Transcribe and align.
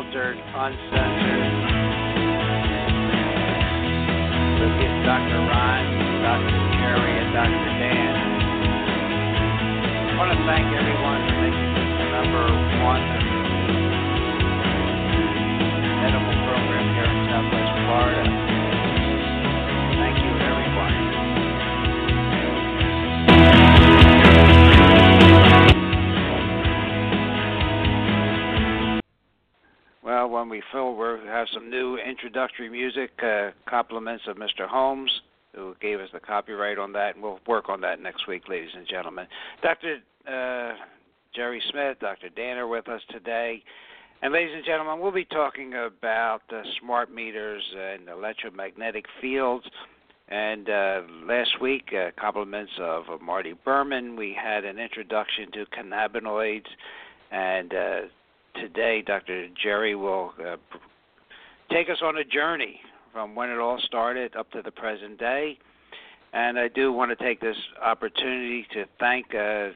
unfiltered, 0.00 0.38
uncensored. 0.54 0.89
Introductory 32.60 32.68
music, 32.68 33.10
uh, 33.22 33.50
compliments 33.68 34.24
of 34.28 34.36
Mr. 34.36 34.68
Holmes, 34.68 35.10
who 35.54 35.74
gave 35.80 35.98
us 35.98 36.08
the 36.12 36.20
copyright 36.20 36.78
on 36.78 36.92
that, 36.92 37.14
and 37.14 37.22
we'll 37.22 37.40
work 37.46 37.68
on 37.68 37.80
that 37.80 38.00
next 38.00 38.28
week, 38.28 38.48
ladies 38.48 38.70
and 38.76 38.86
gentlemen. 38.86 39.26
Dr. 39.62 39.98
Uh, 40.26 40.74
Jerry 41.34 41.62
Smith, 41.70 41.98
Dr. 42.00 42.28
Dan 42.28 42.58
are 42.58 42.66
with 42.66 42.88
us 42.88 43.00
today. 43.10 43.62
And, 44.22 44.32
ladies 44.32 44.52
and 44.54 44.64
gentlemen, 44.64 45.00
we'll 45.00 45.12
be 45.12 45.24
talking 45.24 45.72
about 45.74 46.42
uh, 46.52 46.62
smart 46.80 47.12
meters 47.12 47.62
and 47.76 48.08
electromagnetic 48.08 49.06
fields. 49.20 49.64
And 50.28 50.68
uh, 50.68 51.00
last 51.24 51.60
week, 51.62 51.88
uh, 51.94 52.10
compliments 52.20 52.72
of 52.78 53.04
uh, 53.08 53.16
Marty 53.22 53.54
Berman, 53.64 54.16
we 54.16 54.36
had 54.38 54.64
an 54.64 54.78
introduction 54.78 55.50
to 55.52 55.64
cannabinoids. 55.66 56.68
And 57.30 57.72
uh, 57.72 58.00
today, 58.56 59.02
Dr. 59.06 59.48
Jerry 59.62 59.94
will 59.94 60.34
uh, 60.38 60.56
take 61.70 61.88
us 61.88 61.98
on 62.02 62.16
a 62.18 62.24
journey 62.24 62.80
from 63.12 63.34
when 63.34 63.50
it 63.50 63.58
all 63.58 63.78
started 63.86 64.36
up 64.36 64.50
to 64.52 64.62
the 64.62 64.70
present 64.70 65.18
day. 65.18 65.58
And 66.32 66.58
I 66.58 66.68
do 66.68 66.92
want 66.92 67.16
to 67.16 67.24
take 67.24 67.40
this 67.40 67.56
opportunity 67.82 68.66
to 68.72 68.84
thank 69.00 69.34
uh, 69.34 69.38
uh, 69.38 69.70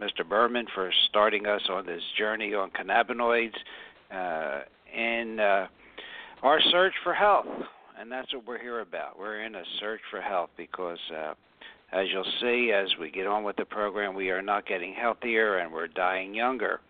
Mr. 0.00 0.28
Berman 0.28 0.66
for 0.74 0.90
starting 1.08 1.46
us 1.46 1.62
on 1.70 1.86
this 1.86 2.02
journey 2.18 2.54
on 2.54 2.70
cannabinoids 2.70 3.54
uh, 4.12 4.60
in 4.94 5.40
uh, 5.40 5.66
our 6.42 6.60
search 6.70 6.92
for 7.02 7.14
health. 7.14 7.46
And 7.98 8.12
that's 8.12 8.32
what 8.34 8.46
we're 8.46 8.60
here 8.60 8.80
about. 8.80 9.18
We're 9.18 9.42
in 9.42 9.54
a 9.54 9.62
search 9.80 10.00
for 10.10 10.20
health 10.20 10.50
because, 10.58 10.98
uh, 11.16 11.32
as 11.92 12.08
you'll 12.12 12.30
see, 12.42 12.72
as 12.72 12.88
we 13.00 13.10
get 13.10 13.26
on 13.26 13.42
with 13.42 13.56
the 13.56 13.64
program, 13.64 14.14
we 14.14 14.28
are 14.28 14.42
not 14.42 14.66
getting 14.66 14.92
healthier 14.92 15.58
and 15.58 15.72
we're 15.72 15.88
dying 15.88 16.34
younger. 16.34 16.80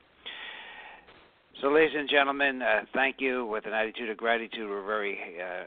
So, 1.62 1.68
ladies 1.68 1.96
and 1.96 2.06
gentlemen, 2.06 2.60
uh, 2.60 2.80
thank 2.92 3.16
you. 3.18 3.46
With 3.46 3.64
an 3.64 3.72
attitude 3.72 4.10
of 4.10 4.18
gratitude, 4.18 4.68
we're 4.68 4.84
very 4.84 5.18
uh, 5.42 5.64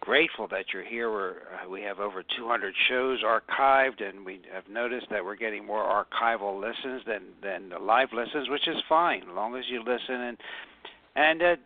grateful 0.00 0.46
that 0.48 0.66
you're 0.70 0.84
here. 0.84 1.10
We're, 1.10 1.30
uh, 1.30 1.70
we 1.70 1.80
have 1.80 1.98
over 1.98 2.22
200 2.36 2.74
shows 2.90 3.22
archived, 3.24 4.06
and 4.06 4.26
we 4.26 4.42
have 4.52 4.68
noticed 4.68 5.06
that 5.10 5.24
we're 5.24 5.36
getting 5.36 5.64
more 5.64 5.82
archival 5.82 6.60
listens 6.60 7.00
than 7.06 7.22
than 7.42 7.72
live 7.80 8.08
listens, 8.12 8.50
which 8.50 8.68
is 8.68 8.76
fine, 8.86 9.22
as 9.22 9.34
long 9.34 9.56
as 9.56 9.64
you 9.70 9.78
listen 9.78 10.14
and 10.14 10.36
and 11.16 11.42
uh, 11.42 11.56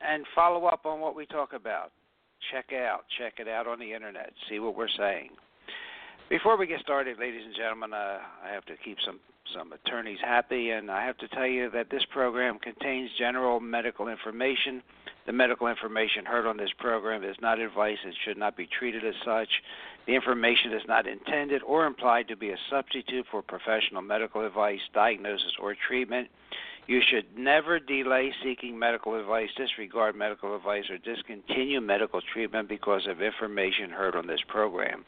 and 0.00 0.24
follow 0.32 0.66
up 0.66 0.86
on 0.86 1.00
what 1.00 1.16
we 1.16 1.26
talk 1.26 1.54
about. 1.54 1.90
Check 2.52 2.72
out, 2.72 3.06
check 3.18 3.34
it 3.40 3.48
out 3.48 3.66
on 3.66 3.80
the 3.80 3.92
internet. 3.92 4.32
See 4.48 4.60
what 4.60 4.76
we're 4.76 4.86
saying. 4.96 5.30
Before 6.30 6.56
we 6.56 6.68
get 6.68 6.80
started, 6.80 7.18
ladies 7.18 7.42
and 7.44 7.56
gentlemen, 7.56 7.92
uh, 7.92 8.18
I 8.44 8.52
have 8.52 8.64
to 8.66 8.74
keep 8.84 8.98
some 9.04 9.18
some 9.54 9.72
attorneys 9.72 10.18
happy, 10.20 10.70
and 10.70 10.90
I 10.90 11.04
have 11.04 11.18
to 11.18 11.28
tell 11.28 11.46
you 11.46 11.70
that 11.70 11.90
this 11.90 12.04
program 12.10 12.58
contains 12.58 13.10
general 13.18 13.60
medical 13.60 14.08
information. 14.08 14.82
The 15.26 15.32
medical 15.32 15.68
information 15.68 16.24
heard 16.24 16.46
on 16.46 16.56
this 16.56 16.72
program 16.78 17.22
is 17.22 17.36
not 17.40 17.58
advice 17.58 17.98
and 18.04 18.14
should 18.24 18.36
not 18.36 18.56
be 18.56 18.66
treated 18.66 19.04
as 19.04 19.14
such. 19.24 19.48
The 20.06 20.14
information 20.14 20.72
is 20.72 20.82
not 20.88 21.06
intended 21.06 21.62
or 21.62 21.86
implied 21.86 22.28
to 22.28 22.36
be 22.36 22.50
a 22.50 22.56
substitute 22.70 23.26
for 23.30 23.42
professional 23.42 24.02
medical 24.02 24.44
advice, 24.44 24.80
diagnosis, 24.92 25.52
or 25.60 25.74
treatment. 25.74 26.28
You 26.88 27.00
should 27.00 27.38
never 27.38 27.78
delay 27.78 28.32
seeking 28.42 28.76
medical 28.76 29.18
advice, 29.18 29.50
disregard 29.56 30.16
medical 30.16 30.56
advice, 30.56 30.90
or 30.90 30.98
discontinue 30.98 31.80
medical 31.80 32.20
treatment 32.20 32.68
because 32.68 33.06
of 33.06 33.22
information 33.22 33.90
heard 33.90 34.16
on 34.16 34.26
this 34.26 34.40
program. 34.48 35.04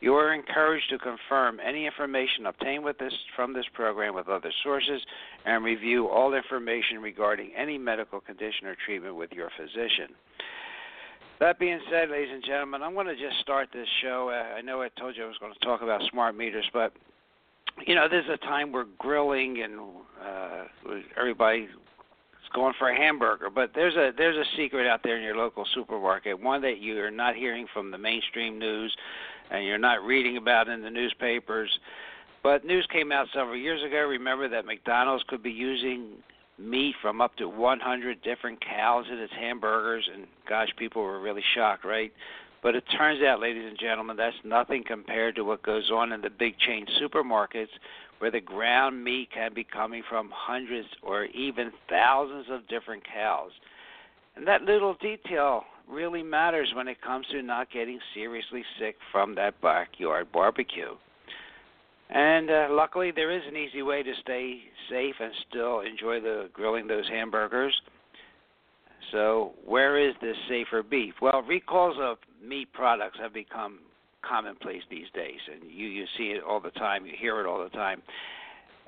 You 0.00 0.14
are 0.14 0.32
encouraged 0.32 0.88
to 0.90 0.98
confirm 0.98 1.60
any 1.60 1.84
information 1.84 2.46
obtained 2.46 2.84
with 2.84 2.98
this 2.98 3.12
from 3.36 3.52
this 3.52 3.66
program 3.74 4.14
with 4.14 4.28
other 4.28 4.50
sources 4.62 5.02
and 5.44 5.62
review 5.62 6.08
all 6.08 6.32
information 6.32 7.02
regarding 7.02 7.50
any 7.56 7.76
medical 7.76 8.20
condition 8.20 8.66
or 8.66 8.76
treatment 8.86 9.16
with 9.16 9.30
your 9.32 9.50
physician. 9.58 10.14
That 11.38 11.58
being 11.58 11.80
said, 11.90 12.10
ladies 12.10 12.32
and 12.32 12.44
gentlemen, 12.44 12.82
I'm 12.82 12.94
going 12.94 13.06
to 13.06 13.14
just 13.14 13.40
start 13.40 13.68
this 13.72 13.88
show. 14.02 14.30
Uh, 14.30 14.56
I 14.56 14.62
know 14.62 14.82
I 14.82 14.88
told 14.98 15.16
you 15.16 15.24
I 15.24 15.26
was 15.26 15.38
going 15.38 15.52
to 15.52 15.60
talk 15.60 15.82
about 15.82 16.00
smart 16.10 16.36
meters, 16.36 16.68
but 16.72 16.92
you 17.86 17.94
know, 17.94 18.08
there's 18.10 18.28
a 18.28 18.36
time 18.38 18.72
we're 18.72 18.86
grilling 18.98 19.62
and 19.62 19.80
uh, 20.22 20.64
everybody 21.18 21.68
going 22.54 22.74
for 22.78 22.90
a 22.90 22.96
hamburger. 22.96 23.48
But 23.50 23.70
there's 23.74 23.94
a 23.96 24.12
there's 24.16 24.36
a 24.36 24.48
secret 24.56 24.86
out 24.86 25.00
there 25.02 25.16
in 25.16 25.22
your 25.22 25.36
local 25.36 25.64
supermarket, 25.74 26.40
one 26.40 26.62
that 26.62 26.80
you're 26.80 27.10
not 27.10 27.36
hearing 27.36 27.66
from 27.72 27.90
the 27.90 27.98
mainstream 27.98 28.58
news, 28.58 28.94
and 29.50 29.64
you're 29.64 29.78
not 29.78 30.02
reading 30.02 30.36
about 30.36 30.68
in 30.68 30.82
the 30.82 30.90
newspapers. 30.90 31.70
But 32.42 32.64
news 32.64 32.86
came 32.92 33.12
out 33.12 33.26
several 33.34 33.56
years 33.56 33.82
ago. 33.82 33.98
Remember 33.98 34.48
that 34.48 34.64
McDonald's 34.64 35.24
could 35.28 35.42
be 35.42 35.50
using 35.50 36.12
meat 36.58 36.94
from 37.00 37.20
up 37.20 37.36
to 37.36 37.48
100 37.48 38.22
different 38.22 38.60
cows 38.64 39.06
in 39.10 39.18
its 39.18 39.32
hamburgers, 39.32 40.08
and 40.12 40.26
gosh, 40.48 40.68
people 40.78 41.02
were 41.02 41.20
really 41.20 41.42
shocked, 41.54 41.84
right? 41.84 42.12
But 42.62 42.74
it 42.74 42.84
turns 42.96 43.22
out, 43.22 43.40
ladies 43.40 43.64
and 43.66 43.78
gentlemen, 43.78 44.16
that's 44.16 44.36
nothing 44.44 44.84
compared 44.86 45.34
to 45.36 45.44
what 45.44 45.62
goes 45.62 45.90
on 45.90 46.12
in 46.12 46.20
the 46.20 46.30
big 46.30 46.58
chain 46.58 46.86
supermarkets 47.02 47.68
where 48.18 48.30
the 48.30 48.40
ground 48.40 49.02
meat 49.02 49.30
can 49.32 49.54
be 49.54 49.64
coming 49.64 50.02
from 50.08 50.30
hundreds 50.32 50.88
or 51.02 51.24
even 51.24 51.72
thousands 51.88 52.46
of 52.50 52.68
different 52.68 53.02
cows. 53.10 53.50
And 54.36 54.46
that 54.46 54.62
little 54.62 54.94
detail 55.00 55.64
really 55.90 56.22
matters 56.22 56.72
when 56.74 56.88
it 56.88 57.00
comes 57.02 57.26
to 57.32 57.42
not 57.42 57.70
getting 57.70 57.98
seriously 58.14 58.62
sick 58.78 58.96
from 59.12 59.34
that 59.34 59.60
backyard 59.60 60.28
barbecue. 60.32 60.94
And 62.08 62.50
uh, 62.50 62.66
luckily, 62.70 63.12
there 63.14 63.30
is 63.30 63.42
an 63.46 63.56
easy 63.56 63.82
way 63.82 64.02
to 64.02 64.12
stay 64.22 64.58
safe 64.90 65.14
and 65.20 65.32
still 65.48 65.80
enjoy 65.80 66.20
the 66.20 66.48
grilling 66.52 66.86
those 66.86 67.08
hamburgers. 67.08 67.74
So, 69.12 69.52
where 69.64 69.96
is 69.96 70.14
this 70.20 70.36
safer 70.48 70.82
beef? 70.82 71.14
Well, 71.22 71.42
recalls 71.42 71.96
of 72.00 72.18
meat 72.44 72.72
products 72.72 73.18
have 73.20 73.32
become 73.32 73.80
commonplace 74.28 74.82
these 74.90 75.06
days, 75.14 75.38
and 75.52 75.70
you 75.70 75.86
you 75.86 76.04
see 76.18 76.24
it 76.24 76.42
all 76.42 76.60
the 76.60 76.70
time, 76.72 77.06
you 77.06 77.12
hear 77.18 77.40
it 77.40 77.46
all 77.46 77.62
the 77.62 77.70
time. 77.70 78.02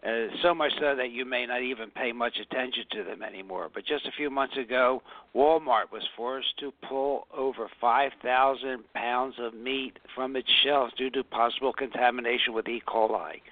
Uh, 0.04 0.26
so 0.42 0.52
much 0.52 0.72
so 0.80 0.96
that 0.96 1.12
you 1.12 1.24
may 1.24 1.46
not 1.46 1.62
even 1.62 1.88
pay 1.90 2.10
much 2.10 2.36
attention 2.40 2.82
to 2.90 3.04
them 3.04 3.22
anymore. 3.22 3.70
But 3.72 3.86
just 3.86 4.04
a 4.04 4.10
few 4.16 4.30
months 4.30 4.56
ago, 4.56 5.00
Walmart 5.34 5.92
was 5.92 6.02
forced 6.16 6.58
to 6.58 6.72
pull 6.88 7.28
over 7.32 7.68
5,000 7.80 8.82
pounds 8.94 9.36
of 9.38 9.54
meat 9.54 9.98
from 10.12 10.34
its 10.34 10.48
shelves 10.64 10.92
due 10.98 11.10
to 11.10 11.22
possible 11.22 11.72
contamination 11.72 12.52
with 12.52 12.66
E. 12.66 12.82
coli. 12.86 13.42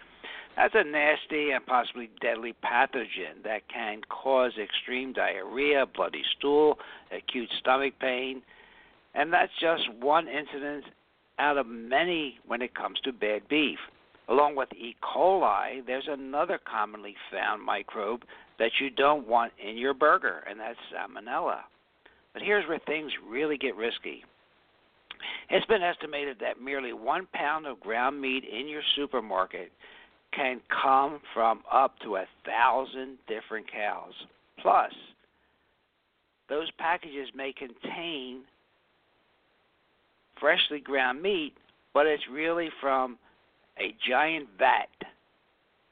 That's 0.56 0.74
a 0.74 0.82
nasty 0.82 1.52
and 1.52 1.64
possibly 1.64 2.10
deadly 2.20 2.54
pathogen 2.64 3.44
that 3.44 3.68
can 3.72 4.00
cause 4.08 4.52
extreme 4.60 5.12
diarrhea, 5.12 5.86
bloody 5.94 6.24
stool, 6.36 6.78
acute 7.16 7.48
stomach 7.60 7.94
pain, 8.00 8.42
and 9.14 9.32
that's 9.32 9.52
just 9.60 9.82
one 10.00 10.26
incident 10.26 10.84
out 11.38 11.56
of 11.58 11.66
many 11.66 12.38
when 12.46 12.60
it 12.60 12.74
comes 12.74 12.98
to 13.04 13.12
bad 13.12 13.48
beef. 13.48 13.78
Along 14.30 14.54
with 14.54 14.72
E. 14.72 14.94
coli, 15.02 15.84
there's 15.84 16.08
another 16.08 16.58
commonly 16.64 17.16
found 17.32 17.62
microbe 17.64 18.22
that 18.60 18.70
you 18.80 18.88
don't 18.88 19.26
want 19.26 19.52
in 19.62 19.76
your 19.76 19.92
burger, 19.92 20.44
and 20.48 20.58
that's 20.58 20.78
salmonella. 20.94 21.58
But 22.32 22.42
here's 22.42 22.66
where 22.68 22.78
things 22.86 23.10
really 23.28 23.58
get 23.58 23.74
risky. 23.74 24.22
It's 25.50 25.66
been 25.66 25.82
estimated 25.82 26.36
that 26.40 26.62
merely 26.62 26.92
one 26.92 27.26
pound 27.34 27.66
of 27.66 27.80
ground 27.80 28.20
meat 28.20 28.44
in 28.44 28.68
your 28.68 28.82
supermarket 28.94 29.72
can 30.32 30.60
come 30.80 31.20
from 31.34 31.62
up 31.70 31.94
to 32.04 32.16
a 32.16 32.24
thousand 32.46 33.18
different 33.26 33.66
cows. 33.70 34.12
Plus, 34.62 34.92
those 36.48 36.70
packages 36.78 37.28
may 37.34 37.52
contain 37.52 38.42
freshly 40.38 40.78
ground 40.78 41.20
meat, 41.20 41.54
but 41.92 42.06
it's 42.06 42.22
really 42.30 42.68
from 42.80 43.18
a 43.80 43.94
giant 44.08 44.48
vat 44.58 44.88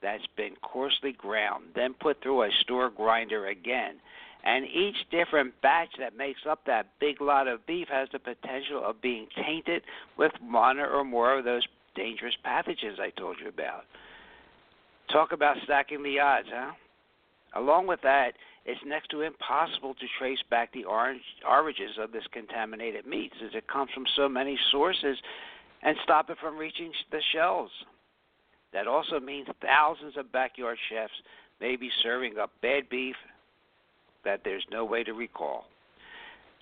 that's 0.01 0.27
been 0.37 0.55
coarsely 0.63 1.13
ground, 1.13 1.65
then 1.75 1.95
put 1.95 2.23
through 2.23 2.45
a 2.45 2.51
store 2.61 2.91
grinder 2.91 3.47
again. 3.49 3.97
And 4.45 4.65
each 4.67 4.97
different 5.11 5.61
batch 5.63 5.89
that 5.99 6.17
makes 6.17 6.41
up 6.49 6.61
that 6.67 6.87
big 7.01 7.21
lot 7.21 7.49
of 7.49 7.67
beef 7.67 7.89
has 7.91 8.09
the 8.13 8.21
potential 8.21 8.83
of 8.85 9.03
being 9.03 9.27
tainted 9.35 9.83
with 10.17 10.33
one 10.41 10.79
or 10.79 11.03
more 11.03 11.37
of 11.39 11.45
those 11.45 11.67
dangerous 11.97 12.35
pathogens 12.47 13.01
I 13.01 13.11
told 13.11 13.37
you 13.43 13.49
about. 13.49 13.83
Talk 15.11 15.33
about 15.33 15.57
stacking 15.65 16.05
the 16.05 16.21
odds, 16.21 16.49
huh? 16.53 16.73
Along 17.57 17.87
with 17.87 18.01
that, 18.03 18.35
it's 18.65 18.81
next 18.87 19.09
to 19.09 19.23
impossible 19.23 19.95
to 19.95 20.07
trace 20.19 20.39
back 20.51 20.73
the 20.73 20.85
origins 20.85 21.97
of 21.99 22.13
this 22.13 22.25
contaminated 22.31 23.07
meat 23.07 23.33
as 23.45 23.55
it 23.55 23.67
comes 23.67 23.91
from 23.93 24.05
so 24.15 24.29
many 24.29 24.59
sources 24.71 25.17
and 25.83 25.97
stop 26.03 26.31
it 26.31 26.39
from 26.41 26.57
reaching 26.57 26.93
the 27.11 27.21
shelves. 27.33 27.73
That 28.73 28.87
also 28.87 29.21
means 29.21 29.49
thousands 29.63 30.17
of 30.17 30.33
backyard 30.33 30.79
chefs 30.91 31.13
may 31.61 31.77
be 31.77 31.91
serving 32.03 32.39
up 32.39 32.51
bad 32.63 32.89
beef 32.89 33.17
that 34.25 34.41
there's 34.45 34.65
no 34.71 34.85
way 34.85 35.05
to 35.05 35.13
recall. 35.13 35.67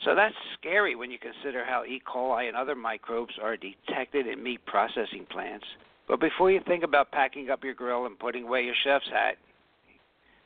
So 0.04 0.14
that's 0.14 0.34
scary 0.58 0.94
when 0.94 1.10
you 1.10 1.18
consider 1.18 1.64
how 1.64 1.84
E. 1.84 2.02
coli 2.06 2.48
and 2.48 2.56
other 2.56 2.74
microbes 2.74 3.34
are 3.42 3.56
detected 3.56 4.26
in 4.26 4.42
meat 4.42 4.64
processing 4.66 5.26
plants. 5.30 5.64
But 6.06 6.20
before 6.20 6.50
you 6.50 6.60
think 6.66 6.84
about 6.84 7.10
packing 7.10 7.50
up 7.50 7.64
your 7.64 7.74
grill 7.74 8.06
and 8.06 8.18
putting 8.18 8.44
away 8.44 8.62
your 8.62 8.74
chef's 8.84 9.08
hat, 9.10 9.36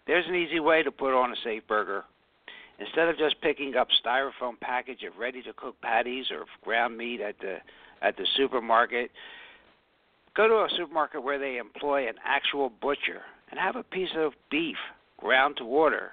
there's 0.06 0.26
an 0.28 0.34
easy 0.34 0.60
way 0.60 0.82
to 0.82 0.90
put 0.90 1.18
on 1.18 1.32
a 1.32 1.36
safe 1.44 1.66
burger. 1.68 2.04
Instead 2.80 3.08
of 3.08 3.18
just 3.18 3.40
picking 3.42 3.76
up 3.76 3.88
styrofoam 4.04 4.58
package 4.60 5.02
of 5.02 5.18
ready 5.18 5.42
to 5.42 5.52
cook 5.52 5.80
patties 5.82 6.26
or 6.30 6.46
ground 6.64 6.96
meat 6.96 7.20
at 7.20 7.38
the 7.40 7.56
at 8.02 8.16
the 8.16 8.26
supermarket, 8.36 9.10
go 10.34 10.48
to 10.48 10.54
a 10.54 10.68
supermarket 10.76 11.22
where 11.22 11.38
they 11.38 11.58
employ 11.58 12.08
an 12.08 12.14
actual 12.24 12.72
butcher 12.80 13.20
and 13.50 13.60
have 13.60 13.76
a 13.76 13.82
piece 13.82 14.08
of 14.16 14.32
beef 14.50 14.78
ground 15.18 15.56
to 15.58 15.64
order. 15.64 16.12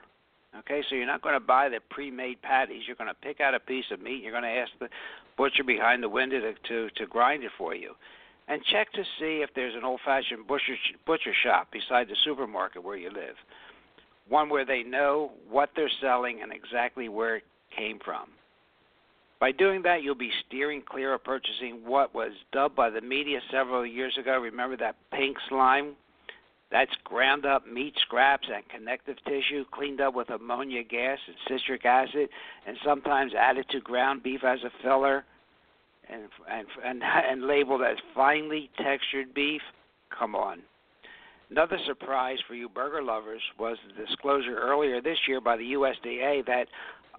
Okay, 0.60 0.84
so 0.90 0.96
you're 0.96 1.06
not 1.06 1.22
going 1.22 1.36
to 1.36 1.40
buy 1.40 1.69
the 1.69 1.80
pre-made 1.90 2.42
patties. 2.42 2.84
You're 2.86 2.96
going 2.98 3.10
to 3.10 3.13
pick 3.13 3.40
out 3.40 3.54
a 3.54 3.60
piece 3.60 3.86
of 3.92 4.02
meat. 4.02 4.22
You're 4.22 4.31
going 4.31 4.44
to 4.44 4.50
ask 4.50 4.72
the 4.80 4.90
butcher 5.38 5.63
behind 5.63 6.04
the 6.04 6.10
window 6.10 6.40
to 6.42 6.54
to, 6.68 6.90
to 6.96 7.08
grind 7.08 7.44
it 7.44 7.52
for 7.58 7.74
you 7.75 7.94
and 8.48 8.62
check 8.72 8.92
to 8.94 9.04
see 9.20 9.44
if 9.44 9.50
there's 9.56 9.75
an 9.75 9.84
old-fashioned 9.84 10.48
butcher 10.48 10.75
butcher 11.06 11.34
shop 11.44 11.72
beside 11.72 12.08
the 12.08 12.16
supermarket 12.24 12.84
where 12.84 12.98
you 12.98 13.10
live. 13.10 13.36
One 14.29 14.50
where 14.50 14.65
they 14.65 14.83
know 14.83 15.31
what 15.50 15.69
they're 15.75 15.91
selling 16.01 16.41
and 16.41 16.51
exactly 16.51 17.09
where 17.09 17.38
it 17.38 17.44
came 17.75 18.00
from. 18.03 18.29
By 19.39 19.51
doing 19.51 19.83
that, 19.83 20.01
you'll 20.01 20.15
be 20.15 20.31
steering 20.47 20.81
clear 20.81 21.13
of 21.13 21.24
purchasing 21.24 21.81
what 21.85 22.13
was 22.15 22.31
dubbed 22.51 22.75
by 22.75 22.89
the 22.89 23.01
media 23.01 23.39
several 23.51 23.85
years 23.85 24.18
ago. 24.19 24.39
Remember 24.39 24.75
that 24.77 24.95
pink 25.12 25.38
slime? 25.47 25.95
That's 26.71 26.91
ground 27.03 27.45
up 27.45 27.65
meat 27.65 27.94
scraps 28.01 28.47
and 28.53 28.68
connective 28.68 29.15
tissue 29.25 29.63
cleaned 29.71 30.01
up 30.01 30.13
with 30.15 30.29
ammonia 30.29 30.83
gas 30.83 31.19
and 31.27 31.35
citric 31.47 31.85
acid 31.85 32.29
and 32.65 32.77
sometimes 32.83 33.33
added 33.33 33.68
to 33.69 33.79
ground 33.79 34.24
beef 34.24 34.44
as 34.44 34.59
a 34.63 34.71
filler 34.83 35.24
and 36.09 36.24
and 36.50 36.68
and, 36.83 37.03
and 37.29 37.47
labeled 37.47 37.83
as 37.83 37.97
finely 38.13 38.69
textured 38.77 39.33
beef. 39.33 39.62
Come 40.18 40.35
on. 40.35 40.62
Another 41.50 41.78
surprise 41.86 42.38
for 42.48 42.56
you 42.56 42.68
burger 42.68 43.02
lovers 43.02 43.42
was 43.58 43.78
the 43.88 44.06
disclosure 44.06 44.58
earlier 44.58 45.02
this 45.02 45.18
year 45.28 45.40
by 45.40 45.56
the 45.56 45.74
USDA 45.74 46.46
that 46.46 46.68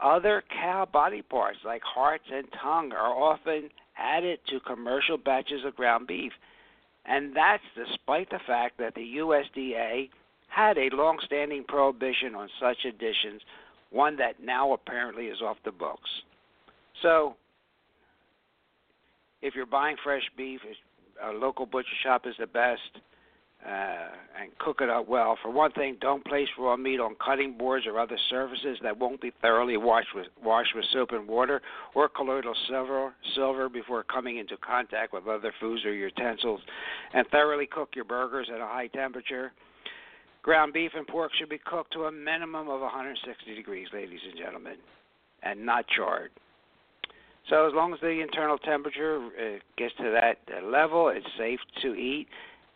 other 0.02 0.44
cow 0.50 0.86
body 0.90 1.22
parts 1.22 1.58
like 1.64 1.82
hearts 1.82 2.24
and 2.32 2.46
tongue 2.62 2.92
are 2.92 3.12
often 3.12 3.70
added 3.96 4.38
to 4.48 4.60
commercial 4.60 5.16
batches 5.16 5.64
of 5.64 5.74
ground 5.76 6.06
beef. 6.06 6.32
And 7.06 7.34
that's 7.34 7.62
despite 7.74 8.28
the 8.30 8.38
fact 8.46 8.78
that 8.78 8.94
the 8.94 9.16
USDA 9.16 10.10
had 10.48 10.76
a 10.76 10.94
long 10.94 11.18
standing 11.24 11.64
prohibition 11.64 12.34
on 12.34 12.48
such 12.60 12.84
additions, 12.84 13.40
one 13.90 14.16
that 14.16 14.42
now 14.42 14.72
apparently 14.72 15.26
is 15.26 15.40
off 15.40 15.56
the 15.64 15.72
books. 15.72 16.10
So 17.02 17.34
if 19.40 19.54
you're 19.54 19.66
buying 19.66 19.96
fresh 20.02 20.22
beef, 20.36 20.60
a 21.24 21.32
local 21.32 21.66
butcher 21.66 21.88
shop 22.02 22.26
is 22.26 22.34
the 22.38 22.46
best. 22.46 22.80
Uh, 23.66 24.08
and 24.40 24.56
cook 24.58 24.78
it 24.80 24.88
up 24.88 25.08
well. 25.08 25.36
For 25.42 25.50
one 25.50 25.72
thing, 25.72 25.96
don't 26.00 26.24
place 26.24 26.46
raw 26.56 26.76
meat 26.76 27.00
on 27.00 27.16
cutting 27.16 27.58
boards 27.58 27.86
or 27.88 27.98
other 27.98 28.16
surfaces 28.30 28.78
that 28.84 28.96
won't 28.96 29.20
be 29.20 29.32
thoroughly 29.42 29.76
washed 29.76 30.14
with 30.14 30.28
washed 30.42 30.76
with 30.76 30.84
soap 30.92 31.10
and 31.10 31.26
water 31.26 31.60
or 31.96 32.08
colloidal 32.08 32.54
silver 32.68 33.12
silver 33.34 33.68
before 33.68 34.04
coming 34.04 34.38
into 34.38 34.56
contact 34.58 35.12
with 35.12 35.26
other 35.26 35.52
foods 35.58 35.84
or 35.84 35.92
utensils. 35.92 36.60
And 37.12 37.26
thoroughly 37.32 37.66
cook 37.66 37.90
your 37.96 38.04
burgers 38.04 38.48
at 38.48 38.60
a 38.60 38.64
high 38.64 38.86
temperature. 38.86 39.52
Ground 40.42 40.72
beef 40.72 40.92
and 40.94 41.06
pork 41.06 41.32
should 41.36 41.48
be 41.48 41.58
cooked 41.58 41.92
to 41.94 42.04
a 42.04 42.12
minimum 42.12 42.68
of 42.68 42.80
160 42.80 43.54
degrees, 43.56 43.88
ladies 43.92 44.20
and 44.30 44.38
gentlemen, 44.38 44.76
and 45.42 45.66
not 45.66 45.84
charred. 45.88 46.30
So 47.50 47.66
as 47.66 47.72
long 47.74 47.92
as 47.92 48.00
the 48.00 48.20
internal 48.20 48.58
temperature 48.58 49.16
uh, 49.18 49.58
gets 49.76 49.94
to 49.96 50.10
that 50.12 50.38
uh, 50.54 50.64
level, 50.66 51.08
it's 51.08 51.26
safe 51.36 51.60
to 51.82 51.94
eat, 51.94 52.28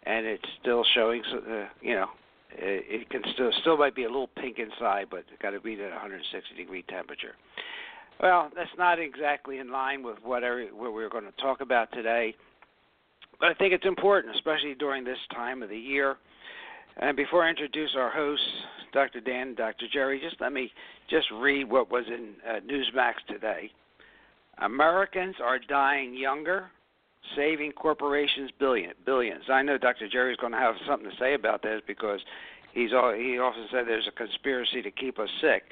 and 0.05 0.27
it's 0.27 0.45
still 0.61 0.85
showing. 0.95 1.23
Uh, 1.33 1.67
you 1.81 1.95
know, 1.95 2.07
it, 2.51 3.03
it 3.03 3.11
can 3.11 3.23
still 3.35 3.51
still 3.61 3.77
might 3.77 3.95
be 3.95 4.05
a 4.05 4.09
little 4.09 4.31
pink 4.37 4.59
inside, 4.59 5.07
but 5.11 5.21
it's 5.21 5.43
got 5.43 5.51
to 5.51 5.61
be 5.61 5.75
at 5.75 5.91
160 5.91 6.55
degree 6.57 6.85
temperature. 6.89 7.35
Well, 8.21 8.51
that's 8.55 8.71
not 8.79 8.99
exactly 8.99 9.59
in 9.59 9.73
line 9.73 10.03
with 10.03 10.19
what, 10.23 10.43
what 10.43 10.93
we're 10.93 11.09
going 11.09 11.25
to 11.25 11.43
talk 11.43 11.61
about 11.61 11.91
today, 11.93 12.35
but 13.41 13.49
I 13.49 13.55
think 13.55 13.73
it's 13.73 13.87
important, 13.87 14.37
especially 14.37 14.75
during 14.75 15.03
this 15.03 15.19
time 15.35 15.63
of 15.63 15.69
the 15.69 15.79
year. 15.79 16.17
And 16.99 17.17
before 17.17 17.43
I 17.43 17.51
introduce 17.51 17.91
our 17.97 18.11
hosts, 18.11 18.47
Dr. 18.93 19.21
Dan 19.21 19.49
and 19.49 19.57
Dr. 19.57 19.87
Jerry, 19.93 20.21
just 20.21 20.41
let 20.41 20.53
me 20.53 20.71
just 21.09 21.27
read 21.41 21.69
what 21.69 21.91
was 21.91 22.05
in 22.07 22.35
uh, 22.49 22.61
Newsmax 22.61 23.15
today. 23.29 23.73
Americans 24.59 25.35
are 25.43 25.59
dying 25.59 26.15
younger, 26.15 26.71
saving 27.37 27.73
corporations 27.73 28.51
billion, 28.59 28.93
billions. 29.05 29.45
I 29.49 29.63
know 29.63 29.79
Dr. 29.79 30.09
Jerry 30.09 30.33
is 30.33 30.39
going 30.39 30.53
to 30.53 30.59
have 30.59 30.75
something 30.87 31.11
to 31.11 31.17
say 31.19 31.35
about 31.35 31.63
this 31.63 31.81
because 31.87 32.21
he's 32.73 32.93
all, 32.93 33.13
he 33.15 33.39
often 33.39 33.67
said 33.70 33.85
there's 33.87 34.08
a 34.08 34.17
conspiracy 34.17 34.82
to 34.82 34.91
keep 34.91 35.19
us 35.19 35.29
sick. 35.41 35.65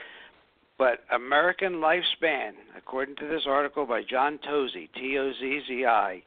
But 0.79 1.01
American 1.13 1.75
lifespan, 1.75 2.53
according 2.77 3.17
to 3.17 3.27
this 3.27 3.43
article 3.47 3.85
by 3.85 4.03
John 4.03 4.39
Tozzi, 4.49 4.89
T 4.95 5.19
O 5.19 5.31
Z 5.39 5.61
Z 5.69 5.85
I, 5.85 6.23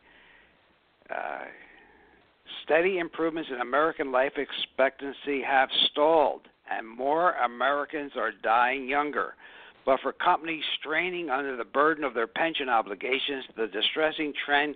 uh, 1.09 1.45
steady 2.63 3.00
improvements 3.00 3.50
in 3.51 3.62
American 3.62 4.12
life 4.12 4.33
expectancy 4.38 5.41
have 5.41 5.69
stalled, 5.91 6.41
and 6.69 6.88
more 6.88 7.31
Americans 7.43 8.12
are 8.15 8.31
dying 8.43 8.88
younger. 8.88 9.33
But 9.86 10.00
for 10.01 10.13
companies 10.13 10.63
straining 10.79 11.29
under 11.29 11.57
the 11.57 11.65
burden 11.65 12.03
of 12.03 12.13
their 12.13 12.27
pension 12.27 12.69
obligations, 12.69 13.45
the 13.57 13.67
distressing 13.67 14.33
trend 14.45 14.75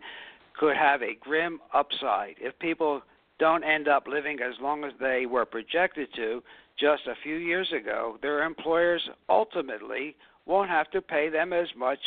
could 0.57 0.75
have 0.75 1.01
a 1.01 1.15
grim 1.19 1.59
upside. 1.73 2.35
If 2.39 2.57
people 2.59 3.01
don't 3.39 3.63
end 3.63 3.87
up 3.87 4.07
living 4.07 4.39
as 4.41 4.55
long 4.61 4.83
as 4.83 4.93
they 4.99 5.25
were 5.25 5.45
projected 5.45 6.07
to 6.15 6.41
just 6.79 7.03
a 7.07 7.15
few 7.23 7.35
years 7.35 7.71
ago, 7.71 8.17
their 8.21 8.43
employers 8.43 9.07
ultimately 9.29 10.15
won't 10.45 10.69
have 10.69 10.89
to 10.91 11.01
pay 11.01 11.29
them 11.29 11.53
as 11.53 11.67
much 11.77 11.99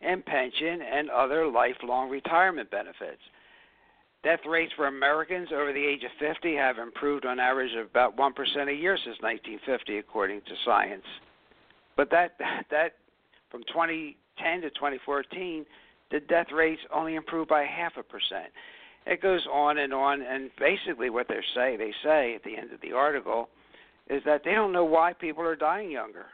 in 0.00 0.22
pension 0.22 0.80
and 0.82 1.10
other 1.10 1.46
lifelong 1.46 2.08
retirement 2.08 2.70
benefits. 2.70 3.20
Death 4.24 4.40
rates 4.48 4.72
for 4.76 4.86
Americans 4.86 5.48
over 5.52 5.72
the 5.72 5.84
age 5.84 6.02
of 6.02 6.10
50 6.18 6.54
have 6.56 6.78
improved 6.78 7.24
on 7.24 7.38
average 7.38 7.74
of 7.76 7.86
about 7.86 8.16
1% 8.16 8.32
a 8.68 8.72
year 8.72 8.96
since 8.96 9.16
1950, 9.20 9.98
according 9.98 10.40
to 10.40 10.52
science. 10.64 11.04
But 11.96 12.10
that 12.10 12.36
that 12.70 12.94
from 13.50 13.62
2010 13.64 14.60
to 14.62 14.70
2014, 14.70 15.64
the 16.10 16.20
death 16.20 16.48
rates 16.52 16.80
only 16.92 17.14
improved 17.14 17.48
by 17.48 17.64
half 17.64 17.96
a 17.96 18.02
percent. 18.02 18.52
It 19.06 19.22
goes 19.22 19.46
on 19.50 19.78
and 19.78 19.92
on, 19.92 20.22
and 20.22 20.50
basically 20.58 21.10
what 21.10 21.28
they 21.28 21.40
say, 21.54 21.76
they 21.76 21.92
say 22.02 22.34
at 22.34 22.44
the 22.44 22.56
end 22.56 22.72
of 22.72 22.80
the 22.80 22.92
article, 22.92 23.48
is 24.08 24.22
that 24.24 24.42
they 24.44 24.52
don't 24.52 24.72
know 24.72 24.84
why 24.84 25.12
people 25.12 25.44
are 25.44 25.56
dying 25.56 25.90
younger 25.90 26.26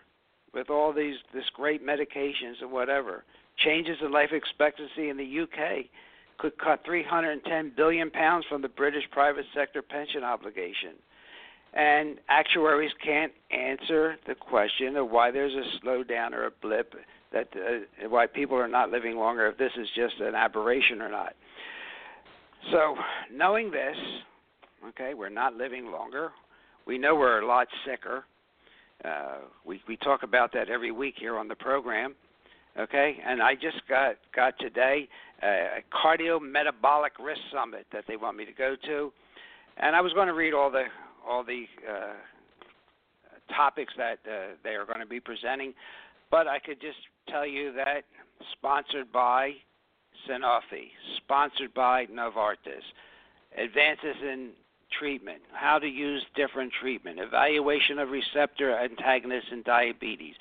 with 0.52 0.70
all 0.70 0.92
these 0.92 1.16
this 1.32 1.44
great 1.54 1.84
medications 1.84 2.60
and 2.60 2.70
whatever. 2.70 3.24
Changes 3.56 3.98
in 4.00 4.12
life 4.12 4.30
expectancy 4.32 5.08
in 5.08 5.16
the 5.16 5.40
UK 5.42 5.86
could 6.38 6.58
cut 6.58 6.84
310 6.84 7.72
billion 7.76 8.10
pounds 8.10 8.44
from 8.48 8.62
the 8.62 8.68
British 8.68 9.04
private 9.12 9.44
sector 9.54 9.82
pension 9.82 10.24
obligation 10.24 10.94
and 11.74 12.18
actuaries 12.28 12.92
can't 13.04 13.32
answer 13.50 14.16
the 14.26 14.34
question 14.34 14.96
of 14.96 15.10
why 15.10 15.30
there's 15.30 15.54
a 15.54 15.84
slowdown 15.84 16.32
or 16.32 16.46
a 16.46 16.50
blip 16.62 16.94
that 17.34 17.48
uh, 17.54 18.08
why 18.08 18.26
people 18.26 18.56
are 18.56 18.68
not 18.68 18.90
living 18.90 19.16
longer 19.16 19.46
if 19.48 19.58
this 19.58 19.72
is 19.78 19.88
just 19.94 20.14
an 20.20 20.34
aberration 20.34 21.02
or 21.02 21.10
not. 21.10 21.34
So 22.72 22.96
knowing 23.30 23.70
this 23.70 23.96
okay 24.88 25.12
we're 25.12 25.28
not 25.28 25.54
living 25.54 25.90
longer. 25.90 26.30
We 26.86 26.96
know 26.96 27.14
we're 27.14 27.42
a 27.42 27.46
lot 27.46 27.68
sicker. 27.86 28.24
Uh, 29.04 29.40
we 29.66 29.82
we 29.86 29.98
talk 29.98 30.22
about 30.22 30.52
that 30.54 30.70
every 30.70 30.92
week 30.92 31.16
here 31.18 31.36
on 31.36 31.48
the 31.48 31.56
program 31.56 32.14
okay? 32.78 33.16
And 33.26 33.42
i 33.42 33.54
just 33.54 33.86
got 33.88 34.16
got 34.34 34.58
today 34.58 35.08
a 35.42 35.82
cardio 35.92 36.40
metabolic 36.40 37.12
risk 37.20 37.40
summit 37.52 37.86
that 37.92 38.04
they 38.08 38.16
want 38.16 38.36
me 38.36 38.44
to 38.44 38.52
go 38.52 38.76
to. 38.86 39.12
And 39.76 39.94
i 39.96 40.00
was 40.00 40.12
going 40.12 40.28
to 40.28 40.34
read 40.34 40.54
all 40.54 40.70
the 40.70 40.84
all 41.26 41.44
the 41.44 41.64
uh, 41.88 42.14
topics 43.54 43.92
that 43.96 44.18
uh, 44.26 44.54
they 44.62 44.70
are 44.70 44.84
going 44.86 45.00
to 45.00 45.06
be 45.06 45.20
presenting, 45.20 45.74
but 46.30 46.46
I 46.46 46.58
could 46.58 46.80
just 46.80 46.98
tell 47.28 47.46
you 47.46 47.72
that 47.74 48.04
sponsored 48.52 49.12
by 49.12 49.52
Sanofi, 50.28 50.90
sponsored 51.18 51.74
by 51.74 52.06
Novartis, 52.06 52.82
advances 53.56 54.16
in 54.22 54.50
treatment, 54.98 55.40
how 55.52 55.78
to 55.78 55.86
use 55.86 56.24
different 56.36 56.72
treatment, 56.80 57.18
evaluation 57.18 57.98
of 57.98 58.10
receptor 58.10 58.76
antagonists 58.76 59.48
in 59.52 59.62
diabetes, 59.62 60.34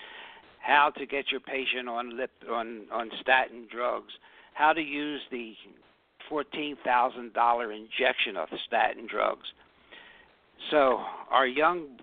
how 0.62 0.90
to 0.92 1.06
get 1.06 1.32
your 1.32 1.40
patient 1.42 1.90
on 1.90 2.18
lip 2.18 2.32
on 2.50 2.84
on 2.92 3.10
statin 3.22 3.68
drugs, 3.72 4.14
how 4.54 4.74
to 4.74 4.82
use 4.82 5.22
the 5.32 5.54
fourteen 6.30 6.78
thousand 6.86 7.34
dollar 7.34 7.72
injection 7.72 8.38
of 8.38 8.48
statin 8.66 9.08
drugs. 9.08 9.48
So 10.72 11.02
our 11.30 11.48
young 11.48 12.00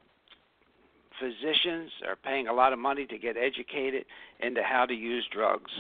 physicians 1.21 1.91
are 2.09 2.17
paying 2.17 2.49
a 2.49 2.53
lot 2.53 2.73
of 2.73 2.79
money 2.79 3.07
to 3.07 3.19
get 3.19 3.37
educated 3.37 4.05
into 4.41 4.63
how 4.63 4.87
to 4.87 4.95
use 4.95 5.27
drugs. 5.33 5.71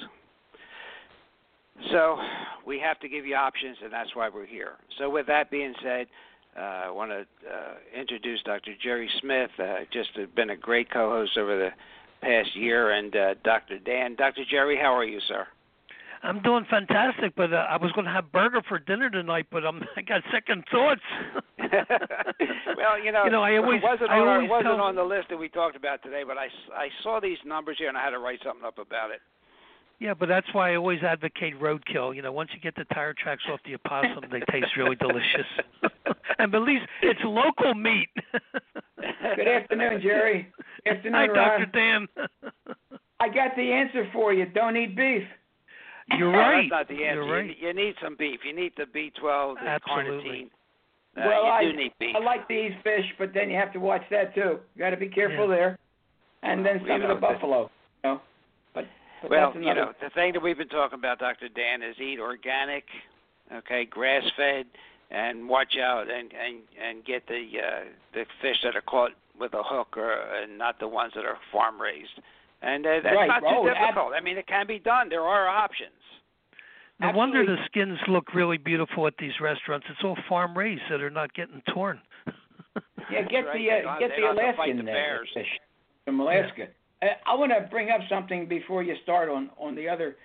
So 1.90 2.18
we 2.66 2.78
have 2.78 3.00
to 3.00 3.08
give 3.08 3.26
you 3.26 3.34
options, 3.34 3.78
and 3.82 3.92
that's 3.92 4.14
why 4.14 4.28
we're 4.28 4.46
here. 4.46 4.74
So 4.98 5.08
with 5.08 5.26
that 5.26 5.50
being 5.50 5.74
said, 5.82 6.06
uh, 6.56 6.60
I 6.60 6.90
want 6.90 7.10
to 7.10 7.20
uh, 7.20 7.74
introduce 7.98 8.42
Dr. 8.42 8.72
Jerry 8.82 9.08
Smith. 9.20 9.50
Uh, 9.58 9.78
just 9.92 10.10
been 10.34 10.50
a 10.50 10.56
great 10.56 10.90
co-host 10.90 11.38
over 11.38 11.56
the 11.56 11.70
past 12.20 12.54
year, 12.54 12.90
and 12.90 13.14
uh, 13.16 13.34
Dr. 13.44 13.78
Dan. 13.78 14.14
Dr. 14.16 14.42
Jerry, 14.50 14.76
how 14.76 14.94
are 14.94 15.04
you, 15.04 15.20
sir? 15.26 15.46
I'm 16.22 16.42
doing 16.42 16.66
fantastic, 16.68 17.34
but 17.34 17.52
uh, 17.52 17.66
I 17.68 17.78
was 17.78 17.92
going 17.92 18.04
to 18.04 18.10
have 18.10 18.30
burger 18.30 18.60
for 18.68 18.78
dinner 18.78 19.08
tonight, 19.08 19.46
but 19.50 19.64
I'm 19.64 19.82
I 19.96 20.02
got 20.02 20.22
second 20.32 20.64
thoughts. 20.70 21.00
well, 22.76 23.02
you 23.02 23.12
know, 23.12 23.24
you 23.24 23.30
know, 23.30 23.42
I 23.42 23.56
always, 23.56 23.78
it 23.78 23.84
wasn't, 23.84 24.10
I 24.10 24.18
on, 24.18 24.28
always 24.28 24.46
it 24.46 24.50
wasn't 24.50 24.76
tell, 24.76 24.80
on 24.80 24.94
the 24.94 25.04
list 25.04 25.28
that 25.30 25.38
we 25.38 25.48
talked 25.48 25.76
about 25.76 26.02
today, 26.02 26.22
but 26.26 26.36
I, 26.38 26.46
I 26.74 26.88
saw 27.02 27.20
these 27.20 27.38
numbers 27.44 27.76
here 27.78 27.88
and 27.88 27.96
I 27.96 28.02
had 28.04 28.10
to 28.10 28.18
write 28.18 28.40
something 28.44 28.64
up 28.64 28.78
about 28.78 29.10
it. 29.10 29.20
Yeah, 30.00 30.14
but 30.14 30.28
that's 30.30 30.46
why 30.52 30.72
I 30.72 30.76
always 30.76 31.02
advocate 31.02 31.60
roadkill. 31.60 32.16
You 32.16 32.22
know, 32.22 32.32
once 32.32 32.50
you 32.54 32.60
get 32.60 32.74
the 32.74 32.84
tire 32.94 33.12
tracks 33.12 33.42
off 33.52 33.60
the 33.66 33.74
opossum, 33.74 34.24
they 34.32 34.40
taste 34.50 34.74
really 34.76 34.96
delicious. 34.96 35.46
and 36.38 36.54
at 36.54 36.62
least 36.62 36.86
it's 37.02 37.20
local 37.22 37.74
meat. 37.74 38.08
Good 39.36 39.46
afternoon, 39.46 40.00
Jerry. 40.00 40.48
Good 40.84 40.96
afternoon, 40.96 41.14
Hi, 41.14 41.26
Ron. 41.26 41.60
Dr. 41.60 41.66
Dan. 41.66 42.08
I 43.20 43.28
got 43.28 43.54
the 43.56 43.70
answer 43.72 44.08
for 44.12 44.32
you. 44.32 44.46
Don't 44.46 44.74
eat 44.76 44.96
beef. 44.96 45.22
You're 46.16 46.32
No, 46.32 46.38
right. 46.38 46.68
That's 46.70 46.88
not 46.88 46.96
the 46.96 47.04
answer. 47.04 47.22
You're 47.22 47.32
right. 47.34 47.56
You, 47.60 47.68
you 47.68 47.74
need 47.74 47.94
some 48.02 48.16
beef. 48.18 48.40
You 48.44 48.54
need 48.56 48.72
the 48.78 48.84
B12, 48.84 49.54
the 49.56 49.68
Absolutely. 49.68 50.30
carnitine. 50.30 50.50
Uh, 51.16 51.22
well, 51.26 51.44
you 51.44 51.50
I, 51.50 51.62
do 51.64 51.72
need 51.76 51.92
beef. 51.98 52.14
I 52.16 52.22
like 52.22 52.46
to 52.48 52.54
eat 52.54 52.72
fish, 52.84 53.04
but 53.18 53.32
then 53.34 53.50
you 53.50 53.56
have 53.56 53.72
to 53.72 53.80
watch 53.80 54.02
that 54.10 54.34
too. 54.34 54.60
You 54.74 54.78
got 54.78 54.90
to 54.90 54.96
be 54.96 55.08
careful 55.08 55.48
Yeah. 55.48 55.54
there. 55.56 55.78
And 56.42 56.64
then 56.64 56.78
some 56.80 56.86
you 56.88 56.94
of 57.02 57.08
the 57.08 57.14
the- 57.14 57.20
buffalo. 57.20 57.70
You 58.04 58.10
know, 58.10 58.20
but, 58.74 58.84
but 59.22 59.30
Well, 59.30 59.52
that's 59.52 59.64
you 59.64 59.74
know, 59.74 59.92
the 60.00 60.10
thing 60.10 60.32
that 60.32 60.40
we've 60.40 60.56
been 60.56 60.68
talking 60.68 60.98
about, 60.98 61.18
Dr. 61.18 61.48
Dan, 61.48 61.82
is 61.82 61.98
eat 62.00 62.18
organic, 62.20 62.84
okay, 63.52 63.84
grass 63.84 64.22
fed, 64.36 64.66
and 65.10 65.48
watch 65.48 65.74
out 65.82 66.08
and 66.10 66.32
and 66.32 66.60
and 66.80 67.04
get 67.04 67.26
the 67.26 67.42
uh, 67.58 67.84
the 68.14 68.24
fish 68.40 68.56
that 68.62 68.76
are 68.76 68.80
caught 68.82 69.10
with 69.38 69.52
a 69.54 69.62
hook, 69.62 69.96
or 69.96 70.12
and 70.12 70.56
not 70.56 70.78
the 70.78 70.88
ones 70.88 71.12
that 71.16 71.24
are 71.24 71.36
farm 71.52 71.80
raised. 71.80 72.20
And 72.62 72.86
uh, 72.86 73.00
that's 73.02 73.16
Right. 73.16 73.26
not 73.26 73.40
too 73.40 73.46
Oh, 73.48 73.68
ab- 73.68 73.74
difficult. 73.76 74.12
I 74.14 74.20
mean, 74.20 74.38
it 74.38 74.46
can 74.46 74.66
be 74.66 74.78
done. 74.78 75.08
There 75.08 75.22
are 75.22 75.48
options. 75.48 75.90
No 77.00 77.12
wonder 77.12 77.46
the 77.46 77.56
skins 77.66 77.98
look 78.08 78.34
really 78.34 78.58
beautiful 78.58 79.06
at 79.06 79.14
these 79.18 79.32
restaurants. 79.40 79.86
It's 79.88 80.00
all 80.04 80.16
farm 80.28 80.56
raised, 80.56 80.82
so 80.88 80.98
they're 80.98 81.08
not 81.08 81.32
getting 81.32 81.62
torn. 81.72 81.98
Yeah, 83.10 83.22
get 83.30 83.46
right. 83.46 83.82
the 83.82 83.88
uh, 83.88 83.98
get 83.98 84.10
the 84.14 84.20
don't 84.20 84.36
have 84.36 84.54
Alaskan 84.56 84.76
the 84.76 84.82
uh, 84.82 84.94
bears. 84.94 85.28
fish 85.32 85.46
from 86.04 86.20
Alaska. 86.20 86.66
Uh, 87.02 87.06
I 87.26 87.34
want 87.36 87.52
to 87.52 87.66
bring 87.70 87.88
up 87.90 88.00
something 88.10 88.46
before 88.46 88.82
you 88.82 88.94
start 89.02 89.30
on 89.30 89.50
on 89.58 89.74
the 89.74 89.88
other 89.88 90.16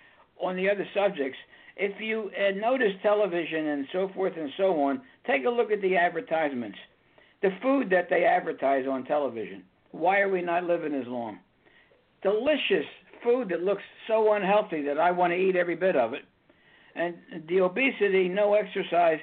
on 0.42 0.58
the 0.58 0.70
other 0.70 0.86
subjects. 0.94 1.38
If 1.78 2.00
you 2.02 2.30
uh, 2.38 2.52
notice 2.58 2.92
television 3.02 3.68
and 3.68 3.86
so 3.94 4.10
forth 4.14 4.34
and 4.38 4.50
so 4.58 4.82
on, 4.82 5.02
take 5.26 5.46
a 5.46 5.50
look 5.50 5.72
at 5.72 5.82
the 5.82 5.96
advertisements. 5.96 6.78
The 7.42 7.50
food 7.62 7.90
that 7.92 8.08
they 8.10 8.26
advertise 8.26 8.86
on 8.90 9.06
television. 9.06 9.64
Why 9.92 10.20
are 10.20 10.30
we 10.30 10.42
not 10.42 10.66
living 10.66 10.94
as 10.94 11.08
long? 11.08 11.40
Delicious 12.22 12.86
food 13.24 13.50
that 13.50 13.62
looks 13.62 13.84
so 14.08 14.34
unhealthy 14.34 14.82
that 14.84 15.00
I 15.00 15.12
want 15.12 15.32
to 15.32 15.38
eat 15.38 15.56
every 15.56 15.76
bit 15.76 15.96
of 15.96 16.14
it. 16.14 16.24
And 16.96 17.16
the 17.50 17.60
obesity, 17.62 18.30
no 18.30 18.54
exercise. 18.54 19.20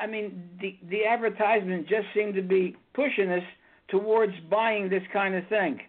I 0.00 0.06
mean, 0.06 0.48
the 0.60 0.78
the 0.88 1.04
advertisement 1.04 1.88
just 1.88 2.06
seemed 2.14 2.34
to 2.34 2.42
be 2.42 2.76
pushing 2.94 3.30
us 3.30 3.42
towards 3.88 4.32
buying 4.50 4.88
this 4.88 5.02
kind 5.12 5.34
of 5.34 5.46
thing. 5.48 5.80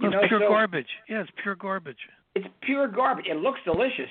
You 0.00 0.08
it's 0.08 0.14
know, 0.16 0.28
pure 0.28 0.40
so 0.40 0.48
garbage. 0.48 0.88
Yeah, 1.08 1.20
it's 1.22 1.30
pure 1.42 1.54
garbage. 1.54 1.96
it's 2.34 2.46
pure 2.62 2.88
garbage. 2.88 3.26
It 3.30 3.36
looks 3.36 3.60
delicious, 3.64 4.10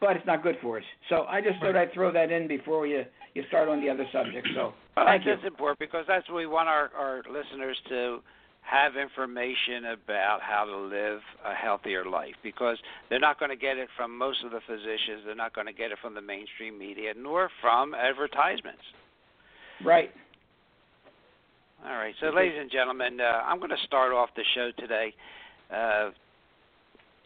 but 0.00 0.16
it's 0.16 0.26
not 0.26 0.42
good 0.42 0.56
for 0.62 0.78
us. 0.78 0.84
So 1.08 1.24
I 1.28 1.40
just 1.40 1.58
thought 1.60 1.74
Right. 1.74 1.88
I'd 1.88 1.92
throw 1.92 2.12
that 2.12 2.30
in 2.30 2.46
before 2.48 2.86
you 2.86 3.04
you 3.34 3.42
start 3.48 3.68
on 3.68 3.80
the 3.80 3.90
other 3.90 4.06
subject. 4.12 4.48
So 4.54 4.72
Well, 4.96 5.06
thank 5.06 5.24
that's 5.24 5.42
you. 5.42 5.48
important 5.48 5.78
because 5.80 6.04
that's 6.08 6.26
what 6.28 6.36
we 6.36 6.46
want 6.46 6.68
our, 6.68 6.90
our 6.96 7.22
listeners 7.30 7.76
to 7.90 8.20
have 8.70 8.96
information 8.96 9.96
about 9.96 10.40
how 10.42 10.64
to 10.64 10.76
live 10.76 11.20
a 11.44 11.54
healthier 11.54 12.04
life 12.04 12.34
because 12.42 12.76
they're 13.08 13.18
not 13.18 13.38
going 13.38 13.50
to 13.50 13.56
get 13.56 13.78
it 13.78 13.88
from 13.96 14.16
most 14.16 14.44
of 14.44 14.50
the 14.50 14.60
physicians, 14.66 15.24
they're 15.24 15.34
not 15.34 15.54
going 15.54 15.66
to 15.66 15.72
get 15.72 15.90
it 15.90 15.98
from 16.02 16.14
the 16.14 16.20
mainstream 16.20 16.78
media, 16.78 17.12
nor 17.16 17.48
from 17.62 17.94
advertisements. 17.94 18.82
Right. 19.82 20.10
All 21.86 21.94
right, 21.94 22.14
so 22.20 22.26
ladies 22.26 22.58
and 22.60 22.70
gentlemen, 22.70 23.20
uh, 23.20 23.42
I'm 23.46 23.58
going 23.58 23.70
to 23.70 23.86
start 23.86 24.12
off 24.12 24.30
the 24.36 24.44
show 24.54 24.70
today, 24.78 25.14
uh, 25.72 26.10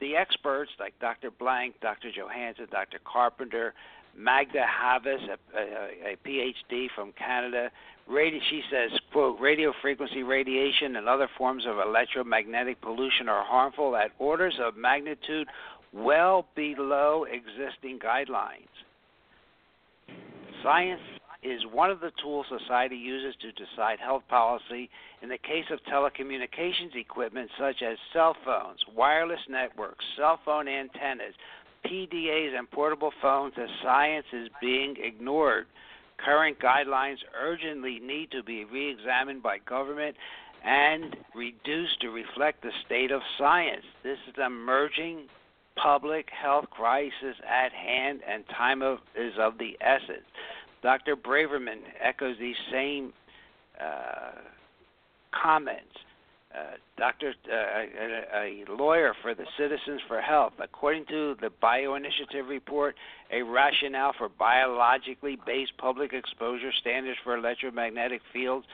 the 0.00 0.16
experts 0.16 0.70
like 0.78 0.98
Dr. 1.00 1.30
Blank, 1.30 1.76
Dr. 1.80 2.10
Johansson, 2.10 2.66
Dr. 2.70 2.98
Carpenter, 3.04 3.74
Magda 4.16 4.64
Havas, 4.66 5.20
a, 5.28 5.58
a, 5.58 6.12
a 6.12 6.16
PhD 6.26 6.86
from 6.94 7.12
Canada, 7.12 7.70
she 8.08 8.62
says, 8.70 8.98
quote, 9.12 9.38
radio 9.40 9.72
frequency 9.82 10.22
radiation 10.22 10.96
and 10.96 11.08
other 11.08 11.28
forms 11.36 11.64
of 11.66 11.78
electromagnetic 11.78 12.80
pollution 12.80 13.28
are 13.28 13.44
harmful 13.44 13.96
at 13.96 14.10
orders 14.18 14.54
of 14.62 14.76
magnitude 14.76 15.48
well 15.92 16.46
below 16.54 17.24
existing 17.24 17.98
guidelines. 17.98 18.68
Science 20.62 21.00
is 21.42 21.60
one 21.72 21.90
of 21.90 22.00
the 22.00 22.12
tools 22.22 22.46
society 22.48 22.96
uses 22.96 23.34
to 23.40 23.52
decide 23.52 23.98
health 23.98 24.22
policy 24.28 24.90
in 25.22 25.28
the 25.28 25.38
case 25.38 25.66
of 25.70 25.78
telecommunications 25.90 26.94
equipment 26.94 27.50
such 27.58 27.82
as 27.82 27.98
cell 28.12 28.36
phones, 28.44 28.80
wireless 28.94 29.40
networks, 29.48 30.04
cell 30.16 30.40
phone 30.44 30.68
antennas, 30.68 31.34
PDAs, 31.84 32.58
and 32.58 32.70
portable 32.70 33.12
phones, 33.22 33.54
the 33.54 33.66
science 33.82 34.26
is 34.32 34.48
being 34.60 34.96
ignored. 34.98 35.66
Current 36.18 36.58
guidelines 36.58 37.18
urgently 37.38 38.00
need 38.00 38.30
to 38.30 38.42
be 38.42 38.64
re 38.64 38.90
examined 38.90 39.42
by 39.42 39.58
government 39.58 40.16
and 40.64 41.14
reduced 41.34 42.00
to 42.00 42.08
reflect 42.08 42.62
the 42.62 42.70
state 42.84 43.12
of 43.12 43.20
science. 43.38 43.84
This 44.02 44.18
is 44.26 44.34
an 44.36 44.44
emerging 44.44 45.28
public 45.76 46.28
health 46.30 46.64
crisis 46.70 47.36
at 47.46 47.72
hand, 47.72 48.20
and 48.26 48.44
time 48.48 48.82
of, 48.82 48.98
is 49.14 49.34
of 49.38 49.58
the 49.58 49.76
essence. 49.80 50.26
Dr. 50.86 51.16
Braverman 51.16 51.80
echoes 52.00 52.36
these 52.38 52.54
same 52.70 53.12
uh, 53.80 54.38
comments. 55.32 55.90
Uh, 56.54 56.76
Doctor, 56.96 57.34
uh, 57.52 57.56
a, 57.56 58.64
a, 58.68 58.72
lawyer 58.72 59.12
for 59.20 59.34
the 59.34 59.46
Citizens 59.58 60.00
for 60.06 60.20
Health, 60.20 60.52
according 60.60 61.06
to 61.06 61.34
the 61.40 61.50
Bioinitiative 61.60 62.48
report, 62.48 62.94
a 63.32 63.42
rationale 63.42 64.12
for 64.16 64.28
biologically 64.28 65.36
based 65.44 65.76
public 65.76 66.12
exposure 66.12 66.70
standards 66.80 67.18
for 67.24 67.36
electromagnetic 67.36 68.20
fields 68.32 68.64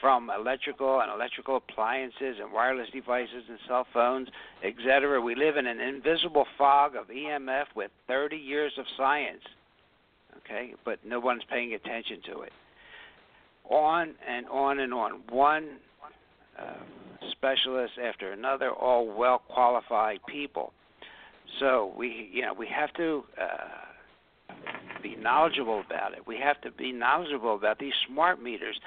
from 0.00 0.30
electrical 0.30 1.00
and 1.00 1.10
electrical 1.10 1.56
appliances 1.56 2.36
and 2.40 2.52
wireless 2.52 2.88
devices 2.92 3.42
and 3.48 3.58
cell 3.66 3.84
phones, 3.92 4.28
etc. 4.62 5.20
We 5.20 5.34
live 5.34 5.56
in 5.56 5.66
an 5.66 5.80
invisible 5.80 6.46
fog 6.56 6.94
of 6.94 7.08
EMF 7.08 7.64
with 7.74 7.90
30 8.06 8.36
years 8.36 8.74
of 8.78 8.84
science 8.96 9.42
okay? 10.38 10.74
But 10.84 10.98
no 11.04 11.20
one's 11.20 11.42
paying 11.50 11.74
attention 11.74 12.20
to 12.32 12.42
it. 12.42 12.52
On 13.70 14.14
and 14.26 14.46
on 14.48 14.78
and 14.80 14.94
on. 14.94 15.20
One 15.30 15.78
uh, 16.58 16.74
specialist 17.32 17.92
after 18.02 18.32
another, 18.32 18.70
all 18.70 19.06
well 19.14 19.42
qualified 19.48 20.20
people. 20.26 20.72
So 21.60 21.92
we, 21.96 22.30
you 22.32 22.42
know, 22.42 22.54
we 22.54 22.68
have 22.68 22.92
to 22.94 23.24
uh, 23.40 24.54
be 25.02 25.16
knowledgeable 25.16 25.82
about 25.84 26.12
it. 26.12 26.26
We 26.26 26.38
have 26.42 26.60
to 26.62 26.70
be 26.70 26.92
knowledgeable 26.92 27.54
about 27.54 27.78
these 27.78 27.92
smart 28.06 28.42
meters. 28.42 28.78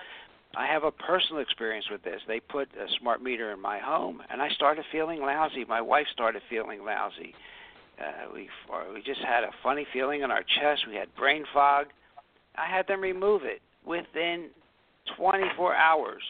I 0.56 0.68
have 0.68 0.84
a 0.84 0.92
personal 0.92 1.42
experience 1.42 1.86
with 1.90 2.04
this. 2.04 2.22
They 2.28 2.40
put 2.40 2.68
a 2.76 2.88
smart 3.00 3.22
meter 3.24 3.52
in 3.52 3.62
my 3.62 3.80
home, 3.80 4.22
and 4.30 4.42
I 4.42 4.50
started 4.50 4.84
feeling 4.92 5.22
lousy. 5.22 5.64
My 5.66 5.82
wife 5.82 6.08
started 6.12 6.42
feeling 6.50 6.84
lousy. 6.84 7.34
Uh, 8.02 8.32
we 8.34 8.50
we 8.94 9.02
just 9.02 9.20
had 9.22 9.44
a 9.44 9.52
funny 9.62 9.86
feeling 9.94 10.24
in 10.24 10.32
our 10.32 10.42
chest. 10.42 10.88
We 10.88 10.96
had 10.96 11.14
brain 11.16 11.44
fog. 11.54 11.88
I 12.56 12.66
had 12.68 12.88
them 12.88 13.02
remove 13.02 13.44
it 13.44 13.62
within 13.86 14.50
24 15.18 15.76
hours. 15.76 16.24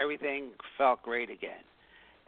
Everything 0.00 0.50
felt 0.76 1.02
great 1.02 1.30
again. 1.30 1.64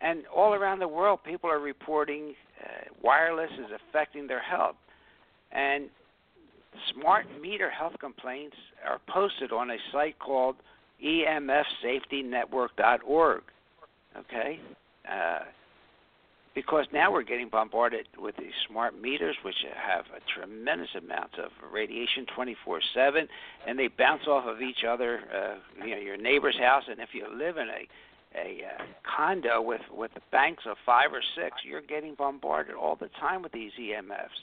And 0.01 0.25
all 0.35 0.55
around 0.55 0.81
the 0.81 0.89
world, 0.89 1.21
people 1.25 1.49
are 1.51 1.61
reporting 1.61 2.35
uh, 2.63 2.67
wireless 3.03 3.51
is 3.53 3.67
affecting 3.89 4.27
their 4.27 4.43
health. 4.43 4.77
And 5.53 5.89
smart 6.95 7.27
meter 7.41 7.71
health 7.71 7.95
complaints 8.01 8.57
are 8.87 9.01
posted 9.09 9.53
on 9.53 9.71
a 9.71 9.77
site 9.93 10.19
called 10.19 10.57
emfsafetynetwork.org. 11.05 13.43
Okay? 14.19 14.61
Uh, 15.09 15.39
because 16.55 16.87
now 16.93 17.13
we're 17.13 17.23
getting 17.23 17.49
bombarded 17.49 18.07
with 18.19 18.37
these 18.37 18.53
smart 18.69 19.01
meters, 19.01 19.37
which 19.45 19.55
have 19.77 20.05
a 20.07 20.21
tremendous 20.35 20.89
amount 20.97 21.39
of 21.39 21.51
radiation 21.73 22.27
24/7, 22.27 23.29
and 23.67 23.79
they 23.79 23.89
bounce 23.89 24.27
off 24.27 24.47
of 24.47 24.61
each 24.61 24.85
other. 24.85 25.21
Uh, 25.33 25.85
you 25.87 25.95
know, 25.95 26.01
your 26.01 26.17
neighbor's 26.17 26.59
house, 26.59 26.85
and 26.89 27.01
if 27.01 27.11
you 27.15 27.27
live 27.29 27.57
in 27.57 27.69
a 27.69 27.89
a 28.37 28.63
uh, 28.65 28.85
condo 29.03 29.61
with 29.61 29.81
with 29.93 30.11
banks 30.31 30.65
of 30.67 30.77
five 30.87 31.13
or 31.13 31.23
six, 31.35 31.57
you're 31.65 31.81
getting 31.81 32.15
bombarded 32.15 32.75
all 32.75 32.97
the 32.97 33.09
time 33.21 33.43
with 33.43 33.53
these 33.53 33.73
EMFs. 33.81 34.39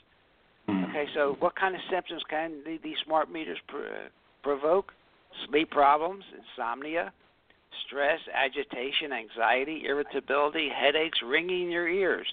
Hmm. 0.68 0.84
Okay, 0.86 1.06
so 1.14 1.36
what 1.40 1.56
kind 1.56 1.76
of 1.76 1.82
symptoms 1.90 2.24
can 2.30 2.64
these 2.66 2.98
smart 3.06 3.32
meters 3.32 3.60
pr- 3.68 4.10
provoke? 4.44 4.94
Sleep 5.48 5.70
problems, 5.70 6.24
insomnia, 6.34 7.14
stress, 7.86 8.20
agitation, 8.34 9.12
anxiety, 9.12 9.84
irritability, 9.86 10.70
headaches, 10.70 11.20
ringing 11.26 11.64
in 11.64 11.72
your 11.72 11.88
ears, 11.88 12.28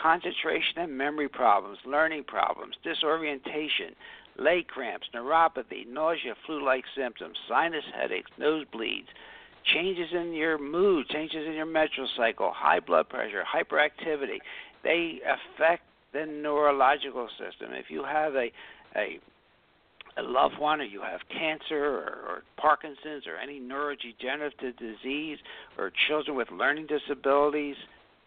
concentration 0.00 0.78
and 0.78 0.96
memory 0.96 1.28
problems, 1.28 1.78
learning 1.86 2.24
problems, 2.24 2.74
disorientation, 2.82 3.94
leg 4.38 4.66
cramps, 4.68 5.06
neuropathy, 5.14 5.86
nausea, 5.86 6.34
flu 6.46 6.64
like 6.64 6.84
symptoms, 6.96 7.36
sinus 7.48 7.84
headaches, 7.94 8.30
nosebleeds, 8.38 9.08
changes 9.74 10.08
in 10.12 10.32
your 10.32 10.58
mood, 10.58 11.08
changes 11.08 11.46
in 11.46 11.52
your 11.52 11.66
menstrual 11.66 12.08
cycle, 12.16 12.52
high 12.54 12.80
blood 12.80 13.08
pressure, 13.08 13.42
hyperactivity. 13.44 14.38
They 14.82 15.20
affect 15.24 15.82
the 16.12 16.26
neurological 16.26 17.28
system. 17.38 17.72
If 17.72 17.86
you 17.88 18.04
have 18.04 18.34
a, 18.34 18.50
a 18.96 19.20
a 20.16 20.22
loved 20.22 20.58
one 20.58 20.80
or 20.80 20.84
you 20.84 21.00
have 21.00 21.20
cancer 21.30 21.84
or, 21.84 22.18
or 22.28 22.42
Parkinson's 22.56 23.26
or 23.26 23.36
any 23.36 23.60
neurodegenerative 23.60 24.76
disease 24.78 25.38
or 25.78 25.90
children 26.08 26.36
with 26.36 26.50
learning 26.50 26.86
disabilities, 26.86 27.76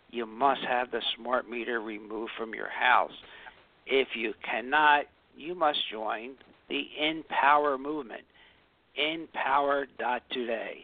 you 0.09 0.25
must 0.25 0.61
have 0.67 0.91
the 0.91 1.01
smart 1.15 1.49
meter 1.49 1.81
removed 1.81 2.31
from 2.37 2.53
your 2.53 2.69
house. 2.69 3.11
If 3.85 4.09
you 4.15 4.33
cannot, 4.43 5.05
you 5.37 5.53
must 5.53 5.79
join 5.91 6.31
the 6.69 6.87
InPower 6.99 7.79
movement. 7.79 8.23
InPower.today 8.99 10.77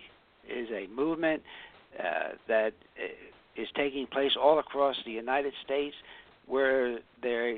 is 0.50 0.68
a 0.72 0.88
movement 0.94 1.42
uh, 2.00 2.36
that 2.48 2.74
is 3.56 3.68
taking 3.76 4.06
place 4.08 4.32
all 4.40 4.60
across 4.60 4.96
the 5.06 5.12
United 5.12 5.54
States 5.64 5.96
where 6.48 7.00
there 7.22 7.58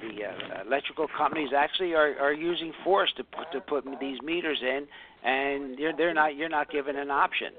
the 0.00 0.24
uh, 0.24 0.62
electrical 0.66 1.06
companies 1.16 1.50
actually 1.56 1.94
are, 1.94 2.14
are 2.20 2.32
using 2.32 2.72
force 2.82 3.12
to 3.16 3.24
put, 3.24 3.50
to 3.52 3.60
put 3.60 3.84
these 4.00 4.20
meters 4.22 4.58
in, 4.62 4.86
and 5.24 5.78
they're, 5.78 5.96
they're 5.96 6.14
not 6.14 6.36
you're 6.36 6.48
not 6.48 6.70
given 6.70 6.96
an 6.96 7.10
option. 7.10 7.52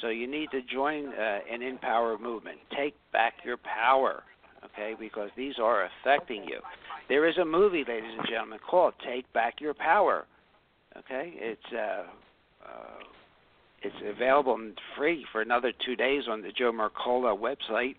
So 0.00 0.08
you 0.08 0.26
need 0.26 0.50
to 0.50 0.60
join 0.62 1.08
uh, 1.08 1.38
an 1.50 1.60
InPower 1.60 2.20
movement. 2.20 2.58
Take 2.76 2.94
back 3.12 3.34
your 3.44 3.56
power, 3.56 4.24
okay? 4.64 4.94
Because 4.98 5.30
these 5.36 5.54
are 5.62 5.88
affecting 6.02 6.42
you. 6.44 6.58
There 7.08 7.28
is 7.28 7.38
a 7.38 7.44
movie, 7.44 7.84
ladies 7.86 8.10
and 8.18 8.26
gentlemen, 8.28 8.58
called 8.68 8.94
"Take 9.06 9.32
Back 9.32 9.60
Your 9.60 9.74
Power." 9.74 10.24
Okay, 10.96 11.32
it's 11.36 11.72
uh, 11.72 12.04
uh, 12.66 12.98
it's 13.82 13.96
available 14.16 14.54
and 14.54 14.78
free 14.96 15.24
for 15.32 15.40
another 15.40 15.72
two 15.84 15.96
days 15.96 16.24
on 16.28 16.42
the 16.42 16.52
Joe 16.52 16.72
Mercola 16.72 17.38
website. 17.38 17.96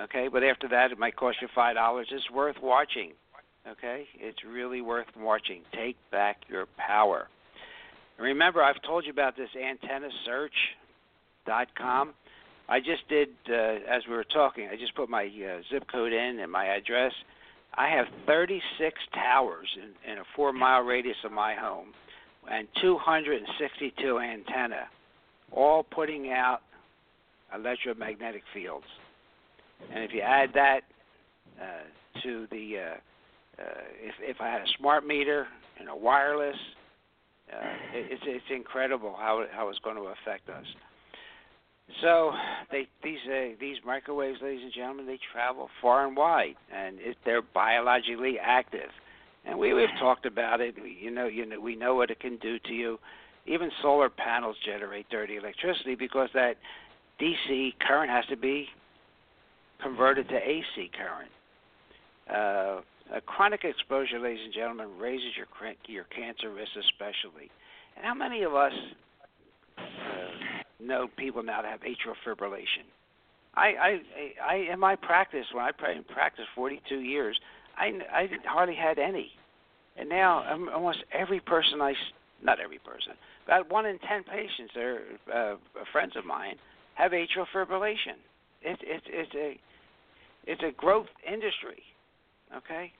Okay, 0.00 0.28
but 0.32 0.44
after 0.44 0.68
that, 0.68 0.92
it 0.92 0.98
might 0.98 1.16
cost 1.16 1.38
you 1.42 1.48
five 1.54 1.74
dollars. 1.74 2.08
It's 2.10 2.30
worth 2.30 2.56
watching. 2.62 3.12
Okay, 3.68 4.06
it's 4.18 4.38
really 4.46 4.80
worth 4.80 5.08
watching. 5.18 5.60
Take 5.74 5.96
back 6.10 6.38
your 6.48 6.64
power. 6.76 7.28
Remember, 8.18 8.62
I've 8.62 8.80
told 8.82 9.04
you 9.04 9.10
about 9.12 9.36
this 9.36 9.50
antennasearch.com. 9.56 12.14
I 12.68 12.80
just 12.80 13.08
did 13.08 13.28
uh, 13.48 13.78
as 13.88 14.02
we 14.08 14.14
were 14.14 14.24
talking. 14.24 14.68
I 14.70 14.76
just 14.76 14.94
put 14.94 15.08
my 15.08 15.24
uh, 15.24 15.62
zip 15.70 15.84
code 15.90 16.12
in 16.12 16.40
and 16.40 16.52
my 16.52 16.66
address. 16.66 17.12
I 17.74 17.88
have 17.90 18.06
36 18.26 18.98
towers 19.14 19.68
in, 19.76 19.94
in 20.12 20.18
a 20.18 20.24
four-mile 20.34 20.82
radius 20.82 21.16
of 21.24 21.32
my 21.32 21.54
home, 21.54 21.94
and 22.50 22.66
262 22.80 24.18
antenna, 24.18 24.88
all 25.52 25.82
putting 25.82 26.32
out 26.32 26.60
electromagnetic 27.54 28.42
fields. 28.52 28.86
And 29.92 30.04
if 30.04 30.12
you 30.12 30.20
add 30.20 30.50
that 30.54 30.80
uh, 31.60 32.20
to 32.22 32.46
the, 32.50 32.76
uh, 32.78 33.62
uh, 33.62 33.64
if 34.00 34.14
if 34.20 34.40
I 34.40 34.48
had 34.48 34.62
a 34.62 34.70
smart 34.78 35.06
meter 35.06 35.46
and 35.78 35.88
a 35.88 35.96
wireless, 35.96 36.56
uh, 37.52 37.96
it, 37.96 38.12
it's 38.12 38.22
it's 38.26 38.44
incredible 38.54 39.14
how 39.18 39.44
how 39.52 39.68
it's 39.68 39.78
going 39.80 39.96
to 39.96 40.12
affect 40.22 40.48
us. 40.48 40.66
So 42.02 42.32
they 42.70 42.86
these 43.02 43.18
uh, 43.26 43.56
these 43.60 43.76
microwaves, 43.84 44.38
ladies 44.42 44.62
and 44.62 44.72
gentlemen, 44.72 45.06
they 45.06 45.18
travel 45.32 45.68
far 45.80 46.06
and 46.06 46.16
wide, 46.16 46.54
and 46.74 46.98
it, 47.00 47.16
they're 47.24 47.42
biologically 47.42 48.38
active. 48.40 48.90
And 49.46 49.58
we 49.58 49.72
we've 49.72 49.88
talked 49.98 50.26
about 50.26 50.60
it. 50.60 50.74
You 51.00 51.10
know, 51.10 51.26
you 51.26 51.46
know, 51.46 51.60
we 51.60 51.76
know 51.76 51.94
what 51.94 52.10
it 52.10 52.20
can 52.20 52.36
do 52.38 52.58
to 52.58 52.72
you. 52.72 52.98
Even 53.46 53.70
solar 53.80 54.10
panels 54.10 54.56
generate 54.66 55.08
dirty 55.08 55.36
electricity 55.36 55.94
because 55.94 56.28
that 56.34 56.56
DC 57.20 57.72
current 57.80 58.10
has 58.10 58.26
to 58.26 58.36
be 58.36 58.68
converted 59.82 60.28
to 60.28 60.36
AC 60.36 60.90
current. 60.96 61.30
Uh, 62.28 62.82
a 63.16 63.20
chronic 63.22 63.64
exposure, 63.64 64.18
ladies 64.20 64.44
and 64.44 64.52
gentlemen, 64.52 64.88
raises 64.98 65.32
your 65.36 65.46
your 65.86 66.04
cancer 66.04 66.50
risk 66.50 66.70
especially. 66.78 67.50
And 67.96 68.04
how 68.04 68.14
many 68.14 68.42
of 68.42 68.54
us 68.54 68.72
uh, 69.78 69.82
know 70.78 71.08
people 71.16 71.42
now 71.42 71.62
that 71.62 71.70
have 71.70 71.80
atrial 71.80 72.14
fibrillation? 72.26 72.84
I, 73.54 73.66
I, 73.66 74.00
I, 74.46 74.54
in 74.72 74.78
my 74.78 74.94
practice, 74.94 75.46
when 75.52 75.64
I 75.64 75.72
practiced 75.72 76.48
42 76.54 77.00
years, 77.00 77.38
I, 77.76 77.92
I 78.12 78.28
hardly 78.44 78.74
had 78.74 78.98
any, 78.98 79.30
and 79.96 80.08
now 80.08 80.44
almost 80.72 80.98
every 81.12 81.40
person 81.40 81.80
I, 81.80 81.94
not 82.42 82.60
every 82.60 82.78
person, 82.78 83.14
about 83.46 83.70
one 83.70 83.86
in 83.86 83.98
ten 84.00 84.22
patients 84.24 84.72
that 84.74 84.82
are 84.82 85.02
uh, 85.32 85.56
friends 85.92 86.12
of 86.16 86.24
mine 86.24 86.56
have 86.94 87.12
atrial 87.12 87.46
fibrillation. 87.54 88.18
It's 88.62 88.80
it's 88.84 89.06
it's 89.08 89.34
a 89.34 89.58
it's 90.46 90.62
a 90.62 90.72
growth 90.76 91.06
industry. 91.26 91.82
Okay, 92.56 92.92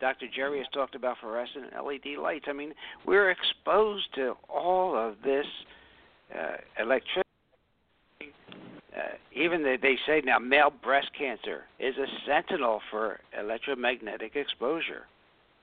Dr. 0.00 0.26
Jerry 0.34 0.58
has 0.58 0.66
talked 0.72 0.94
about 0.94 1.16
fluorescent 1.20 1.66
LED 1.72 2.18
lights. 2.20 2.46
I 2.48 2.52
mean, 2.52 2.72
we're 3.06 3.30
exposed 3.30 4.06
to 4.16 4.34
all 4.48 4.96
of 4.96 5.16
this 5.24 5.46
uh, 6.34 6.56
electricity. 6.80 7.22
Uh, 8.20 9.16
even 9.34 9.62
they, 9.62 9.78
they 9.80 9.96
say 10.06 10.20
now 10.24 10.38
male 10.38 10.72
breast 10.82 11.08
cancer 11.16 11.62
is 11.78 11.94
a 11.96 12.06
sentinel 12.26 12.80
for 12.90 13.20
electromagnetic 13.38 14.36
exposure. 14.36 15.06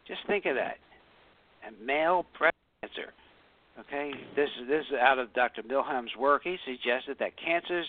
Just 0.08 0.22
think 0.26 0.46
of 0.46 0.56
that. 0.56 0.78
And 1.66 1.76
male 1.86 2.26
breast 2.38 2.56
cancer. 2.82 3.14
Okay, 3.80 4.12
this 4.36 4.50
this 4.68 4.86
is 4.88 4.98
out 5.00 5.20
of 5.20 5.34
Dr. 5.34 5.64
Milham's 5.64 6.16
work. 6.18 6.42
He 6.44 6.58
suggested 6.66 7.18
that 7.20 7.32
cancers 7.38 7.86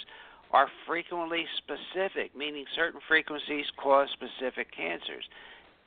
are 0.52 0.68
frequently 0.86 1.44
specific, 1.58 2.36
meaning 2.36 2.64
certain 2.74 3.00
frequencies 3.06 3.66
cause 3.76 4.08
specific 4.12 4.74
cancers. 4.74 5.24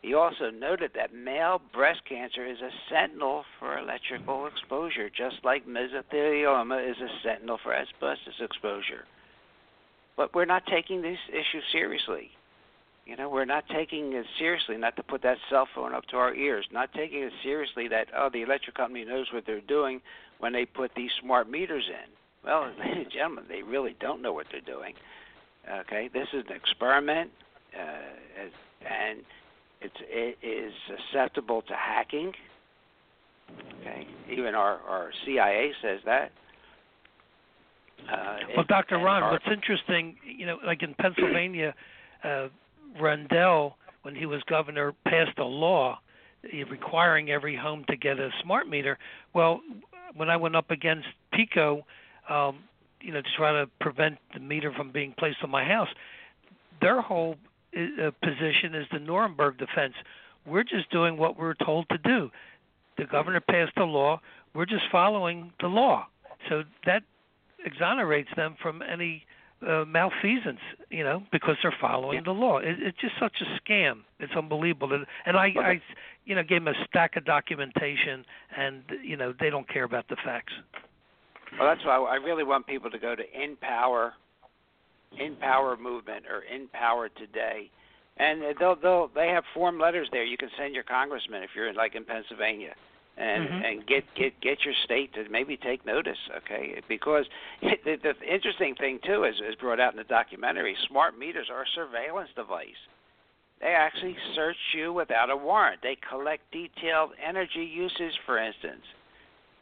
He 0.02 0.14
also 0.14 0.50
noted 0.50 0.92
that 0.96 1.14
male 1.14 1.62
breast 1.74 2.02
cancer 2.08 2.46
is 2.46 2.60
a 2.60 2.70
sentinel 2.90 3.46
for 3.60 3.78
electrical 3.78 4.48
exposure, 4.48 5.10
just 5.10 5.38
like 5.44 5.66
mesothelioma 5.66 6.90
is 6.90 6.98
a 6.98 7.08
sentinel 7.24 7.58
for 7.64 7.74
asbestos 7.74 8.42
exposure. 8.42 9.06
But 10.18 10.36
we're 10.36 10.46
not 10.46 10.66
taking 10.66 11.02
these 11.02 11.24
issues 11.30 11.64
seriously. 11.72 12.32
You 13.06 13.18
know, 13.18 13.30
we're 13.30 13.46
not 13.46 13.66
taking 13.68 14.14
it 14.14 14.26
seriously 14.38 14.78
not 14.78 14.96
to 14.96 15.04
put 15.04 15.22
that 15.24 15.38
cell 15.50 15.68
phone 15.74 15.94
up 15.94 16.06
to 16.08 16.18
our 16.18 16.34
ears, 16.34 16.66
not 16.72 16.94
taking 16.94 17.24
it 17.24 17.34
seriously 17.42 17.88
that, 17.90 18.08
oh, 18.16 18.30
the 18.32 18.44
electric 18.44 18.76
company 18.76 19.04
knows 19.04 19.28
what 19.34 19.46
they're 19.46 19.62
doing 19.62 20.02
when 20.40 20.54
they 20.54 20.66
put 20.66 20.92
these 20.96 21.12
smart 21.22 21.50
meters 21.50 21.86
in. 21.90 22.10
Well, 22.44 22.72
ladies 22.80 23.04
and 23.04 23.12
gentlemen, 23.12 23.46
they 23.48 23.64
really 23.64 23.96
don't 24.00 24.22
know 24.22 24.34
what 24.34 24.48
they're 24.52 24.62
doing. 24.62 24.94
Okay, 25.82 26.10
this 26.14 26.28
is 26.34 26.44
an 26.50 26.56
experiment, 26.56 27.32
uh, 27.74 28.48
and 28.86 29.20
it's 29.82 29.96
it 30.02 30.38
is 30.46 30.74
susceptible 30.88 31.62
to 31.62 31.74
hacking. 31.74 32.34
Okay, 33.80 34.08
even 34.30 34.56
our 34.56 34.80
our 34.88 35.12
CIA 35.26 35.72
says 35.82 36.00
that. 36.06 36.32
Uh, 38.12 38.38
well, 38.58 38.66
Dr. 38.68 38.98
Ron, 38.98 39.32
what's 39.32 39.46
interesting, 39.50 40.18
you 40.26 40.46
know, 40.46 40.58
like 40.66 40.84
in 40.84 40.94
Pennsylvania, 40.96 41.74
uh, 42.24 42.48
Rendell, 43.02 43.78
when 44.02 44.14
he 44.14 44.26
was 44.26 44.42
governor, 44.50 44.94
passed 45.06 45.38
a 45.38 45.44
law 45.46 46.00
requiring 46.70 47.32
every 47.32 47.56
home 47.56 47.86
to 47.90 47.96
get 47.96 48.20
a 48.20 48.30
smart 48.44 48.68
meter. 48.68 48.98
Well, 49.34 49.62
when 50.16 50.30
I 50.30 50.36
went 50.36 50.56
up 50.56 50.72
against 50.72 51.08
PECO, 51.34 51.84
um, 52.30 52.60
you 53.02 53.12
know, 53.12 53.22
to 53.22 53.28
try 53.38 53.52
to 53.52 53.70
prevent 53.80 54.18
the 54.34 54.40
meter 54.40 54.72
from 54.72 54.92
being 54.92 55.14
placed 55.18 55.38
on 55.44 55.50
my 55.50 55.64
house. 55.64 55.90
Their 56.82 57.02
whole 57.02 57.36
uh, 57.76 58.12
position 58.24 58.76
is 58.76 58.88
the 58.92 59.00
Nuremberg 59.00 59.58
defense. 59.58 59.94
We're 60.46 60.64
just 60.64 60.90
doing 60.92 61.18
what 61.18 61.38
we're 61.38 61.54
told 61.54 61.88
to 61.90 61.98
do. 61.98 62.30
The 62.98 63.06
governor 63.06 63.42
passed 63.42 63.78
a 63.78 63.84
law. 63.84 64.22
We're 64.54 64.66
just 64.66 64.84
following 64.92 65.52
the 65.60 65.68
law. 65.68 66.08
So 66.50 66.64
that 66.86 67.04
exonerates 67.66 68.30
them 68.36 68.56
from 68.62 68.82
any 68.82 69.26
uh, 69.68 69.86
malfeasance, 69.86 70.60
you 70.90 71.04
know, 71.04 71.24
because 71.32 71.56
they're 71.62 71.76
following 71.80 72.24
the 72.24 72.32
law. 72.32 72.58
It, 72.58 72.76
it's 72.80 72.98
just 73.00 73.14
such 73.20 73.42
a 73.42 73.60
scam. 73.60 74.02
It's 74.20 74.34
unbelievable. 74.36 74.94
And, 74.94 75.06
and 75.26 75.38
I, 75.38 75.54
I, 75.58 75.82
you 76.26 76.36
know, 76.36 76.44
gave 76.44 76.64
them 76.64 76.74
a 76.74 76.86
stack 76.88 77.16
of 77.16 77.26
documentation, 77.26 78.26
and 78.56 78.84
you 79.04 79.18
know, 79.18 79.34
they 79.40 79.50
don't 79.50 79.68
care 79.68 79.86
about 79.86 80.08
the 80.10 80.18
facts. 80.24 80.54
Well, 81.60 81.68
that's 81.68 81.86
why 81.86 81.98
I 81.98 82.16
really 82.16 82.44
want 82.44 82.66
people 82.66 82.90
to 82.90 82.98
go 82.98 83.16
to 83.16 83.24
InPower, 83.24 84.12
InPower 85.20 85.80
Movement 85.80 86.26
or 86.26 86.44
InPower 86.52 87.10
Today, 87.16 87.70
and 88.18 88.42
they'll 88.60 88.76
they'll 88.76 89.10
they 89.14 89.28
have 89.30 89.44
form 89.54 89.80
letters 89.80 90.08
there. 90.12 90.24
You 90.24 90.38
can 90.38 90.50
send 90.58 90.74
your 90.74 90.84
congressman 90.84 91.44
if 91.44 91.52
you're 91.56 91.74
like 91.74 91.96
in 91.96 92.06
Pennsylvania, 92.06 92.74
and 93.18 93.48
mm-hmm. 93.48 93.66
and 93.66 93.88
get 93.88 94.04
get 94.16 94.40
get 94.42 94.64
your 94.66 94.74
state 94.84 95.14
to 95.14 95.30
maybe 95.30 95.56
take 95.58 95.86
notice, 95.86 96.18
okay? 96.38 96.82
Because 96.88 97.26
the, 97.62 97.98
the 98.02 98.14
interesting 98.34 98.76
thing 98.76 99.00
too 99.06 99.24
is 99.24 99.36
is 99.48 99.56
brought 99.56 99.80
out 99.80 99.94
in 99.94 99.98
the 99.98 100.06
documentary. 100.06 100.76
Smart 100.90 101.18
meters 101.18 101.48
are 101.52 101.64
a 101.64 101.76
surveillance 101.76 102.30
device. 102.36 102.82
They 103.62 103.76
actually 103.76 104.18
search 104.36 104.58
you 104.76 104.92
without 104.92 105.30
a 105.30 105.38
warrant. 105.38 105.82
They 105.84 105.98
collect 106.10 106.52
detailed 106.52 107.12
energy 107.24 107.64
usage, 107.64 108.20
for 108.26 108.38
instance 108.38 108.84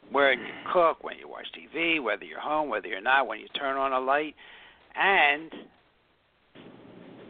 where 0.10 0.34
you 0.34 0.54
cook, 0.72 1.04
when 1.04 1.18
you 1.18 1.28
watch 1.28 1.48
TV, 1.58 2.02
whether 2.02 2.26
you're 2.26 2.40
home, 2.40 2.70
whether 2.70 2.88
you're 2.88 3.02
not, 3.02 3.28
when 3.28 3.40
you 3.40 3.48
turn 3.50 3.78
on 3.78 3.94
a 3.94 4.00
light, 4.00 4.36
and 4.96 5.52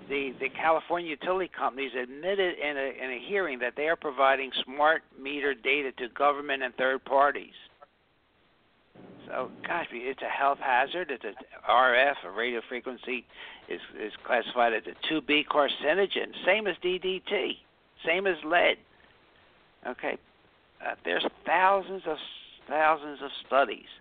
the 0.09 0.33
the 0.39 0.49
California 0.49 1.09
utility 1.09 1.49
companies 1.57 1.91
admitted 1.95 2.55
in 2.57 2.77
a 2.77 3.03
in 3.03 3.11
a 3.11 3.19
hearing 3.27 3.59
that 3.59 3.73
they 3.77 3.87
are 3.87 3.95
providing 3.95 4.51
smart 4.65 5.03
meter 5.19 5.53
data 5.53 5.91
to 5.93 6.09
government 6.09 6.63
and 6.63 6.75
third 6.75 7.03
parties. 7.05 7.53
So, 9.27 9.49
gosh, 9.65 9.87
it's 9.91 10.21
a 10.21 10.29
health 10.29 10.57
hazard. 10.59 11.09
It's 11.09 11.23
a 11.23 11.71
RF, 11.71 12.15
a 12.25 12.31
radio 12.31 12.61
frequency, 12.67 13.25
is 13.69 13.79
is 13.99 14.11
classified 14.25 14.73
as 14.73 14.83
a 14.87 15.13
2B 15.13 15.45
carcinogen, 15.47 16.33
same 16.45 16.67
as 16.67 16.75
DDT, 16.83 17.57
same 18.05 18.27
as 18.27 18.35
lead. 18.43 18.77
Okay, 19.87 20.17
uh, 20.85 20.95
there's 21.05 21.25
thousands 21.45 22.03
of 22.05 22.17
thousands 22.71 23.19
of 23.21 23.29
studies. 23.45 23.91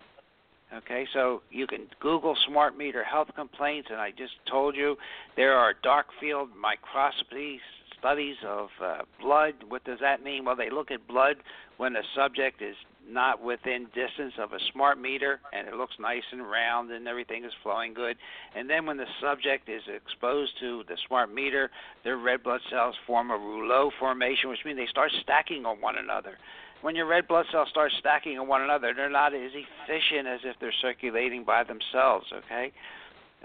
Okay, 0.73 1.05
so 1.11 1.41
you 1.51 1.67
can 1.67 1.87
Google 1.99 2.35
smart 2.47 2.77
meter 2.77 3.03
health 3.03 3.27
complaints, 3.35 3.89
and 3.91 3.99
I 3.99 4.11
just 4.11 4.33
told 4.49 4.73
you 4.73 4.95
there 5.35 5.53
are 5.53 5.73
dark 5.83 6.07
field 6.21 6.49
microscopy 6.59 7.59
studies 7.99 8.37
of 8.47 8.69
uh, 8.81 8.99
blood. 9.21 9.55
What 9.67 9.83
does 9.83 9.99
that 9.99 10.23
mean? 10.23 10.45
Well, 10.45 10.55
they 10.55 10.69
look 10.69 10.89
at 10.89 11.05
blood 11.09 11.35
when 11.75 11.91
the 11.91 12.03
subject 12.15 12.61
is 12.61 12.75
not 13.09 13.43
within 13.43 13.87
distance 13.93 14.33
of 14.39 14.53
a 14.53 14.59
smart 14.71 14.97
meter 14.97 15.41
and 15.51 15.67
it 15.67 15.73
looks 15.73 15.95
nice 15.99 16.23
and 16.31 16.49
round 16.49 16.89
and 16.91 17.07
everything 17.07 17.43
is 17.43 17.51
flowing 17.63 17.93
good. 17.93 18.15
And 18.55 18.69
then 18.69 18.85
when 18.85 18.95
the 18.95 19.07
subject 19.19 19.67
is 19.67 19.81
exposed 19.93 20.51
to 20.61 20.83
the 20.87 20.95
smart 21.07 21.33
meter, 21.33 21.69
their 22.05 22.17
red 22.17 22.43
blood 22.43 22.61
cells 22.69 22.95
form 23.05 23.31
a 23.31 23.37
rouleau 23.37 23.91
formation, 23.99 24.49
which 24.49 24.59
means 24.63 24.77
they 24.77 24.87
start 24.87 25.11
stacking 25.21 25.65
on 25.65 25.81
one 25.81 25.97
another 25.97 26.37
when 26.81 26.95
your 26.95 27.05
red 27.05 27.27
blood 27.27 27.45
cells 27.51 27.69
start 27.69 27.91
stacking 27.99 28.37
on 28.39 28.47
one 28.47 28.61
another, 28.61 28.93
they're 28.95 29.09
not 29.09 29.33
as 29.33 29.51
efficient 29.53 30.27
as 30.27 30.39
if 30.43 30.55
they're 30.59 30.73
circulating 30.81 31.43
by 31.43 31.63
themselves. 31.63 32.25
Okay, 32.33 32.71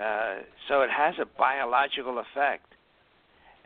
uh, 0.01 0.37
so 0.68 0.83
it 0.83 0.90
has 0.90 1.14
a 1.20 1.27
biological 1.38 2.18
effect. 2.18 2.66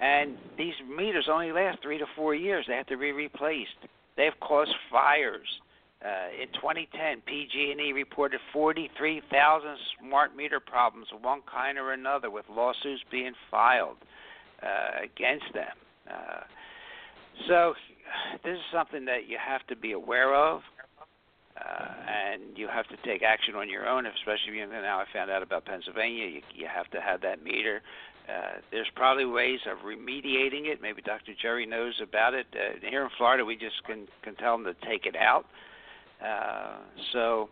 And 0.01 0.37
these 0.57 0.75
meters 0.89 1.29
only 1.31 1.53
last 1.53 1.83
three 1.83 1.99
to 1.99 2.07
four 2.17 2.35
years. 2.35 2.65
They 2.67 2.75
have 2.75 2.87
to 2.87 2.97
be 2.97 3.13
replaced. 3.13 3.77
They 4.17 4.25
have 4.25 4.41
caused 4.41 4.75
fires. 4.91 5.47
Uh, 6.03 6.43
in 6.43 6.49
2010, 6.55 7.21
PG&E 7.27 7.93
reported 7.93 8.41
43,000 8.55 9.77
smart 10.01 10.35
meter 10.35 10.59
problems 10.59 11.09
of 11.15 11.23
one 11.23 11.43
kind 11.51 11.77
or 11.77 11.93
another, 11.93 12.31
with 12.31 12.47
lawsuits 12.51 13.03
being 13.11 13.35
filed 13.51 13.99
uh, 14.63 15.05
against 15.05 15.53
them. 15.53 15.77
Uh, 16.11 16.41
so 17.47 17.75
this 18.45 18.55
is 18.55 18.65
something 18.73 19.05
that 19.07 19.29
you 19.29 19.39
have 19.45 19.67
to 19.69 19.77
be 19.77 19.93
aware 19.93 20.35
of, 20.35 20.63
uh, 21.57 21.87
and 22.09 22.57
you 22.57 22.69
have 22.69 22.87
to 22.89 22.97
take 23.05 23.23
action 23.23 23.55
on 23.55 23.69
your 23.69 23.89
own. 23.89 24.07
Especially 24.07 24.57
you 24.57 24.67
now 24.67 24.99
I 24.99 25.05
found 25.13 25.31
out 25.31 25.43
about 25.43 25.65
Pennsylvania, 25.65 26.27
you, 26.27 26.43
you 26.55 26.67
have 26.73 26.91
to 26.91 27.01
have 27.01 27.21
that 27.23 27.43
meter. 27.43 27.83
Uh, 28.29 28.61
there's 28.71 28.87
probably 28.95 29.25
ways 29.25 29.59
of 29.71 29.79
remediating 29.79 30.67
it. 30.67 30.81
Maybe 30.81 31.03
Dr. 31.03 31.33
Jerry 31.41 31.67
knows 31.67 32.01
about 32.03 32.35
it. 32.35 32.47
Uh, 32.55 32.79
here 32.89 33.03
in 33.03 33.11
Florida, 33.17 33.45
we 33.45 33.57
just 33.57 33.83
can 33.87 34.07
can 34.23 34.35
tell 34.37 34.57
them 34.57 34.65
to 34.65 34.87
take 34.87 35.07
it 35.07 35.17
out. 35.17 35.47
Uh, 36.25 36.77
so 37.13 37.49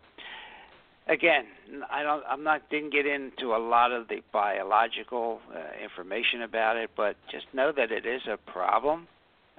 again, 1.09 1.47
I 1.91 2.03
don't. 2.03 2.23
I'm 2.29 2.45
not. 2.45 2.69
Didn't 2.71 2.93
get 2.93 3.07
into 3.07 3.55
a 3.55 3.59
lot 3.59 3.93
of 3.93 4.09
the 4.09 4.23
biological 4.33 5.41
uh, 5.53 5.83
information 5.83 6.43
about 6.43 6.77
it, 6.77 6.91
but 6.97 7.17
just 7.31 7.47
know 7.53 7.73
that 7.77 7.91
it 7.91 8.07
is 8.07 8.23
a 8.31 8.37
problem. 8.51 9.09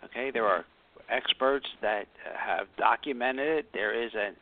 Okay, 0.05 0.31
there 0.31 0.45
are 0.45 0.65
experts 1.09 1.67
that 1.81 2.07
have 2.37 2.67
documented 2.77 3.47
it. 3.47 3.73
There 3.73 3.93
is 3.93 4.13
a, 4.13 4.33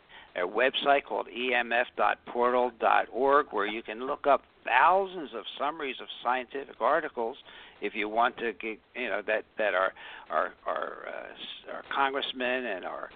a 0.42 0.48
website 0.48 1.04
called 1.04 1.28
emf.portal.org 1.28 3.48
where 3.52 3.68
you 3.68 3.84
can 3.84 4.06
look 4.06 4.28
up 4.28 4.44
thousands 4.66 5.34
of 5.34 5.46
summaries 5.58 5.96
of 6.02 6.08
scientific 6.24 6.82
articles 6.82 7.38
if 7.82 7.96
you 7.96 8.10
want 8.10 8.36
to 8.38 8.52
get 8.54 8.80
you 8.96 9.08
know 9.08 9.22
that 9.26 9.46
that 9.58 9.74
our 9.74 9.94
our 10.30 10.54
our, 10.66 11.08
uh, 11.08 11.72
our 11.74 11.84
congressmen 11.94 12.66
and 12.66 12.84
our 12.84 13.10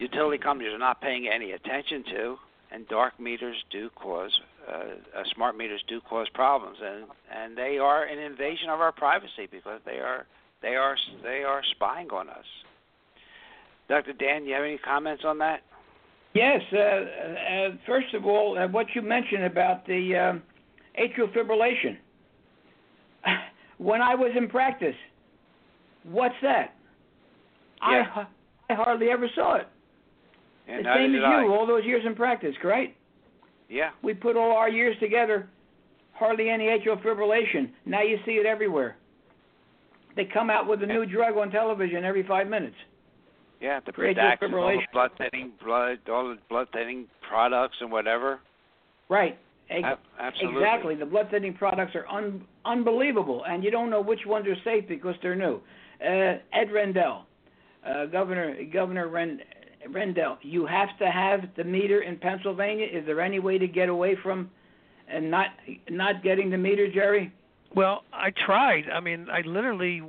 utility 0.00 0.38
companies 0.38 0.72
are 0.72 0.78
not 0.78 1.00
paying 1.00 1.28
any 1.28 1.52
attention 1.52 2.02
to 2.02 2.36
and 2.72 2.88
dark 2.88 3.18
meters 3.20 3.56
do 3.70 3.88
cause 3.90 4.40
uh, 4.68 4.82
uh, 5.16 5.22
smart 5.34 5.56
meters 5.56 5.82
do 5.86 6.00
cause 6.00 6.28
problems, 6.34 6.78
and 6.82 7.04
and 7.32 7.56
they 7.56 7.78
are 7.78 8.04
an 8.04 8.18
invasion 8.18 8.68
of 8.68 8.80
our 8.80 8.92
privacy 8.92 9.48
because 9.50 9.80
they 9.84 9.98
are 9.98 10.26
they 10.66 10.74
are 10.74 10.96
they 11.22 11.44
are 11.44 11.62
spying 11.76 12.10
on 12.10 12.28
us. 12.28 12.44
Dr. 13.88 14.12
Dan, 14.14 14.44
you 14.44 14.54
have 14.54 14.64
any 14.64 14.78
comments 14.78 15.22
on 15.24 15.38
that? 15.38 15.60
Yes. 16.34 16.60
Uh, 16.72 16.78
uh, 16.78 17.68
first 17.86 18.12
of 18.14 18.26
all, 18.26 18.58
uh, 18.58 18.66
what 18.66 18.86
you 18.94 19.00
mentioned 19.00 19.44
about 19.44 19.86
the 19.86 20.16
um, 20.16 20.42
atrial 21.00 21.32
fibrillation. 21.32 21.96
when 23.78 24.02
I 24.02 24.16
was 24.16 24.32
in 24.36 24.48
practice, 24.48 24.96
what's 26.02 26.34
that? 26.42 26.74
Yeah. 27.88 28.04
I 28.16 28.26
I 28.68 28.74
hardly 28.74 29.10
ever 29.10 29.28
saw 29.36 29.56
it. 29.56 29.68
Yeah, 30.66 30.78
the 30.78 30.94
same 30.96 31.14
as 31.14 31.20
you, 31.20 31.24
I. 31.24 31.46
all 31.46 31.64
those 31.68 31.84
years 31.84 32.02
in 32.04 32.16
practice, 32.16 32.56
correct? 32.60 32.96
Yeah. 33.68 33.90
We 34.02 34.14
put 34.14 34.36
all 34.36 34.56
our 34.56 34.68
years 34.68 34.96
together, 34.98 35.48
hardly 36.12 36.50
any 36.50 36.64
atrial 36.64 37.00
fibrillation. 37.00 37.70
Now 37.84 38.02
you 38.02 38.18
see 38.26 38.32
it 38.32 38.46
everywhere. 38.46 38.96
They 40.16 40.24
come 40.24 40.48
out 40.48 40.66
with 40.66 40.82
a 40.82 40.86
new 40.86 41.04
drug 41.04 41.36
on 41.36 41.50
television 41.50 42.04
every 42.04 42.26
five 42.26 42.48
minutes. 42.48 42.76
Yeah, 43.60 43.80
the 43.84 43.92
For 43.92 44.02
atrial 44.02 44.16
Pradax, 44.16 44.36
and 44.42 44.54
all 44.54 44.68
the 44.68 44.86
blood 44.92 45.10
thinning 45.18 45.52
blood, 45.62 45.98
all 46.10 46.28
the 46.28 46.38
blood 46.48 46.68
thinning 46.72 47.06
products 47.26 47.76
and 47.80 47.92
whatever. 47.92 48.40
Right. 49.08 49.38
Ab- 49.70 49.98
absolutely. 50.18 50.62
Exactly. 50.62 50.94
The 50.94 51.06
blood 51.06 51.28
thinning 51.30 51.54
products 51.54 51.94
are 51.94 52.06
un- 52.08 52.44
unbelievable, 52.64 53.44
and 53.46 53.64
you 53.64 53.70
don't 53.70 53.90
know 53.90 54.00
which 54.00 54.20
ones 54.26 54.46
are 54.46 54.56
safe 54.64 54.88
because 54.88 55.14
they're 55.22 55.34
new. 55.34 55.60
Uh, 56.00 56.38
Ed 56.52 56.70
Rendell, 56.72 57.26
uh, 57.86 58.06
Governor 58.06 58.56
Governor 58.72 59.08
Ren- 59.08 59.40
Rendell, 59.88 60.38
you 60.42 60.66
have 60.66 60.96
to 60.98 61.10
have 61.10 61.40
the 61.56 61.64
meter 61.64 62.02
in 62.02 62.16
Pennsylvania. 62.16 62.86
Is 62.86 63.04
there 63.06 63.20
any 63.20 63.38
way 63.38 63.58
to 63.58 63.66
get 63.66 63.88
away 63.88 64.16
from 64.22 64.50
and 65.08 65.30
not 65.30 65.48
not 65.90 66.22
getting 66.22 66.50
the 66.50 66.58
meter, 66.58 66.90
Jerry? 66.90 67.32
Well, 67.74 68.04
I 68.12 68.30
tried. 68.30 68.84
I 68.92 69.00
mean, 69.00 69.28
I 69.30 69.42
literally 69.46 70.02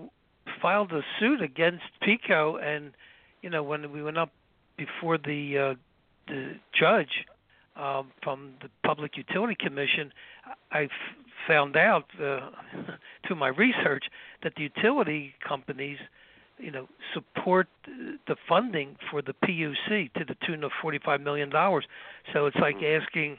filed 0.61 0.91
a 0.91 1.01
suit 1.19 1.41
against 1.41 1.83
PECO, 2.01 2.61
and 2.61 2.91
you 3.41 3.49
know, 3.49 3.63
when 3.63 3.91
we 3.91 4.01
went 4.01 4.17
up 4.17 4.31
before 4.77 5.17
the 5.17 5.57
uh, 5.57 5.75
the 6.27 6.53
judge 6.77 7.25
um, 7.75 8.11
from 8.23 8.53
the 8.61 8.69
Public 8.85 9.17
Utility 9.17 9.55
Commission, 9.59 10.11
I 10.71 10.83
f- 10.83 10.89
found 11.47 11.75
out 11.77 12.05
uh, 12.21 12.49
through 13.27 13.37
my 13.37 13.49
research 13.49 14.05
that 14.43 14.53
the 14.55 14.63
utility 14.63 15.33
companies, 15.47 15.97
you 16.57 16.71
know, 16.71 16.87
support 17.13 17.67
the 17.85 18.35
funding 18.47 18.97
for 19.11 19.21
the 19.21 19.33
PUC 19.33 20.13
to 20.13 20.25
the 20.25 20.35
tune 20.45 20.63
of 20.63 20.71
forty-five 20.81 21.21
million 21.21 21.49
dollars. 21.49 21.85
So 22.33 22.45
it's 22.45 22.57
like 22.57 22.77
asking 22.77 23.37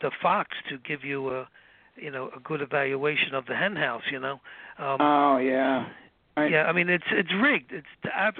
the 0.00 0.10
Fox 0.22 0.50
to 0.68 0.78
give 0.78 1.04
you 1.04 1.30
a 1.30 1.48
you 2.00 2.10
know 2.10 2.30
a 2.36 2.40
good 2.40 2.60
evaluation 2.62 3.34
of 3.34 3.46
the 3.46 3.54
hen 3.54 3.76
house 3.76 4.02
you 4.10 4.20
know 4.20 4.40
um 4.78 4.98
Oh 5.00 5.38
yeah. 5.38 5.86
Right. 6.36 6.50
yeah 6.52 6.64
i 6.64 6.72
mean 6.72 6.88
it's 6.88 7.04
it's 7.10 7.30
rigged 7.42 7.72
it's 7.72 7.86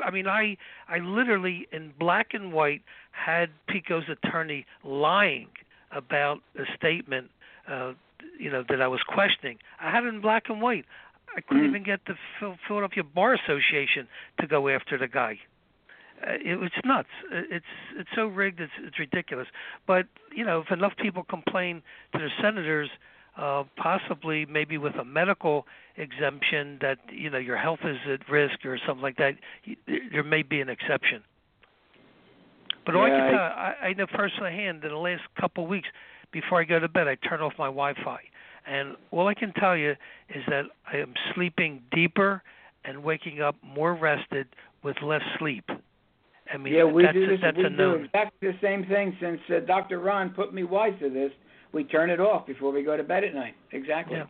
i 0.04 0.10
mean 0.10 0.26
i 0.28 0.56
i 0.88 0.98
literally 0.98 1.66
in 1.72 1.92
black 1.98 2.28
and 2.32 2.52
white 2.52 2.82
had 3.10 3.50
PECO's 3.68 4.08
attorney 4.08 4.66
lying 4.84 5.48
about 5.90 6.38
a 6.56 6.64
statement 6.76 7.30
uh 7.68 7.92
you 8.38 8.50
know 8.50 8.62
that 8.68 8.80
i 8.80 8.86
was 8.86 9.00
questioning 9.02 9.58
i 9.80 9.90
had 9.90 10.04
it 10.04 10.08
in 10.08 10.20
black 10.20 10.44
and 10.48 10.62
white 10.62 10.84
i 11.36 11.40
couldn't 11.40 11.64
Mhm. 11.64 11.68
even 11.70 11.82
get 11.82 12.00
the 12.06 12.14
philadelphia 12.68 13.02
bar 13.02 13.34
association 13.34 14.06
to 14.40 14.46
go 14.46 14.68
after 14.68 14.96
the 14.96 15.08
guy 15.08 15.38
uh, 16.26 16.32
it, 16.32 16.58
it's 16.62 16.74
nuts. 16.84 17.08
Uh, 17.32 17.42
It's 17.48 17.72
it's 17.96 18.08
so 18.16 18.26
rigged. 18.26 18.58
It's 18.60 18.72
it's 18.82 18.98
ridiculous. 18.98 19.46
But 19.86 20.06
you 20.34 20.44
know, 20.44 20.58
if 20.62 20.72
enough 20.72 20.94
people 20.96 21.22
complain 21.22 21.80
to 22.12 22.18
their 22.18 22.32
senators, 22.42 22.90
uh, 22.90 22.98
possibly 23.76 24.46
maybe 24.46 24.78
with 24.78 24.94
a 24.96 25.04
medical 25.04 25.66
exemption 25.96 26.78
that 26.80 26.98
you 27.10 27.30
know 27.30 27.38
your 27.38 27.56
health 27.56 27.80
is 27.84 27.96
at 28.12 28.28
risk 28.28 28.64
or 28.64 28.78
something 28.86 29.02
like 29.02 29.16
that, 29.16 29.34
there 30.12 30.24
may 30.24 30.42
be 30.42 30.60
an 30.60 30.68
exception. 30.68 31.22
But 32.84 32.94
all 32.96 33.04
I 33.04 33.10
can 33.10 33.20
I- 33.20 33.30
tell, 33.30 33.40
I, 33.40 33.74
I 33.88 33.92
know 33.94 34.06
firsthand 34.14 34.82
in 34.84 34.90
the 34.90 34.96
last 34.96 35.22
couple 35.38 35.64
of 35.64 35.70
weeks, 35.70 35.88
before 36.32 36.60
I 36.60 36.64
go 36.64 36.78
to 36.78 36.88
bed, 36.88 37.06
I 37.06 37.16
turn 37.16 37.40
off 37.40 37.52
my 37.58 37.66
Wi-Fi, 37.66 38.20
and 38.66 38.96
all 39.10 39.28
I 39.28 39.34
can 39.34 39.52
tell 39.54 39.76
you 39.76 39.90
is 40.30 40.42
that 40.48 40.64
I 40.90 40.96
am 40.96 41.14
sleeping 41.34 41.82
deeper 41.92 42.42
and 42.84 43.02
waking 43.02 43.40
up 43.40 43.56
more 43.62 43.94
rested 43.94 44.46
with 44.82 44.96
less 45.02 45.22
sleep. 45.38 45.64
I 46.52 46.56
mean, 46.56 46.72
yeah, 46.72 46.84
we 46.84 47.02
that's, 47.02 47.12
do 47.14 47.26
this. 47.26 47.38
that's 47.42 47.56
we 47.58 47.64
a 47.64 47.70
do 47.70 47.76
known. 47.76 48.04
exactly 48.06 48.50
the 48.52 48.58
same 48.62 48.86
thing. 48.86 49.14
Since 49.20 49.40
uh, 49.50 49.60
Dr. 49.66 50.00
Ron 50.00 50.30
put 50.30 50.54
me 50.54 50.64
wise 50.64 50.94
to 51.00 51.10
this, 51.10 51.30
we 51.72 51.84
turn 51.84 52.10
it 52.10 52.20
off 52.20 52.46
before 52.46 52.72
we 52.72 52.82
go 52.82 52.96
to 52.96 53.02
bed 53.04 53.24
at 53.24 53.34
night. 53.34 53.54
Exactly. 53.72 54.16
Yeah. 54.16 54.24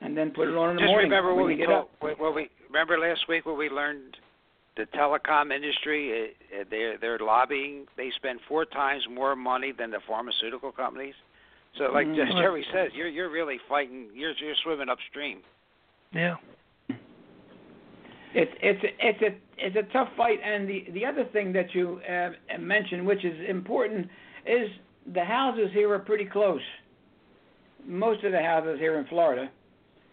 And 0.00 0.16
then 0.16 0.30
put 0.30 0.48
it 0.48 0.56
on 0.56 0.70
in 0.70 0.76
the 0.76 0.80
Just 0.82 0.88
morning 0.90 1.10
remember 1.10 1.30
when 1.34 1.40
what 1.42 1.46
we 1.48 1.54
we 1.54 1.58
get 1.58 1.66
told, 1.66 1.78
up. 1.84 1.90
what 2.00 2.18
what 2.18 2.34
we 2.34 2.48
remember 2.68 2.98
last 2.98 3.28
week 3.28 3.44
when 3.46 3.58
we 3.58 3.68
learned 3.68 4.16
the 4.76 4.84
telecom 4.96 5.52
industry. 5.52 6.30
Uh, 6.58 6.64
they're 6.70 6.96
they're 6.98 7.18
lobbying. 7.18 7.86
They 7.96 8.10
spend 8.16 8.40
four 8.48 8.64
times 8.64 9.02
more 9.10 9.36
money 9.36 9.72
than 9.76 9.90
the 9.90 10.00
pharmaceutical 10.06 10.72
companies. 10.72 11.14
So, 11.78 11.84
like 11.92 12.06
Mhm. 12.06 12.16
just 12.16 12.32
Jerry 12.38 12.64
says, 12.72 12.90
you're 12.94 13.08
you're 13.08 13.28
really 13.30 13.58
fighting. 13.68 14.08
You're 14.14 14.32
you're 14.38 14.54
swimming 14.62 14.88
upstream. 14.88 15.42
Yeah. 16.12 16.36
It's 18.32 18.52
it's 18.62 18.82
a, 18.84 19.08
it's 19.08 19.22
a 19.22 19.66
it's 19.66 19.76
a 19.76 19.92
tough 19.92 20.08
fight, 20.16 20.38
and 20.42 20.68
the 20.68 20.86
the 20.92 21.04
other 21.04 21.24
thing 21.32 21.52
that 21.52 21.74
you 21.74 22.00
uh, 22.08 22.30
mentioned, 22.58 23.04
which 23.06 23.24
is 23.24 23.48
important, 23.48 24.08
is 24.46 24.70
the 25.12 25.24
houses 25.24 25.70
here 25.72 25.92
are 25.92 25.98
pretty 25.98 26.24
close. 26.24 26.60
Most 27.86 28.24
of 28.24 28.32
the 28.32 28.40
houses 28.40 28.78
here 28.78 28.98
in 28.98 29.06
Florida, 29.06 29.50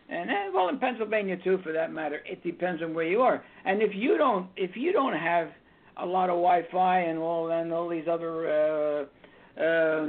and 0.10 0.30
eh, 0.30 0.50
well 0.54 0.70
in 0.70 0.80
Pennsylvania 0.80 1.38
too, 1.44 1.60
for 1.64 1.74
that 1.74 1.92
matter. 1.92 2.22
It 2.26 2.44
depends 2.44 2.82
on 2.82 2.94
where 2.94 3.06
you 3.06 3.22
are, 3.22 3.44
and 3.66 3.82
if 3.82 3.92
you 3.94 4.18
don't 4.18 4.48
if 4.56 4.76
you 4.76 4.94
don't 4.94 5.18
have 5.18 5.50
a 5.98 6.06
lot 6.06 6.30
of 6.30 6.36
Wi-Fi 6.36 7.00
and 7.00 7.20
all 7.20 7.52
and 7.52 7.74
all 7.74 7.90
these 7.90 8.08
other 8.10 8.48
uh, 8.48 9.62
uh, 9.62 10.08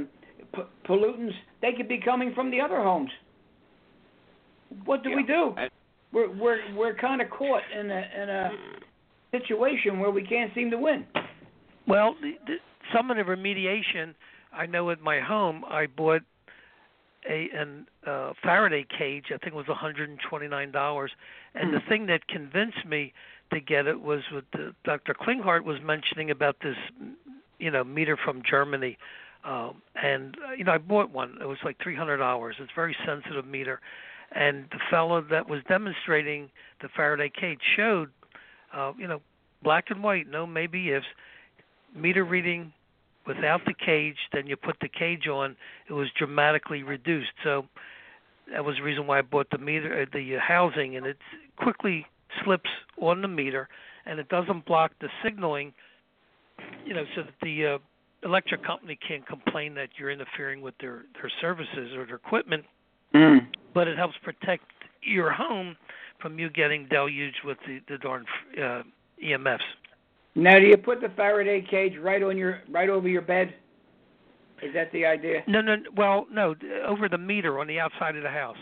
p- 0.55 0.87
pollutants, 0.87 1.33
they 1.61 1.73
could 1.73 1.89
be 1.89 1.99
coming 1.99 2.33
from 2.33 2.49
the 2.51 2.61
other 2.61 2.81
homes. 2.81 3.09
What 4.85 5.03
do 5.03 5.15
we 5.15 5.23
do? 5.23 5.53
We're 6.13 6.31
we're 6.37 6.75
we're 6.75 6.95
kind 6.95 7.21
of 7.21 7.29
caught 7.29 7.63
in 7.77 7.91
a 7.91 8.03
in 8.21 8.29
a 8.29 8.51
situation 9.31 9.99
where 9.99 10.11
we 10.11 10.23
can't 10.23 10.53
seem 10.55 10.71
to 10.71 10.77
win. 10.77 11.05
Well, 11.87 12.15
the, 12.21 12.33
the, 12.45 12.55
some 12.95 13.11
of 13.11 13.17
the 13.17 13.23
remediation, 13.23 14.13
I 14.53 14.65
know 14.65 14.89
at 14.89 15.01
my 15.01 15.19
home, 15.19 15.63
I 15.67 15.87
bought 15.87 16.23
a 17.29 17.49
an 17.53 17.87
uh, 18.05 18.33
Faraday 18.41 18.85
cage. 18.97 19.25
I 19.27 19.37
think 19.37 19.53
it 19.53 19.55
was 19.55 19.65
$129, 19.67 21.09
and 21.55 21.73
the 21.73 21.79
Hmm. 21.79 21.89
thing 21.89 22.05
that 22.07 22.27
convinced 22.27 22.85
me 22.85 23.13
to 23.51 23.59
get 23.59 23.87
it 23.87 24.01
was 24.01 24.21
what 24.31 24.45
the, 24.53 24.73
Dr. 24.83 25.13
Klinghardt 25.13 25.63
was 25.63 25.81
mentioning 25.81 26.31
about 26.31 26.57
this, 26.61 26.77
you 27.57 27.71
know, 27.71 27.83
meter 27.83 28.15
from 28.17 28.41
Germany. 28.43 28.97
Um, 29.43 29.81
and 30.01 30.37
uh, 30.47 30.51
you 30.53 30.63
know, 30.63 30.73
I 30.73 30.77
bought 30.77 31.11
one. 31.11 31.37
It 31.41 31.45
was 31.45 31.57
like 31.63 31.77
$300. 31.79 32.51
It's 32.51 32.59
a 32.59 32.75
very 32.75 32.95
sensitive 33.05 33.45
meter, 33.45 33.79
and 34.31 34.65
the 34.71 34.79
fellow 34.89 35.21
that 35.21 35.49
was 35.49 35.61
demonstrating 35.67 36.49
the 36.81 36.89
Faraday 36.89 37.29
cage 37.29 37.61
showed, 37.75 38.09
uh, 38.73 38.93
you 38.97 39.07
know, 39.07 39.21
black 39.63 39.85
and 39.89 40.03
white, 40.03 40.27
no 40.27 40.45
maybe 40.45 40.91
ifs, 40.91 41.05
meter 41.95 42.23
reading 42.23 42.73
without 43.27 43.61
the 43.65 43.73
cage, 43.73 44.17
then 44.33 44.47
you 44.47 44.55
put 44.55 44.77
the 44.81 44.87
cage 44.87 45.27
on, 45.27 45.55
it 45.89 45.93
was 45.93 46.07
dramatically 46.17 46.83
reduced. 46.83 47.31
So 47.43 47.65
that 48.51 48.65
was 48.65 48.77
the 48.77 48.83
reason 48.83 49.07
why 49.07 49.19
I 49.19 49.21
bought 49.21 49.49
the 49.51 49.57
meter, 49.57 50.01
uh, 50.01 50.05
the 50.11 50.37
uh, 50.37 50.39
housing, 50.39 50.97
and 50.97 51.05
it 51.05 51.17
quickly 51.57 52.05
slips 52.43 52.69
on 52.99 53.21
the 53.21 53.27
meter, 53.27 53.69
and 54.05 54.19
it 54.19 54.29
doesn't 54.29 54.65
block 54.65 54.91
the 55.01 55.09
signaling, 55.23 55.73
you 56.85 56.93
know, 56.93 57.03
so 57.15 57.23
that 57.23 57.33
the 57.41 57.65
uh, 57.65 57.77
electric 58.27 58.63
company 58.65 58.97
can't 59.07 59.25
complain 59.27 59.75
that 59.75 59.89
you're 59.97 60.11
interfering 60.11 60.61
with 60.61 60.73
their 60.79 61.03
their 61.21 61.31
services 61.41 61.95
or 61.95 62.05
their 62.05 62.15
equipment. 62.15 62.65
But 63.73 63.87
it 63.87 63.97
helps 63.97 64.15
protect 64.23 64.63
your 65.01 65.31
home 65.31 65.75
from 66.21 66.37
you 66.37 66.49
getting 66.49 66.87
deluged 66.87 67.43
with 67.45 67.57
the 67.65 67.79
the 67.87 67.97
darn 67.97 68.25
uh, 68.57 68.83
EMFs. 69.23 69.59
Now, 70.39 70.57
do 70.59 70.65
you 70.65 70.77
put 70.77 71.01
the 71.01 71.09
Faraday 71.15 71.61
cage 71.69 71.93
right 71.99 72.23
on 72.23 72.37
your 72.37 72.61
right 72.69 72.89
over 72.89 73.07
your 73.07 73.21
bed? 73.21 73.53
Is 74.61 74.73
that 74.73 74.91
the 74.91 75.05
idea? 75.05 75.41
No, 75.47 75.61
no. 75.61 75.75
Well, 75.95 76.27
no. 76.31 76.55
Over 76.85 77.07
the 77.09 77.17
meter 77.17 77.59
on 77.59 77.67
the 77.67 77.79
outside 77.79 78.15
of 78.15 78.23
the 78.23 78.29
house. 78.29 78.57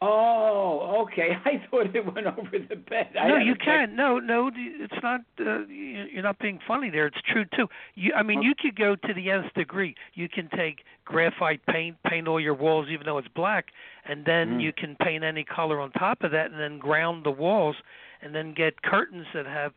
Oh, 0.00 1.04
okay. 1.04 1.30
I 1.44 1.62
thought 1.70 1.94
it 1.94 2.14
went 2.14 2.26
over 2.26 2.58
the 2.68 2.76
bed. 2.76 3.08
I 3.20 3.28
no, 3.28 3.36
you 3.36 3.54
can. 3.56 3.96
No, 3.96 4.18
no. 4.18 4.50
It's 4.54 5.02
not. 5.02 5.20
Uh, 5.40 5.66
you- 5.66 6.06
you're 6.12 6.22
not 6.22 6.38
being 6.38 6.60
funny 6.66 6.88
there. 6.90 7.06
It's 7.06 7.20
true 7.32 7.44
too. 7.56 7.66
You, 7.94 8.12
I 8.14 8.22
mean, 8.22 8.40
you 8.42 8.54
could 8.58 8.76
go 8.76 8.94
to 8.96 9.14
the 9.14 9.30
nth 9.30 9.52
degree. 9.54 9.94
You 10.14 10.28
can 10.28 10.48
take 10.56 10.84
graphite 11.04 11.64
paint, 11.66 11.96
paint 12.06 12.28
all 12.28 12.40
your 12.40 12.54
walls, 12.54 12.86
even 12.90 13.06
though 13.06 13.18
it's 13.18 13.28
black, 13.28 13.66
and 14.04 14.24
then 14.24 14.58
Mm. 14.58 14.62
you 14.62 14.72
can 14.72 14.96
paint 14.96 15.24
any 15.24 15.44
color 15.44 15.80
on 15.80 15.90
top 15.92 16.22
of 16.22 16.30
that, 16.32 16.50
and 16.50 16.60
then 16.60 16.78
ground 16.78 17.24
the 17.24 17.30
walls, 17.30 17.76
and 18.22 18.34
then 18.34 18.52
get 18.54 18.82
curtains 18.82 19.26
that 19.34 19.46
have 19.46 19.72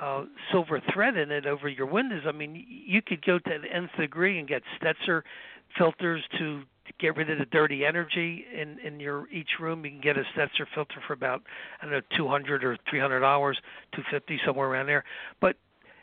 uh, 0.00 0.24
silver 0.50 0.80
thread 0.92 1.16
in 1.16 1.30
it 1.30 1.46
over 1.46 1.68
your 1.68 1.86
windows. 1.86 2.22
I 2.26 2.32
mean, 2.32 2.64
you 2.68 3.00
could 3.02 3.24
go 3.24 3.38
to 3.38 3.58
the 3.62 3.72
nth 3.74 3.90
degree 3.98 4.38
and 4.38 4.48
get 4.48 4.62
Stetzer 4.80 5.22
filters 5.78 6.22
to 6.38 6.62
get 7.00 7.16
rid 7.16 7.30
of 7.30 7.38
the 7.38 7.46
dirty 7.46 7.84
energy 7.84 8.44
in 8.52 8.78
in 8.80 9.00
your 9.00 9.28
each 9.28 9.60
room. 9.60 9.84
You 9.84 9.92
can 9.92 10.00
get 10.00 10.16
a 10.16 10.24
Stetzer 10.36 10.66
filter 10.74 11.00
for 11.06 11.12
about 11.12 11.42
I 11.80 11.86
don't 11.86 11.92
know 11.92 12.00
200 12.16 12.64
or 12.64 12.76
300 12.90 13.20
dollars, 13.20 13.58
250 13.92 14.40
somewhere 14.44 14.68
around 14.68 14.86
there. 14.86 15.04
But 15.40 15.56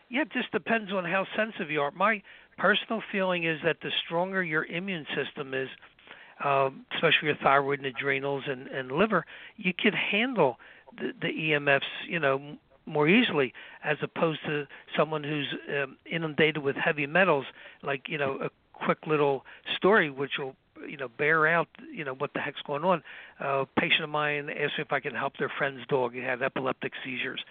yeah, 0.09 0.21
it 0.21 0.31
just 0.33 0.51
depends 0.51 0.91
on 0.91 1.05
how 1.05 1.25
sensitive 1.35 1.71
you 1.71 1.81
are. 1.81 1.91
My 1.91 2.21
personal 2.57 3.01
feeling 3.11 3.45
is 3.45 3.59
that 3.63 3.77
the 3.81 3.91
stronger 4.05 4.43
your 4.43 4.65
immune 4.65 5.05
system 5.15 5.53
is, 5.53 5.69
um, 6.43 6.85
especially 6.93 7.29
your 7.29 7.37
thyroid 7.37 7.79
and 7.79 7.87
adrenals 7.87 8.43
and, 8.47 8.67
and 8.67 8.91
liver, 8.91 9.25
you 9.55 9.73
can 9.73 9.93
handle 9.93 10.57
the, 10.97 11.13
the 11.21 11.27
EMFs, 11.27 11.81
you 12.09 12.19
know, 12.19 12.57
more 12.85 13.07
easily 13.07 13.53
as 13.83 13.97
opposed 14.01 14.39
to 14.45 14.67
someone 14.97 15.23
who's 15.23 15.47
um, 15.81 15.97
inundated 16.09 16.59
with 16.59 16.75
heavy 16.75 17.07
metals. 17.07 17.45
Like 17.83 18.07
you 18.07 18.17
know, 18.17 18.37
a 18.41 18.49
quick 18.73 18.99
little 19.07 19.45
story 19.75 20.09
which 20.09 20.31
will 20.37 20.55
you 20.87 20.97
know 20.97 21.07
bear 21.07 21.47
out 21.47 21.67
you 21.93 22.03
know 22.03 22.13
what 22.13 22.33
the 22.33 22.39
heck's 22.39 22.61
going 22.65 22.83
on. 22.83 23.03
A 23.39 23.65
patient 23.77 24.03
of 24.03 24.09
mine 24.09 24.49
asked 24.49 24.77
me 24.77 24.83
if 24.83 24.91
I 24.91 24.99
could 24.99 25.13
help 25.13 25.37
their 25.37 25.51
friend's 25.57 25.85
dog. 25.87 26.13
He 26.13 26.19
had 26.19 26.41
epileptic 26.41 26.93
seizures, 27.03 27.43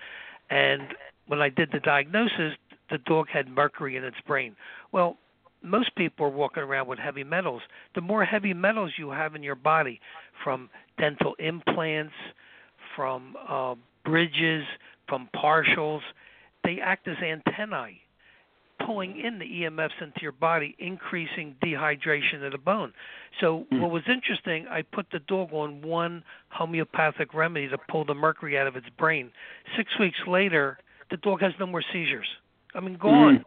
and 0.50 0.94
when 1.26 1.40
I 1.40 1.48
did 1.48 1.70
the 1.72 1.80
diagnosis, 1.80 2.54
the 2.90 2.98
dog 2.98 3.28
had 3.28 3.48
mercury 3.48 3.96
in 3.96 4.04
its 4.04 4.16
brain. 4.26 4.56
Well, 4.92 5.16
most 5.62 5.94
people 5.94 6.26
are 6.26 6.30
walking 6.30 6.62
around 6.62 6.88
with 6.88 6.98
heavy 6.98 7.24
metals. 7.24 7.62
The 7.94 8.00
more 8.00 8.24
heavy 8.24 8.54
metals 8.54 8.92
you 8.96 9.10
have 9.10 9.34
in 9.34 9.42
your 9.42 9.54
body, 9.54 10.00
from 10.42 10.70
dental 10.98 11.34
implants, 11.38 12.14
from 12.96 13.36
uh, 13.48 13.74
bridges, 14.04 14.64
from 15.10 15.28
partials, 15.36 16.00
they 16.64 16.78
act 16.80 17.06
as 17.06 17.16
antennae, 17.18 18.00
pulling 18.86 19.20
in 19.20 19.38
the 19.38 19.44
EMFs 19.44 20.00
into 20.00 20.22
your 20.22 20.32
body, 20.32 20.74
increasing 20.78 21.54
dehydration 21.62 22.42
of 22.44 22.52
the 22.52 22.58
bone. 22.58 22.94
So, 23.40 23.66
mm. 23.70 23.80
what 23.80 23.90
was 23.90 24.04
interesting, 24.08 24.66
I 24.68 24.82
put 24.82 25.06
the 25.12 25.18
dog 25.18 25.52
on 25.52 25.82
one 25.82 26.24
homeopathic 26.48 27.34
remedy 27.34 27.68
to 27.68 27.78
pull 27.90 28.06
the 28.06 28.14
mercury 28.14 28.56
out 28.56 28.66
of 28.66 28.76
its 28.76 28.88
brain. 28.96 29.30
Six 29.76 29.90
weeks 29.98 30.18
later, 30.26 30.78
the 31.10 31.18
dog 31.18 31.42
has 31.42 31.52
no 31.60 31.66
more 31.66 31.82
seizures. 31.92 32.28
I 32.74 32.80
mean, 32.80 32.96
gone. 32.96 33.40
Mm. 33.40 33.44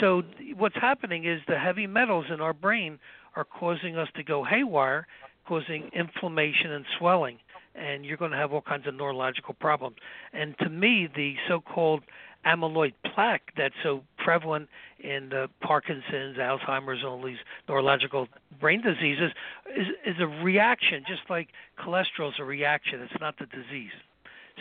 So 0.00 0.22
what's 0.56 0.76
happening 0.76 1.24
is 1.24 1.40
the 1.46 1.58
heavy 1.58 1.86
metals 1.86 2.26
in 2.32 2.40
our 2.40 2.52
brain 2.52 2.98
are 3.34 3.44
causing 3.44 3.96
us 3.96 4.08
to 4.16 4.22
go 4.22 4.44
haywire, 4.44 5.06
causing 5.46 5.90
inflammation 5.94 6.72
and 6.72 6.84
swelling, 6.98 7.38
and 7.76 8.04
you're 8.04 8.16
going 8.16 8.30
to 8.30 8.36
have 8.36 8.52
all 8.52 8.62
kinds 8.62 8.86
of 8.86 8.94
neurological 8.94 9.54
problems. 9.54 9.96
And 10.32 10.56
to 10.58 10.68
me, 10.68 11.08
the 11.14 11.34
so-called 11.48 12.02
amyloid 12.46 12.92
plaque 13.14 13.52
that's 13.56 13.74
so 13.82 14.02
prevalent 14.18 14.68
in 15.00 15.28
the 15.30 15.48
Parkinson's, 15.60 16.36
Alzheimer's, 16.38 17.04
all 17.04 17.22
these 17.22 17.38
neurological 17.68 18.28
brain 18.60 18.82
diseases 18.82 19.32
is 19.76 19.86
is 20.06 20.16
a 20.20 20.26
reaction, 20.26 21.04
just 21.06 21.22
like 21.28 21.48
cholesterol 21.78 22.28
is 22.28 22.34
a 22.38 22.44
reaction. 22.44 23.00
It's 23.00 23.20
not 23.20 23.34
the 23.38 23.46
disease. 23.46 23.90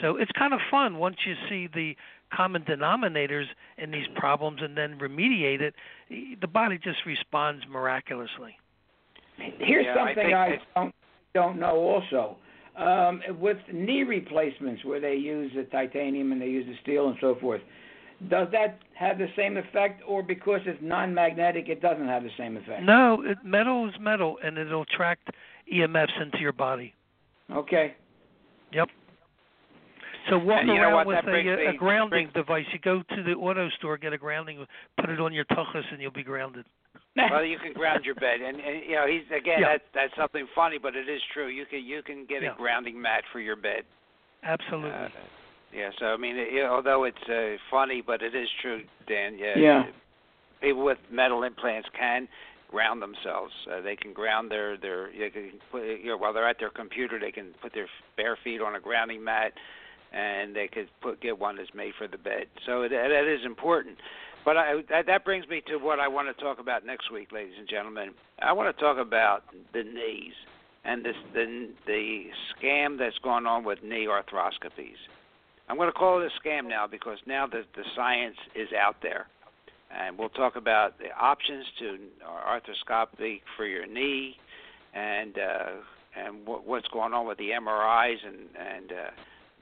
So 0.01 0.17
it's 0.17 0.31
kind 0.31 0.53
of 0.53 0.59
fun 0.69 0.97
once 0.97 1.17
you 1.25 1.35
see 1.47 1.69
the 1.73 1.95
common 2.35 2.63
denominators 2.63 3.45
in 3.77 3.91
these 3.91 4.07
problems 4.15 4.61
and 4.61 4.77
then 4.77 4.99
remediate 4.99 5.61
it, 5.61 5.73
the 6.09 6.47
body 6.47 6.77
just 6.77 7.05
responds 7.05 7.63
miraculously. 7.69 8.57
Here's 9.37 9.85
yeah, 9.85 9.95
something 9.95 10.33
I, 10.33 10.45
I 10.47 10.59
don't 10.75 10.95
don't 11.33 11.59
know 11.59 11.75
also. 11.75 12.37
Um, 12.77 13.21
with 13.39 13.57
knee 13.71 14.03
replacements 14.03 14.83
where 14.83 14.99
they 14.99 15.15
use 15.15 15.51
the 15.55 15.63
titanium 15.63 16.33
and 16.33 16.41
they 16.41 16.47
use 16.47 16.65
the 16.67 16.75
steel 16.81 17.07
and 17.07 17.17
so 17.21 17.35
forth, 17.39 17.61
does 18.29 18.47
that 18.51 18.79
have 18.93 19.17
the 19.17 19.27
same 19.35 19.57
effect, 19.57 20.01
or 20.07 20.23
because 20.23 20.61
it's 20.65 20.79
non-magnetic, 20.81 21.69
it 21.69 21.81
doesn't 21.81 22.07
have 22.07 22.23
the 22.23 22.29
same 22.37 22.57
effect? 22.57 22.83
No, 22.83 23.21
it, 23.25 23.37
metal 23.43 23.87
is 23.87 23.95
metal, 23.99 24.37
and 24.43 24.57
it'll 24.57 24.83
attract 24.83 25.29
EMFs 25.71 26.21
into 26.21 26.39
your 26.39 26.53
body. 26.53 26.93
Okay. 27.51 27.95
Yep. 28.73 28.89
So 30.29 30.39
walk 30.39 30.61
and 30.61 30.69
around 30.69 31.07
with 31.07 31.23
a, 31.25 31.69
a, 31.69 31.77
grounding 31.77 32.29
device. 32.33 32.65
You 32.73 32.79
go 32.79 33.03
to 33.15 33.23
the 33.23 33.33
auto 33.33 33.69
store, 33.77 33.97
get 33.97 34.13
a 34.13 34.17
grounding, 34.17 34.65
put 34.99 35.09
it 35.09 35.19
on 35.19 35.33
your 35.33 35.45
tuchus, 35.45 35.83
and 35.91 36.01
you'll 36.01 36.11
be 36.11 36.23
grounded. 36.23 36.65
well, 37.15 37.45
you 37.45 37.57
can 37.59 37.73
ground 37.73 38.05
your 38.05 38.15
bed, 38.15 38.41
and, 38.41 38.59
and 38.59 38.83
you 38.87 38.95
know 38.95 39.05
he's 39.07 39.25
again 39.27 39.59
yeah. 39.61 39.73
that's 39.73 39.83
that's 39.93 40.13
something 40.17 40.47
funny, 40.55 40.77
but 40.81 40.95
it 40.95 41.07
is 41.07 41.21
true. 41.33 41.47
You 41.47 41.65
can 41.65 41.83
you 41.83 42.01
can 42.01 42.25
get 42.25 42.41
yeah. 42.41 42.53
a 42.53 42.57
grounding 42.57 42.99
mat 42.99 43.23
for 43.31 43.39
your 43.39 43.55
bed. 43.55 43.83
Absolutely. 44.43 44.91
Uh, 44.91 45.09
yeah. 45.73 45.89
So 45.99 46.05
I 46.07 46.17
mean, 46.17 46.35
it, 46.37 46.65
although 46.65 47.03
it's 47.03 47.17
uh, 47.29 47.57
funny, 47.69 48.01
but 48.05 48.21
it 48.21 48.35
is 48.35 48.47
true, 48.61 48.81
Dan. 49.07 49.37
Yeah. 49.37 49.57
Yeah. 49.57 49.83
People 50.61 50.85
with 50.85 50.97
metal 51.11 51.43
implants 51.43 51.87
can 51.97 52.27
ground 52.71 53.01
themselves. 53.01 53.53
Uh, 53.71 53.81
they 53.81 53.95
can 53.95 54.11
ground 54.11 54.49
their 54.49 54.75
their 54.77 55.11
you 55.11 55.29
can 55.29 55.51
put, 55.71 55.83
you 55.83 56.07
know 56.07 56.17
while 56.17 56.33
they're 56.33 56.49
at 56.49 56.57
their 56.59 56.71
computer, 56.71 57.19
they 57.19 57.31
can 57.31 57.53
put 57.61 57.73
their 57.73 57.87
bare 58.17 58.37
feet 58.43 58.61
on 58.61 58.75
a 58.75 58.79
grounding 58.79 59.23
mat 59.23 59.53
and 60.15 60.55
they 60.55 60.67
could 60.67 60.87
put 61.01 61.21
get 61.21 61.37
one 61.37 61.57
that's 61.57 61.73
made 61.73 61.93
for 61.97 62.07
the 62.07 62.17
bed. 62.17 62.47
So 62.65 62.83
that, 62.83 62.89
that 62.89 63.31
is 63.31 63.45
important. 63.45 63.97
But 64.45 64.57
I, 64.57 64.81
that, 64.89 65.07
that 65.07 65.25
brings 65.25 65.47
me 65.47 65.61
to 65.67 65.77
what 65.77 65.99
I 65.99 66.07
want 66.07 66.35
to 66.35 66.43
talk 66.43 66.59
about 66.59 66.85
next 66.85 67.11
week, 67.11 67.31
ladies 67.31 67.55
and 67.59 67.67
gentlemen. 67.67 68.11
I 68.39 68.53
want 68.53 68.75
to 68.75 68.81
talk 68.81 68.97
about 68.97 69.43
the 69.73 69.83
knees 69.83 70.33
and 70.85 71.03
this 71.03 71.15
the 71.33 71.69
the 71.85 72.25
scam 72.53 72.97
that's 72.97 73.17
going 73.23 73.45
on 73.45 73.63
with 73.63 73.79
knee 73.83 74.07
arthroscopies. 74.07 75.01
I'm 75.67 75.77
going 75.77 75.89
to 75.89 75.93
call 75.93 76.21
it 76.21 76.31
a 76.31 76.47
scam 76.47 76.69
now 76.69 76.87
because 76.87 77.17
now 77.25 77.47
the 77.47 77.63
the 77.75 77.83
science 77.95 78.37
is 78.55 78.69
out 78.73 78.97
there, 79.01 79.27
and 79.91 80.17
we'll 80.17 80.29
talk 80.29 80.55
about 80.55 80.97
the 80.99 81.09
options 81.19 81.65
to 81.79 81.97
arthroscopy 82.23 83.41
for 83.57 83.65
your 83.65 83.87
knee, 83.87 84.37
and 84.93 85.37
uh, 85.37 85.71
and 86.15 86.45
what, 86.45 86.65
what's 86.65 86.87
going 86.89 87.13
on 87.13 87.27
with 87.27 87.39
the 87.39 87.49
MRIs 87.49 88.17
and 88.25 88.37
and 88.55 88.91
uh, 88.91 89.11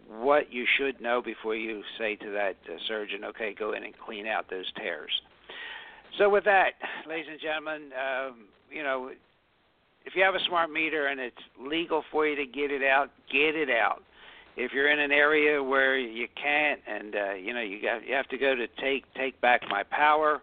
what 0.09 0.51
you 0.51 0.65
should 0.77 1.01
know 1.01 1.21
before 1.21 1.55
you 1.55 1.81
say 1.97 2.15
to 2.15 2.31
that 2.31 2.55
uh, 2.67 2.77
surgeon, 2.87 3.23
okay, 3.25 3.55
go 3.57 3.73
in 3.73 3.83
and 3.83 3.93
clean 4.05 4.27
out 4.27 4.49
those 4.49 4.71
tears. 4.77 5.11
So, 6.17 6.29
with 6.29 6.43
that, 6.45 6.73
ladies 7.07 7.25
and 7.29 7.39
gentlemen, 7.39 7.89
um, 7.93 8.45
you 8.69 8.83
know, 8.83 9.11
if 10.05 10.13
you 10.15 10.23
have 10.23 10.35
a 10.35 10.43
smart 10.47 10.71
meter 10.71 11.07
and 11.07 11.19
it's 11.19 11.35
legal 11.59 12.03
for 12.11 12.27
you 12.27 12.35
to 12.35 12.45
get 12.45 12.71
it 12.71 12.83
out, 12.83 13.09
get 13.31 13.55
it 13.55 13.69
out. 13.69 14.03
If 14.55 14.71
you're 14.73 14.91
in 14.91 14.99
an 14.99 15.11
area 15.11 15.63
where 15.63 15.97
you 15.97 16.27
can't, 16.41 16.79
and 16.87 17.15
uh, 17.15 17.33
you 17.33 17.53
know 17.53 17.61
you 17.61 17.81
got 17.81 18.07
you 18.07 18.13
have 18.13 18.27
to 18.27 18.37
go 18.37 18.53
to 18.53 18.67
take 18.79 19.11
take 19.15 19.39
back 19.41 19.61
my 19.67 19.81
power, 19.83 20.41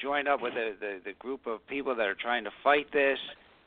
join 0.00 0.26
up 0.26 0.40
with 0.40 0.54
the 0.54 0.74
the, 0.80 1.00
the 1.04 1.12
group 1.18 1.46
of 1.46 1.66
people 1.66 1.94
that 1.94 2.06
are 2.06 2.14
trying 2.14 2.44
to 2.44 2.50
fight 2.62 2.86
this. 2.92 3.18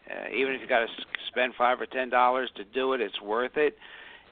Uh, 0.09 0.33
even 0.35 0.53
if 0.53 0.61
you 0.61 0.67
got 0.67 0.79
to 0.79 0.87
spend 1.27 1.53
five 1.55 1.79
or 1.79 1.85
ten 1.85 2.09
dollars 2.09 2.49
to 2.55 2.63
do 2.63 2.93
it, 2.93 3.01
it's 3.01 3.21
worth 3.21 3.55
it 3.55 3.77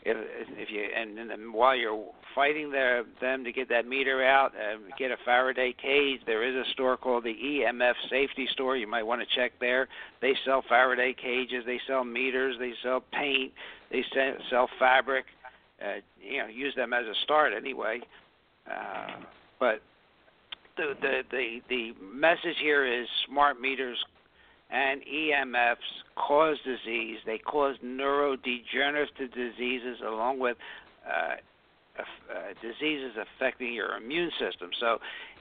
if 0.05 0.17
if 0.51 0.69
you 0.71 0.83
and, 0.95 1.31
and 1.31 1.53
while 1.53 1.75
you're 1.75 2.05
fighting 2.35 2.69
the, 2.69 3.05
them 3.21 3.43
to 3.43 3.51
get 3.51 3.69
that 3.69 3.87
meter 3.87 4.23
out, 4.23 4.51
uh, 4.55 4.77
get 4.99 5.09
a 5.09 5.17
Faraday 5.25 5.73
cage. 5.81 6.19
There 6.25 6.43
is 6.47 6.55
a 6.55 6.69
store 6.73 6.97
called 6.97 7.23
the 7.23 7.33
EMF 7.33 7.93
Safety 8.09 8.47
Store. 8.53 8.77
You 8.77 8.87
might 8.87 9.03
want 9.03 9.21
to 9.21 9.35
check 9.35 9.53
there. 9.59 9.87
They 10.21 10.33
sell 10.45 10.63
Faraday 10.67 11.15
cages. 11.19 11.63
They 11.65 11.79
sell 11.87 12.03
meters. 12.03 12.55
They 12.59 12.73
sell 12.83 13.03
paint. 13.11 13.53
They 13.91 14.03
sell 14.49 14.69
fabric. 14.77 15.25
Uh, 15.81 16.01
you 16.21 16.39
know, 16.39 16.47
use 16.47 16.75
them 16.75 16.93
as 16.93 17.05
a 17.05 17.15
start 17.23 17.53
anyway. 17.55 18.01
Uh, 18.69 19.23
but 19.59 19.81
the 20.77 20.93
the 21.01 21.21
the 21.31 21.61
the 21.69 21.91
message 22.01 22.57
here 22.61 22.85
is 22.85 23.07
smart 23.27 23.59
meters 23.59 23.97
and 24.75 25.01
EMFs 25.05 26.03
cause 26.15 26.57
disease. 26.65 27.17
They 27.25 27.37
cause 27.37 27.75
neurodegenerative 27.83 29.33
diseases 29.33 29.99
along 30.05 30.39
with 30.39 30.57
uh, 31.07 31.35
uh, 31.97 32.03
diseases 32.61 33.13
affecting 33.15 33.73
your 33.73 33.95
immune 33.95 34.31
system. 34.31 34.69
So, 34.79 34.99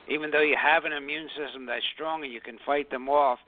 even 0.09 0.31
though 0.31 0.43
you 0.43 0.57
have 0.61 0.85
an 0.85 0.93
immune 0.93 1.29
system 1.37 1.67
that's 1.67 1.85
strong 1.95 2.23
and 2.23 2.33
you 2.33 2.41
can 2.41 2.59
fight 2.65 2.91
them 2.91 3.09
off, 3.09 3.39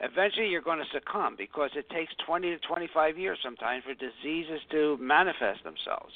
eventually 0.00 0.46
you're 0.48 0.62
going 0.62 0.78
to 0.78 0.88
succumb 0.92 1.34
because 1.36 1.70
it 1.74 1.90
takes 1.90 2.14
20 2.24 2.50
to 2.50 2.58
25 2.58 3.18
years 3.18 3.38
sometimes 3.42 3.82
for 3.84 3.94
diseases 3.94 4.60
to 4.70 4.96
manifest 4.98 5.64
themselves. 5.64 6.14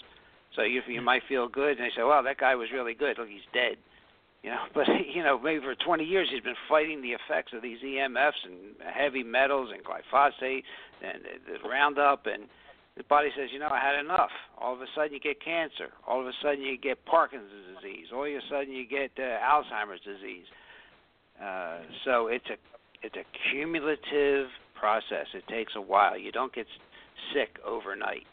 So 0.56 0.62
you 0.62 0.80
you 0.88 1.02
might 1.02 1.22
feel 1.28 1.48
good 1.48 1.76
and 1.76 1.80
they 1.80 1.92
say, 1.94 2.02
"Well, 2.02 2.22
that 2.22 2.38
guy 2.38 2.54
was 2.54 2.68
really 2.72 2.94
good. 2.94 3.18
Look, 3.18 3.28
he's 3.28 3.46
dead." 3.52 3.76
You 4.42 4.50
know, 4.50 4.64
but 4.74 4.86
you 5.14 5.22
know, 5.22 5.38
maybe 5.38 5.60
for 5.60 5.74
20 5.74 6.04
years 6.04 6.28
he's 6.32 6.42
been 6.42 6.58
fighting 6.68 7.02
the 7.02 7.10
effects 7.10 7.52
of 7.54 7.62
these 7.62 7.78
EMFs 7.84 8.44
and 8.44 8.76
heavy 8.92 9.22
metals 9.22 9.70
and 9.72 9.82
glyphosate 9.84 10.62
and 11.02 11.22
the 11.46 11.68
Roundup, 11.68 12.26
and 12.26 12.44
the 12.96 13.04
body 13.04 13.28
says, 13.36 13.50
you 13.52 13.60
know, 13.60 13.68
I 13.70 13.78
had 13.78 13.98
enough. 13.98 14.30
All 14.58 14.74
of 14.74 14.80
a 14.80 14.86
sudden 14.94 15.12
you 15.12 15.20
get 15.20 15.42
cancer. 15.42 15.92
All 16.06 16.20
of 16.20 16.26
a 16.26 16.32
sudden 16.42 16.62
you 16.62 16.76
get 16.76 17.04
Parkinson's 17.06 17.78
disease. 17.80 18.06
All 18.12 18.24
of 18.24 18.32
a 18.32 18.40
sudden 18.50 18.72
you 18.72 18.86
get 18.86 19.10
uh, 19.18 19.38
Alzheimer's 19.38 20.00
disease. 20.00 20.46
Uh, 21.40 21.78
so 22.04 22.26
it's 22.26 22.46
a 22.50 22.56
it's 23.00 23.14
a 23.14 23.24
cumulative 23.50 24.48
process. 24.74 25.26
It 25.32 25.46
takes 25.48 25.74
a 25.76 25.80
while. 25.80 26.18
You 26.18 26.32
don't 26.32 26.52
get 26.52 26.66
sick 27.32 27.58
overnight. 27.64 28.26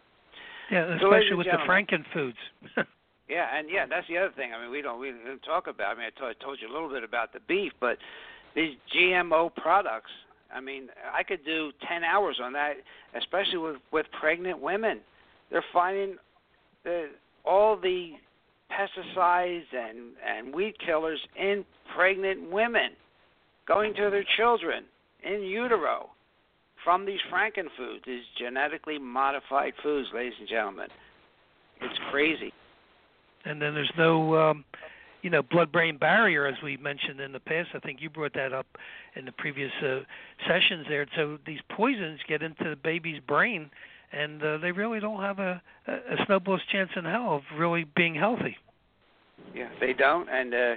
Yeah, 0.71 0.97
so, 0.99 1.13
especially 1.13 1.35
with 1.35 1.45
the 1.45 1.59
Franken 1.69 2.03
foods. 2.11 2.37
Yeah, 3.27 3.47
and 3.57 3.67
yeah, 3.69 3.85
that's 3.87 4.07
the 4.07 4.17
other 4.17 4.33
thing. 4.35 4.51
I 4.53 4.61
mean, 4.61 4.71
we 4.71 4.81
don't 4.81 4.99
we 4.99 5.11
didn't 5.11 5.39
talk 5.39 5.67
about. 5.67 5.95
I 5.95 5.99
mean, 5.99 6.07
I 6.15 6.19
told, 6.19 6.35
told 6.39 6.59
you 6.61 6.71
a 6.71 6.73
little 6.73 6.89
bit 6.89 7.03
about 7.03 7.33
the 7.33 7.39
beef, 7.47 7.71
but 7.79 7.97
these 8.55 8.75
GMO 8.95 9.53
products 9.55 10.11
I 10.55 10.61
mean, 10.61 10.87
I 11.13 11.23
could 11.23 11.43
do 11.43 11.71
10 11.87 12.03
hours 12.03 12.39
on 12.41 12.53
that, 12.53 12.75
especially 13.17 13.57
with 13.57 13.77
with 13.91 14.05
pregnant 14.19 14.61
women. 14.61 15.01
They're 15.51 15.65
finding 15.73 16.15
the, 16.83 17.09
all 17.43 17.77
the 17.77 18.13
pesticides 18.71 19.65
and 19.73 20.13
and 20.25 20.53
weed 20.53 20.75
killers 20.83 21.19
in 21.37 21.65
pregnant 21.95 22.51
women, 22.51 22.91
going 23.67 23.93
to 23.95 24.09
their 24.09 24.25
children 24.37 24.85
in 25.23 25.41
utero 25.41 26.09
from 26.83 27.05
these 27.05 27.19
frankenfoods, 27.33 28.05
these 28.05 28.23
genetically 28.37 28.99
modified 28.99 29.73
foods, 29.81 30.07
ladies 30.13 30.33
and 30.39 30.47
gentlemen. 30.47 30.87
It's 31.81 31.99
crazy. 32.11 32.53
And 33.45 33.61
then 33.61 33.73
there's 33.73 33.93
no 33.97 34.35
um 34.35 34.65
you 35.21 35.29
know 35.31 35.41
blood-brain 35.41 35.97
barrier, 35.97 36.45
as 36.45 36.55
we 36.63 36.77
mentioned 36.77 37.19
in 37.19 37.31
the 37.31 37.39
past. 37.39 37.69
I 37.73 37.79
think 37.79 38.01
you 38.01 38.09
brought 38.09 38.33
that 38.33 38.53
up 38.53 38.67
in 39.15 39.25
the 39.25 39.31
previous 39.31 39.71
uh, 39.81 40.01
sessions 40.47 40.85
there. 40.87 41.07
So 41.15 41.39
these 41.47 41.61
poisons 41.69 42.19
get 42.27 42.43
into 42.43 42.69
the 42.69 42.75
baby's 42.75 43.19
brain, 43.25 43.71
and 44.11 44.41
uh, 44.43 44.57
they 44.57 44.71
really 44.71 44.99
don't 44.99 45.21
have 45.21 45.39
a, 45.39 45.61
a 45.87 46.25
snowball's 46.25 46.61
chance 46.71 46.91
in 46.95 47.05
hell 47.05 47.35
of 47.35 47.41
really 47.57 47.85
being 47.95 48.13
healthy. 48.13 48.57
Yeah, 49.55 49.69
they 49.79 49.93
don't, 49.93 50.29
and 50.29 50.53
uh, 50.53 50.75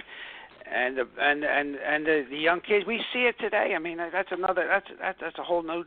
and 0.73 0.97
the 0.97 1.07
and 1.19 1.43
and 1.43 1.75
and 1.75 2.05
the, 2.05 2.25
the 2.29 2.37
young 2.37 2.61
kids. 2.61 2.85
We 2.87 3.03
see 3.13 3.25
it 3.27 3.35
today. 3.39 3.73
I 3.75 3.79
mean, 3.79 3.97
that's 3.97 4.31
another 4.31 4.65
that's 4.67 4.87
that's, 4.99 5.19
that's 5.21 5.37
a 5.37 5.43
whole 5.43 5.63
no, 5.63 5.83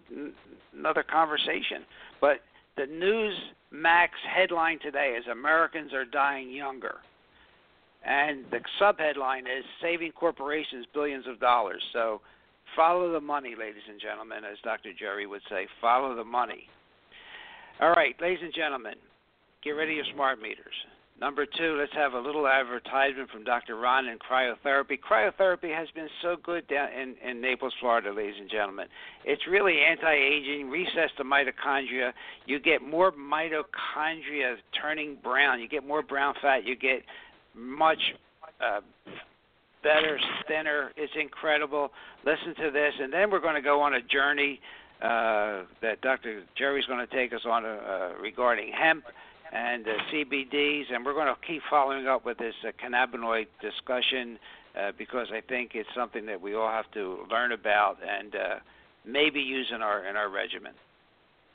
another 0.76 1.03
conversation. 1.03 1.85
But 2.20 2.41
the 2.76 2.87
Newsmax 3.73 4.09
headline 4.35 4.79
today 4.81 5.16
is 5.18 5.25
Americans 5.31 5.93
are 5.93 6.05
dying 6.05 6.51
younger. 6.51 6.97
And 8.05 8.45
the 8.51 8.61
subheadline 8.81 9.43
is 9.43 9.64
Saving 9.81 10.12
Corporations 10.12 10.87
Billions 10.93 11.27
of 11.29 11.39
Dollars. 11.39 11.83
So 11.93 12.20
follow 12.75 13.12
the 13.12 13.20
money, 13.20 13.55
ladies 13.59 13.83
and 13.89 14.01
gentlemen, 14.01 14.39
as 14.51 14.59
Dr. 14.64 14.91
Jerry 14.99 15.27
would 15.27 15.43
say. 15.49 15.66
Follow 15.81 16.16
the 16.16 16.25
money. 16.25 16.66
All 17.81 17.93
right, 17.93 18.14
ladies 18.20 18.41
and 18.43 18.53
gentlemen, 18.55 18.95
get 19.62 19.70
ready 19.70 19.95
your 19.95 20.05
smart 20.14 20.41
meters. 20.43 20.75
Number 21.23 21.47
two, 21.47 21.77
let's 21.79 21.93
have 21.93 22.14
a 22.14 22.18
little 22.18 22.49
advertisement 22.49 23.31
from 23.31 23.45
Dr. 23.45 23.77
Ron 23.77 24.09
in 24.09 24.18
cryotherapy. 24.18 24.99
Cryotherapy 24.99 25.73
has 25.73 25.87
been 25.95 26.09
so 26.20 26.35
good 26.43 26.66
down 26.66 26.89
in, 26.93 27.14
in 27.25 27.41
Naples, 27.41 27.73
Florida, 27.79 28.12
ladies 28.12 28.35
and 28.41 28.51
gentlemen. 28.51 28.89
It's 29.25 29.43
really 29.49 29.79
anti 29.89 30.12
aging, 30.12 30.68
recess 30.68 31.11
the 31.16 31.23
mitochondria. 31.23 32.11
You 32.47 32.59
get 32.59 32.83
more 32.83 33.12
mitochondria 33.12 34.57
turning 34.81 35.16
brown. 35.23 35.61
You 35.61 35.68
get 35.68 35.87
more 35.87 36.03
brown 36.03 36.35
fat. 36.43 36.66
You 36.66 36.75
get 36.75 37.05
much 37.55 38.01
uh, 38.61 38.81
better, 39.85 40.18
thinner. 40.49 40.91
It's 40.97 41.12
incredible. 41.14 41.91
Listen 42.27 42.53
to 42.64 42.73
this, 42.73 42.95
and 43.01 43.12
then 43.12 43.31
we're 43.31 43.39
going 43.39 43.55
to 43.55 43.62
go 43.62 43.81
on 43.81 43.95
a 43.95 44.03
journey 44.03 44.59
uh, 45.01 45.66
that 45.83 46.01
Dr. 46.03 46.43
Jerry's 46.59 46.87
going 46.87 47.07
to 47.07 47.14
take 47.14 47.33
us 47.33 47.43
on 47.49 47.64
uh, 47.64 48.11
regarding 48.20 48.73
hemp 48.73 49.05
and 49.53 49.87
uh, 49.87 49.91
CBDs, 50.13 50.93
and 50.93 51.05
we're 51.05 51.15
going 51.15 51.27
to 51.27 51.37
keep 51.47 51.63
following 51.69 52.07
up 52.07 52.25
with 52.25 52.39
this 52.39 52.55
uh, 52.67 52.73
cannabinoid 52.83 53.47
discussion 53.61 54.39
uh, 54.79 54.93
because 54.97 55.29
I 55.33 55.43
think 55.43 55.73
it's 55.75 55.89
something 55.95 56.27
that 56.27 56.41
we 56.41 56.55
all 56.55 56.71
have 56.71 56.91
to 56.93 57.27
learn 57.31 57.53
about 57.53 57.99
and 58.03 58.35
uh, 58.35 58.55
maybe 59.05 59.41
use 59.41 59.71
in 59.75 59.83
our 59.83 60.07
in 60.09 60.17
our 60.17 60.31
regimen. 60.31 60.73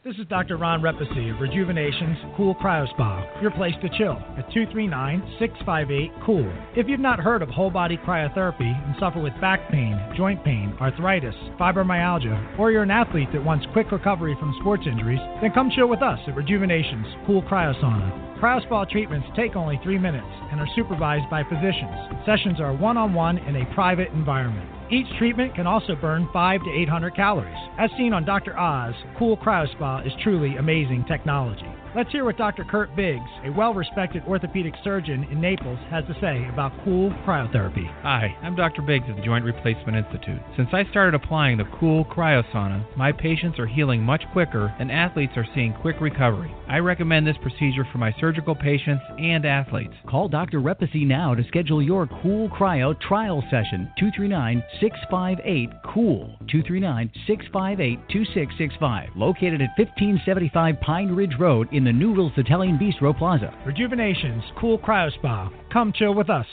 This 0.06 0.18
is 0.18 0.28
Dr. 0.28 0.58
Ron 0.58 0.84
Repasy 0.84 1.34
of 1.34 1.42
Rejuvenation's 1.42 2.20
Cool 2.38 2.54
Cryo 2.56 2.88
Spa, 2.92 3.28
your 3.42 3.50
place 3.50 3.74
to 3.82 3.90
chill 3.98 4.22
at 4.38 4.48
239-658-COOL. 4.52 6.54
If 6.76 6.88
you've 6.88 7.00
not 7.00 7.20
heard 7.20 7.42
of 7.42 7.50
whole 7.50 7.72
body 7.72 7.98
cryotherapy 7.98 8.62
and 8.62 8.96
suffer 9.00 9.20
with 9.20 9.34
back 9.42 9.72
pain, 9.72 10.00
joint 10.16 10.46
pain, 10.46 10.78
arthritis, 10.80 11.34
fibromyalgia, 11.60 12.60
or 12.60 12.72
you're 12.72 12.84
an 12.84 12.92
athlete 12.92 13.30
that 13.34 13.44
wants 13.44 13.66
quick 13.74 13.92
recovery 13.92 14.36
from 14.40 14.56
sports 14.62 14.84
injuries, 14.86 15.20
then 15.42 15.52
come 15.52 15.72
chill 15.76 15.90
with 15.90 16.04
us 16.04 16.20
at 16.28 16.36
Rejuvenation's 16.36 17.08
Cool 17.26 17.42
Cryo 17.42 17.74
Sauna. 17.82 18.40
Cryospa 18.40 18.88
treatments 18.92 19.28
take 19.36 19.56
only 19.56 19.80
three 19.84 19.98
minutes 19.98 20.28
and 20.52 20.62
are 20.62 20.68
supervised 20.76 21.28
by 21.32 21.44
physicians. 21.44 22.14
Sessions 22.24 22.62
are 22.62 22.72
one 22.72 22.98
on 22.98 23.16
one 23.16 23.40
in 23.40 23.56
a 23.56 23.66
private 23.74 24.10
environment. 24.10 24.70
Each 24.90 25.08
treatment 25.18 25.54
can 25.54 25.68
also 25.68 25.96
burn 25.96 26.30
5 26.32 26.64
to 26.64 26.70
800 26.70 27.14
calories. 27.14 27.58
As 27.78 27.90
seen 27.98 28.14
on 28.14 28.24
Dr. 28.24 28.58
Oz, 28.58 28.96
Cool 29.20 29.36
Cryospa 29.36 30.08
is 30.08 30.14
truly 30.24 30.56
amazing 30.56 31.04
technology. 31.10 31.68
Let's 31.98 32.12
hear 32.12 32.26
what 32.26 32.38
Dr. 32.38 32.64
Kurt 32.64 32.96
Biggs, 32.96 33.26
a 33.44 33.50
well 33.50 33.74
respected 33.74 34.22
orthopedic 34.28 34.76
surgeon 34.84 35.24
in 35.32 35.42
Naples, 35.42 35.80
has 35.90 36.06
to 36.06 36.16
say 36.22 36.48
about 36.54 36.72
cool 36.84 37.10
cryotherapy. 37.26 37.92
Hi, 38.04 38.38
I'm 38.44 38.56
Dr. 38.56 38.84
Biggs 38.84 39.10
of 39.10 39.16
the 39.16 39.24
Joint 39.24 39.44
Replacement 39.44 39.98
Institute. 39.98 40.40
Since 40.56 40.70
I 40.74 40.86
started 40.92 41.16
applying 41.16 41.58
the 41.58 41.66
cool 41.80 42.06
cryosauna, 42.06 42.86
my 42.96 43.12
patients 43.12 43.58
are 43.58 43.66
healing 43.66 44.04
much 44.04 44.22
quicker 44.32 44.72
and 44.78 44.92
athletes 44.92 45.34
are 45.38 45.48
seeing 45.56 45.74
quick 45.74 46.00
recovery. 46.00 46.54
I 46.68 46.78
recommend 46.78 47.26
this 47.26 47.36
procedure 47.42 47.88
for 47.92 47.98
my 47.98 48.14
surgical 48.20 48.54
patients 48.54 49.02
and 49.18 49.44
athletes. 49.44 49.96
Call 50.08 50.28
Dr. 50.28 50.60
Repasy 50.62 51.04
now 51.04 51.34
to 51.34 51.48
schedule 51.48 51.82
your 51.82 52.06
Cool 52.22 52.48
Cryo 52.50 52.94
trial 53.02 53.42
session. 53.50 53.92
239 53.98 54.62
658 54.80 55.70
COOL. 55.82 56.38
239 56.46 57.12
658 57.26 58.00
2665. 58.08 59.10
Located 59.16 59.64
at 59.64 59.74
1575 59.80 60.80
Pine 60.82 61.16
Ridge 61.16 61.34
Road 61.40 61.68
in 61.72 61.87
the 61.88 61.94
New 61.94 62.14
Rules 62.14 62.34
Italian 62.36 62.78
Bistro 62.78 63.18
Plaza. 63.18 63.58
Rejuvenation's 63.66 64.44
Cool 64.60 64.78
Cryo 64.78 65.10
Spa. 65.14 65.50
Come 65.72 65.94
chill 65.96 66.14
with 66.14 66.30
us. 66.30 66.46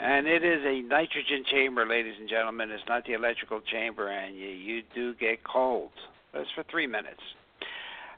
And 0.00 0.26
it 0.26 0.42
is 0.42 0.60
a 0.64 0.80
nitrogen 0.88 1.44
chamber, 1.50 1.86
ladies 1.86 2.14
and 2.18 2.26
gentlemen. 2.30 2.70
It's 2.70 2.82
not 2.88 3.04
the 3.04 3.12
electrical 3.12 3.60
chamber, 3.70 4.08
and 4.08 4.34
you, 4.34 4.48
you 4.48 4.82
do 4.94 5.14
get 5.16 5.44
cold. 5.44 5.90
It's 6.32 6.48
for 6.54 6.64
three 6.70 6.86
minutes. 6.86 7.20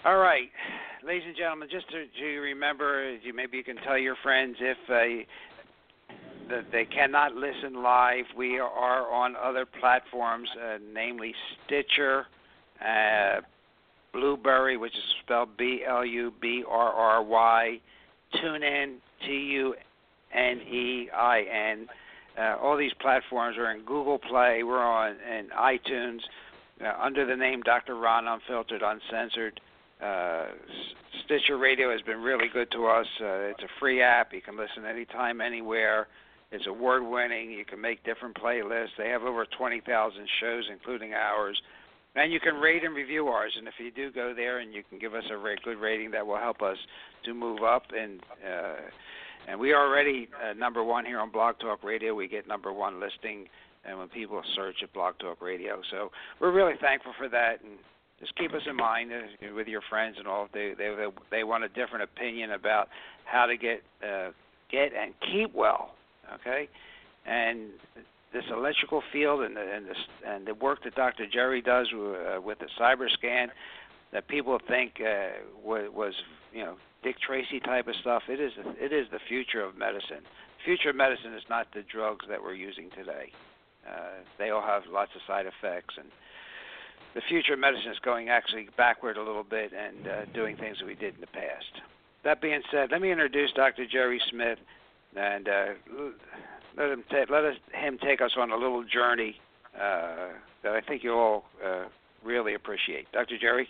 All 0.05 0.19
right, 0.19 0.49
ladies 1.05 1.25
and 1.27 1.37
gentlemen, 1.37 1.67
just 1.69 1.91
to, 1.91 2.05
to 2.21 2.27
remember, 2.39 3.17
you, 3.25 3.35
maybe 3.35 3.57
you 3.57 3.65
can 3.65 3.79
tell 3.79 3.99
your 3.99 4.15
friends 4.23 4.55
if 4.61 4.79
uh, 4.89 6.15
that 6.49 6.67
they 6.71 6.85
cannot 6.85 7.35
listen 7.35 7.83
live. 7.83 8.25
We 8.37 8.61
are 8.61 9.13
on 9.13 9.35
other 9.35 9.67
platforms, 9.67 10.49
uh, 10.65 10.79
namely 10.95 11.35
Stitcher, 11.67 12.27
uh, 12.81 13.41
Blubrry, 14.17 14.79
which 14.79 14.95
is 14.95 15.05
spelled 15.23 15.57
B 15.59 15.83
L 15.87 16.05
U 16.05 16.33
B 16.41 16.65
R 16.67 16.93
R 16.93 17.23
Y, 17.23 17.81
TuneIn, 18.35 18.97
T 19.25 19.33
U 19.33 19.75
N 20.33 20.59
E 20.61 21.11
I 21.15 21.43
N. 21.43 21.89
Uh, 22.39 22.57
all 22.61 22.77
these 22.77 22.93
platforms 23.01 23.57
are 23.59 23.71
in 23.71 23.83
Google 23.83 24.19
Play. 24.19 24.63
We're 24.63 24.83
on 24.83 25.17
in 25.21 25.49
iTunes 25.49 26.21
uh, 26.83 26.93
under 27.01 27.27
the 27.27 27.37
name 27.37 27.63
Dr. 27.63 27.95
Ron 27.97 28.27
Unfiltered, 28.27 28.83
Uncensored. 28.83 29.61
Uh, 30.03 30.47
Stitcher 31.25 31.57
Radio 31.57 31.91
has 31.91 32.03
been 32.03 32.21
really 32.21 32.49
good 32.53 32.71
to 32.73 32.87
us. 32.87 33.07
Uh, 33.21 33.53
it's 33.53 33.63
a 33.63 33.69
free 33.81 34.03
app. 34.03 34.33
You 34.33 34.43
can 34.43 34.57
listen 34.57 34.85
anytime, 34.85 35.41
anywhere. 35.41 36.09
It's 36.53 36.67
award 36.67 37.05
winning. 37.05 37.51
You 37.51 37.65
can 37.65 37.81
make 37.81 38.05
different 38.05 38.37
playlists. 38.37 38.97
They 38.99 39.09
have 39.09 39.23
over 39.23 39.47
20,000 39.47 40.29
shows, 40.41 40.65
including 40.71 41.15
ours. 41.15 41.61
And 42.17 42.33
you 42.33 42.41
can 42.41 42.55
rate 42.55 42.83
and 42.83 42.95
review 42.95 43.29
ours. 43.29 43.53
And 43.59 43.69
if 43.69 43.75
you 43.79 43.91
do 43.91 44.11
go 44.11 44.33
there 44.35 44.59
and 44.61 44.73
you 44.73 44.83
can 44.89 44.99
give 44.99 45.15
us 45.15 45.25
a 45.31 45.39
very 45.39 45.59
good 45.63 45.79
rating, 45.79 46.11
that 46.13 46.27
will 46.27 46.39
help 46.39 46.63
us 46.63 46.79
to 47.25 47.35
move 47.35 47.63
up. 47.63 47.85
And 47.97 48.21
uh, 48.45 48.77
and 49.49 49.61
we 49.61 49.73
are 49.73 49.87
already 49.87 50.29
uh, 50.43 50.55
number 50.55 50.83
one 50.83 51.05
here 51.05 51.21
on 51.21 51.31
Blog 51.31 51.59
Talk 51.61 51.85
Radio. 51.85 52.15
We 52.15 52.27
get 52.27 52.49
number 52.49 52.73
one 52.73 53.01
listing, 53.01 53.47
and 53.85 53.99
when 53.99 54.09
people 54.09 54.43
search 54.57 54.77
at 54.83 54.93
Blog 54.93 55.19
Talk 55.19 55.41
Radio, 55.41 55.81
so 55.91 56.11
we're 56.41 56.53
really 56.53 56.75
thankful 56.81 57.13
for 57.17 57.29
that. 57.29 57.63
And 57.63 57.79
just 58.19 58.35
keep 58.37 58.53
us 58.55 58.63
in 58.69 58.77
mind 58.77 59.13
uh, 59.13 59.55
with 59.55 59.69
your 59.69 59.83
friends 59.89 60.17
and 60.19 60.27
all. 60.27 60.47
If 60.47 60.53
they 60.53 60.73
they 60.77 61.07
they 61.31 61.45
want 61.45 61.65
a 61.65 61.69
different 61.69 62.03
opinion 62.03 62.53
about 62.53 62.89
how 63.25 63.47
to 63.47 63.57
get 63.57 63.83
uh, 64.03 64.31
get 64.71 64.93
and 64.95 65.13
keep 65.33 65.55
well. 65.55 65.95
Okay, 66.41 66.69
and 67.25 67.71
this 68.37 68.45
electrical 68.53 69.03
field 69.13 69.41
and 69.41 69.57
the 69.57 69.63
and 69.63 69.87
the, 69.87 69.95
and 70.29 70.47
the 70.47 70.55
work 70.55 70.85
that 70.85 70.95
Dr. 70.95 71.27
Jerry 71.27 71.63
does 71.63 71.89
uh, 71.93 72.41
with 72.41 72.59
the 72.59 72.69
cyber 72.79 73.11
scan 73.11 73.49
that 74.13 74.29
people 74.29 74.59
think 74.69 75.01
uh, 75.01 75.41
was, 75.65 75.89
was 75.93 76.15
you 76.53 76.63
know 76.63 76.77
Dick 77.03 77.17
Tracy 77.19 77.61
type 77.61 77.89
of 77.89 77.95
stuff. 77.97 78.25
It 78.29 78.41
is 78.41 78.53
it 78.79 78.93
is 78.93 79.07
the 79.11 79.21
future 79.27 79.63
of 79.63 79.77
medicine. 79.79 80.21
Future 80.65 80.91
of 80.91 80.97
medicine 80.97 81.33
is 81.33 81.45
not 81.49 81.69
the 81.73 81.83
drugs 81.83 82.27
that 82.29 82.43
we're 82.43 82.55
using 82.55 82.91
today. 82.91 83.33
Uh, 83.89 84.21
they 84.39 84.51
all 84.51 84.63
have 84.63 84.83
lots 84.93 85.13
of 85.15 85.23
side 85.27 85.47
effects, 85.47 85.95
and 85.97 86.09
the 87.15 87.23
future 87.29 87.55
of 87.55 87.59
medicine 87.59 87.91
is 87.91 87.99
going 88.01 88.29
actually 88.29 88.69
backward 88.77 89.17
a 89.17 89.23
little 89.23 89.45
bit 89.45 89.73
and 89.73 90.09
uh, 90.09 90.25
doing 90.35 90.57
things 90.57 90.79
that 90.79 90.87
we 90.87 90.95
did 90.95 91.15
in 91.15 91.21
the 91.21 91.27
past. 91.29 91.81
That 92.25 92.43
being 92.43 92.61
said, 92.71 92.91
let 92.91 93.01
me 93.01 93.13
introduce 93.13 93.53
Dr. 93.53 93.87
Jerry 93.87 94.21
Smith, 94.29 94.59
and 95.15 95.49
uh, 95.49 95.67
let 96.77 96.91
him 96.91 97.05
ta- 97.11 97.33
let 97.33 97.45
us 97.45 97.57
him 97.73 97.99
take 97.99 98.21
us 98.21 98.33
on 98.37 98.51
a 98.51 98.57
little 98.57 98.85
journey 98.85 99.37
uh, 99.75 100.29
that 100.63 100.73
I 100.73 100.81
think 100.81 101.03
you 101.03 101.13
all 101.13 101.45
uh, 101.65 101.85
really 102.25 102.55
appreciate. 102.55 103.11
Dr. 103.13 103.39
Jerry. 103.41 103.69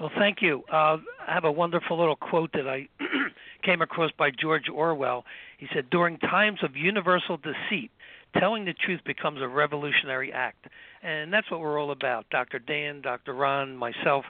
Well, 0.00 0.10
thank 0.18 0.42
you. 0.42 0.64
Uh, 0.72 0.98
I 1.26 1.32
have 1.32 1.44
a 1.44 1.52
wonderful 1.52 1.98
little 1.98 2.16
quote 2.16 2.50
that 2.54 2.66
I 2.68 2.88
came 3.62 3.80
across 3.80 4.10
by 4.18 4.30
George 4.30 4.68
Orwell. 4.68 5.24
He 5.58 5.68
said, 5.72 5.88
"During 5.90 6.18
times 6.18 6.58
of 6.62 6.76
universal 6.76 7.36
deceit, 7.36 7.90
telling 8.38 8.64
the 8.64 8.74
truth 8.74 9.00
becomes 9.04 9.40
a 9.40 9.48
revolutionary 9.48 10.32
act. 10.32 10.66
And 11.02 11.32
that's 11.32 11.50
what 11.50 11.60
we're 11.60 11.80
all 11.80 11.90
about. 11.90 12.26
Dr. 12.30 12.58
Dan, 12.58 13.00
Dr. 13.02 13.34
Ron, 13.34 13.76
myself, 13.76 14.24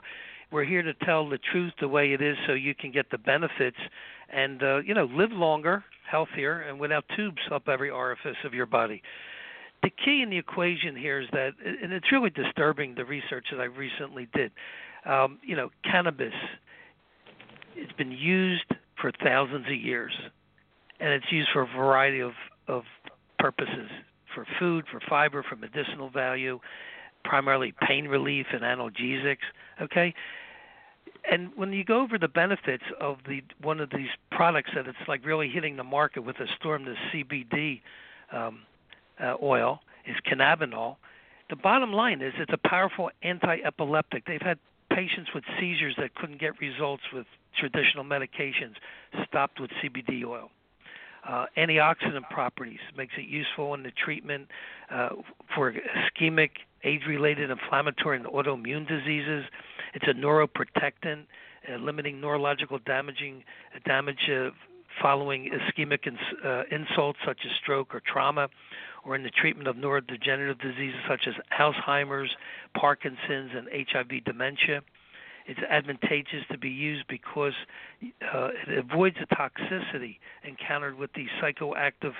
we're 0.51 0.65
here 0.65 0.81
to 0.81 0.93
tell 1.05 1.27
the 1.27 1.39
truth 1.51 1.73
the 1.79 1.87
way 1.87 2.13
it 2.13 2.21
is 2.21 2.37
so 2.47 2.53
you 2.53 2.75
can 2.75 2.91
get 2.91 3.09
the 3.11 3.17
benefits 3.17 3.77
and 4.29 4.61
uh, 4.63 4.77
you 4.77 4.93
know, 4.93 5.05
live 5.05 5.31
longer, 5.31 5.83
healthier 6.09 6.61
and 6.61 6.79
without 6.79 7.05
tubes 7.15 7.41
up 7.51 7.67
every 7.67 7.89
orifice 7.89 8.37
of 8.43 8.53
your 8.53 8.65
body. 8.65 9.01
The 9.83 9.89
key 9.89 10.21
in 10.23 10.29
the 10.29 10.37
equation 10.37 10.95
here 10.95 11.19
is 11.19 11.27
that 11.31 11.51
and 11.63 11.93
it's 11.93 12.11
really 12.11 12.31
disturbing 12.31 12.95
the 12.95 13.05
research 13.05 13.45
that 13.51 13.59
I 13.59 13.65
recently 13.65 14.27
did. 14.33 14.51
Um, 15.05 15.39
you 15.43 15.55
know, 15.55 15.69
cannabis 15.83 16.33
it's 17.75 17.91
been 17.93 18.11
used 18.11 18.65
for 18.99 19.11
thousands 19.23 19.67
of 19.67 19.75
years 19.75 20.13
and 20.99 21.09
it's 21.09 21.31
used 21.31 21.49
for 21.53 21.63
a 21.63 21.67
variety 21.77 22.21
of, 22.21 22.31
of 22.67 22.83
purposes 23.37 23.89
for 24.33 24.45
food, 24.59 24.85
for 24.91 24.99
fiber, 25.09 25.43
for 25.47 25.55
medicinal 25.55 26.09
value, 26.09 26.59
primarily 27.25 27.73
pain 27.85 28.07
relief 28.07 28.47
and 28.53 28.61
analgesics. 28.61 29.45
Okay, 29.81 30.13
and 31.29 31.51
when 31.55 31.73
you 31.73 31.83
go 31.83 32.01
over 32.01 32.17
the 32.17 32.27
benefits 32.27 32.83
of 32.99 33.17
the 33.27 33.41
one 33.61 33.79
of 33.79 33.89
these 33.89 34.09
products 34.31 34.71
that 34.75 34.87
it's 34.87 34.97
like 35.07 35.25
really 35.25 35.49
hitting 35.49 35.75
the 35.75 35.83
market 35.83 36.21
with 36.21 36.37
a 36.39 36.47
storm, 36.59 36.85
the 36.85 36.95
CBD 37.11 37.81
um, 38.31 38.59
uh, 39.21 39.35
oil 39.41 39.79
is 40.05 40.15
cannabinol. 40.31 40.97
The 41.49 41.55
bottom 41.55 41.93
line 41.93 42.21
is 42.21 42.33
it's 42.37 42.53
a 42.53 42.67
powerful 42.69 43.09
anti-epileptic. 43.21 44.25
They've 44.25 44.41
had 44.41 44.59
patients 44.89 45.29
with 45.33 45.43
seizures 45.59 45.95
that 45.97 46.15
couldn't 46.15 46.39
get 46.39 46.59
results 46.59 47.03
with 47.13 47.25
traditional 47.59 48.03
medications 48.03 48.75
stopped 49.27 49.59
with 49.59 49.71
CBD 49.83 50.23
oil 50.25 50.49
uh, 51.27 51.45
antioxidant 51.57 52.29
properties, 52.29 52.79
makes 52.95 53.13
it 53.17 53.27
useful 53.27 53.73
in 53.73 53.83
the 53.83 53.91
treatment 53.91 54.47
uh, 54.91 55.09
for 55.55 55.73
ischemic, 55.73 56.51
age-related 56.85 57.49
inflammatory 57.49 58.17
and 58.17 58.25
autoimmune 58.27 58.87
diseases. 58.87 59.45
It's 59.93 60.05
a 60.07 60.13
neuroprotectant, 60.13 61.23
uh, 61.69 61.77
limiting 61.77 62.21
neurological 62.21 62.79
damaging 62.85 63.43
damage 63.85 64.29
uh, 64.29 64.51
following 65.01 65.51
ischemic 65.51 66.07
ins- 66.07 66.45
uh, 66.45 66.63
insults 66.71 67.19
such 67.25 67.39
as 67.45 67.51
stroke 67.61 67.93
or 67.93 68.01
trauma, 68.01 68.47
or 69.03 69.15
in 69.15 69.23
the 69.23 69.29
treatment 69.29 69.67
of 69.67 69.75
neurodegenerative 69.75 70.61
diseases 70.61 70.99
such 71.07 71.27
as 71.27 71.33
Alzheimer's, 71.59 72.31
Parkinson's, 72.77 73.51
and 73.55 73.67
HIV 73.71 74.23
dementia. 74.25 74.81
It's 75.47 75.59
advantageous 75.69 76.43
to 76.51 76.57
be 76.57 76.69
used 76.69 77.05
because 77.07 77.53
uh, 78.01 78.49
it 78.67 78.77
avoids 78.79 79.17
the 79.19 79.27
toxicity 79.35 80.17
encountered 80.43 80.97
with 80.97 81.11
the 81.13 81.27
psychoactive 81.39 82.13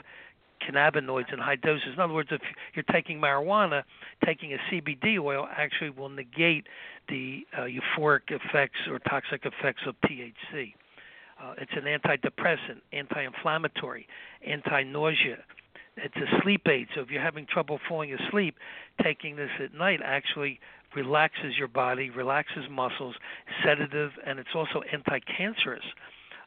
cannabinoids 0.62 1.32
in 1.34 1.40
high 1.40 1.56
doses. 1.56 1.90
In 1.94 2.00
other 2.00 2.14
words, 2.14 2.30
if 2.32 2.42
you're 2.74 2.86
taking 2.92 3.20
marijuana, 3.20 3.84
taking 4.26 4.54
a 4.54 4.58
CBD 4.72 5.20
oil 5.20 5.48
actually 5.56 5.90
will 5.90 6.10
negate 6.10 6.68
the 7.10 7.46
uh, 7.58 7.62
euphoric 7.62 8.30
effects 8.30 8.80
or 8.90 9.00
toxic 9.00 9.46
effects 9.46 9.82
of 9.88 9.96
THC. 10.06 10.74
Uh, 11.42 11.54
it's 11.58 11.72
an 11.74 11.84
antidepressant, 11.84 12.80
anti-inflammatory, 12.94 14.08
anti-nausea. 14.48 15.38
It's 15.98 16.16
a 16.16 16.42
sleep 16.42 16.62
aid. 16.68 16.88
So 16.96 17.02
if 17.02 17.10
you're 17.10 17.22
having 17.22 17.46
trouble 17.46 17.80
falling 17.88 18.14
asleep, 18.14 18.56
taking 19.04 19.36
this 19.36 19.50
at 19.64 19.74
night 19.74 20.00
actually 20.04 20.60
relaxes 20.96 21.58
your 21.58 21.68
body, 21.68 22.10
relaxes 22.10 22.66
muscles, 22.72 23.16
sedative, 23.64 24.12
and 24.26 24.40
it's 24.40 24.50
also 24.56 24.82
anti-cancerous 24.92 25.84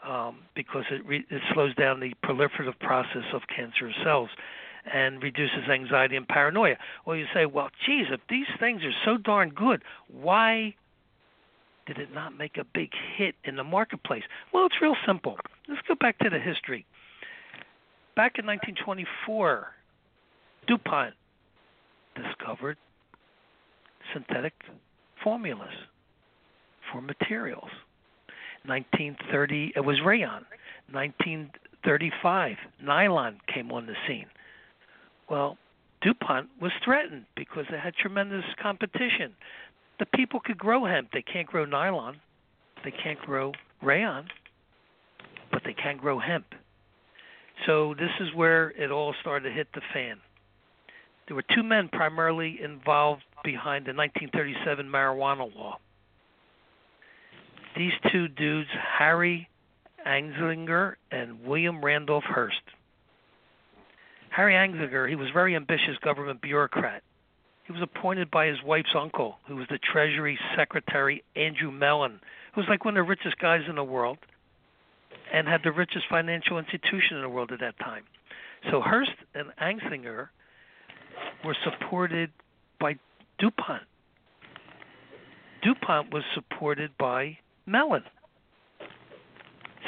um, 0.07 0.39
because 0.55 0.85
it, 0.91 1.05
re- 1.07 1.27
it 1.31 1.43
slows 1.53 1.75
down 1.75 2.01
the 2.01 2.15
proliferative 2.25 2.79
process 2.81 3.25
of 3.33 3.43
cancerous 3.55 3.97
cells 4.05 4.31
and 4.93 5.23
reduces 5.23 5.69
anxiety 5.71 6.17
and 6.17 6.27
paranoia. 6.27 6.77
Well, 7.05 7.17
you 7.17 7.27
say, 7.35 7.47
well, 7.47 7.71
geez, 7.85 8.07
if 8.11 8.21
these 8.29 8.47
things 8.59 8.83
are 8.85 8.93
so 9.05 9.17
darn 9.17 9.51
good, 9.51 9.83
why 10.09 10.75
did 11.87 11.99
it 11.99 12.13
not 12.13 12.37
make 12.37 12.57
a 12.57 12.65
big 12.65 12.91
hit 13.17 13.35
in 13.45 13.57
the 13.57 13.65
marketplace? 13.65 14.23
Well, 14.53 14.67
it's 14.67 14.77
real 14.81 14.97
simple. 15.07 15.39
Let's 15.69 15.83
go 15.87 15.95
back 15.95 16.19
to 16.19 16.31
the 16.31 16.39
history. 16.39 16.87
Back 18.15 18.39
in 18.39 18.47
1924, 18.47 19.67
DuPont 20.67 21.15
discovered 22.15 22.77
synthetic 24.13 24.53
formulas 25.23 25.75
for 26.91 27.01
materials. 27.01 27.71
1930 28.65 29.73
it 29.77 29.81
was 29.81 30.01
rayon. 30.05 30.45
1935 30.93 32.57
nylon 32.83 33.39
came 33.53 33.71
on 33.73 33.87
the 33.87 33.95
scene. 34.07 34.27
Well, 35.29 35.59
DuPont 36.01 36.49
was 36.61 36.73
threatened 36.85 37.25
because 37.37 37.67
they 37.71 37.79
had 37.79 37.95
tremendous 37.95 38.45
competition. 38.63 39.35
The 39.99 40.07
people 40.07 40.41
could 40.41 40.59
grow 40.59 40.85
hemp, 40.85 41.11
they 41.13 41.23
can't 41.23 41.47
grow 41.47 41.65
nylon, 41.65 42.21
they 42.85 42.93
can't 42.93 43.19
grow 43.19 43.53
rayon, 43.83 44.27
but 45.51 45.63
they 45.65 45.75
can 45.75 45.97
grow 45.97 46.19
hemp. 46.19 46.47
So 47.67 47.95
this 47.99 48.11
is 48.21 48.29
where 48.35 48.71
it 48.71 48.91
all 48.91 49.15
started 49.21 49.49
to 49.49 49.55
hit 49.55 49.69
the 49.75 49.81
fan. 49.93 50.19
There 51.27 51.35
were 51.35 51.45
two 51.55 51.63
men 51.63 51.89
primarily 51.89 52.59
involved 52.63 53.25
behind 53.45 53.85
the 53.85 53.93
1937 53.93 54.87
marijuana 54.87 55.55
law. 55.55 55.79
These 57.79 57.93
two 58.11 58.27
dudes, 58.27 58.69
Harry 58.99 59.49
Anslinger 60.05 60.97
and 61.13 61.45
William 61.45 61.83
Randolph 61.83 62.25
Hearst. 62.25 62.61
Harry 64.31 64.55
Anslinger, 64.55 65.09
he 65.09 65.15
was 65.15 65.29
a 65.31 65.33
very 65.33 65.55
ambitious 65.55 65.97
government 66.03 66.43
bureaucrat. 66.43 67.05
He 67.67 67.73
was 67.73 67.81
appointed 67.81 68.33
by 68.33 68.47
his 68.47 68.57
wife's 68.65 68.97
uncle, 68.99 69.37
who 69.47 69.55
was 69.55 69.69
the 69.71 69.79
Treasury 69.79 70.37
Secretary 70.57 71.23
Andrew 71.37 71.71
Mellon, 71.71 72.19
who 72.53 72.61
was 72.61 72.69
like 72.69 72.85
one 72.85 72.97
of 72.97 73.07
the 73.07 73.09
richest 73.09 73.39
guys 73.39 73.63
in 73.69 73.77
the 73.77 73.85
world 73.85 74.19
and 75.33 75.47
had 75.47 75.61
the 75.63 75.71
richest 75.71 76.07
financial 76.11 76.59
institution 76.59 77.17
in 77.17 77.23
the 77.23 77.29
world 77.29 77.53
at 77.53 77.61
that 77.61 77.79
time. 77.79 78.03
So 78.73 78.81
Hearst 78.81 79.13
and 79.37 79.53
Anslinger 79.63 80.31
were 81.45 81.57
supported 81.63 82.33
by 82.81 82.97
DuPont. 83.39 83.85
DuPont 85.63 86.13
was 86.13 86.25
supported 86.35 86.91
by 86.99 87.39
Mellon. 87.69 88.03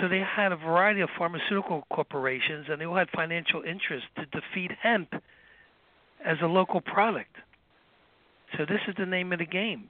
So 0.00 0.08
they 0.08 0.20
had 0.20 0.52
a 0.52 0.56
variety 0.56 1.00
of 1.00 1.08
pharmaceutical 1.18 1.84
corporations 1.92 2.66
and 2.68 2.80
they 2.80 2.86
all 2.86 2.96
had 2.96 3.08
financial 3.10 3.62
interest 3.62 4.06
to 4.16 4.26
defeat 4.26 4.70
hemp 4.80 5.14
as 6.24 6.38
a 6.42 6.46
local 6.46 6.80
product. 6.80 7.34
So 8.56 8.64
this 8.64 8.80
is 8.88 8.94
the 8.98 9.06
name 9.06 9.32
of 9.32 9.38
the 9.38 9.46
game. 9.46 9.88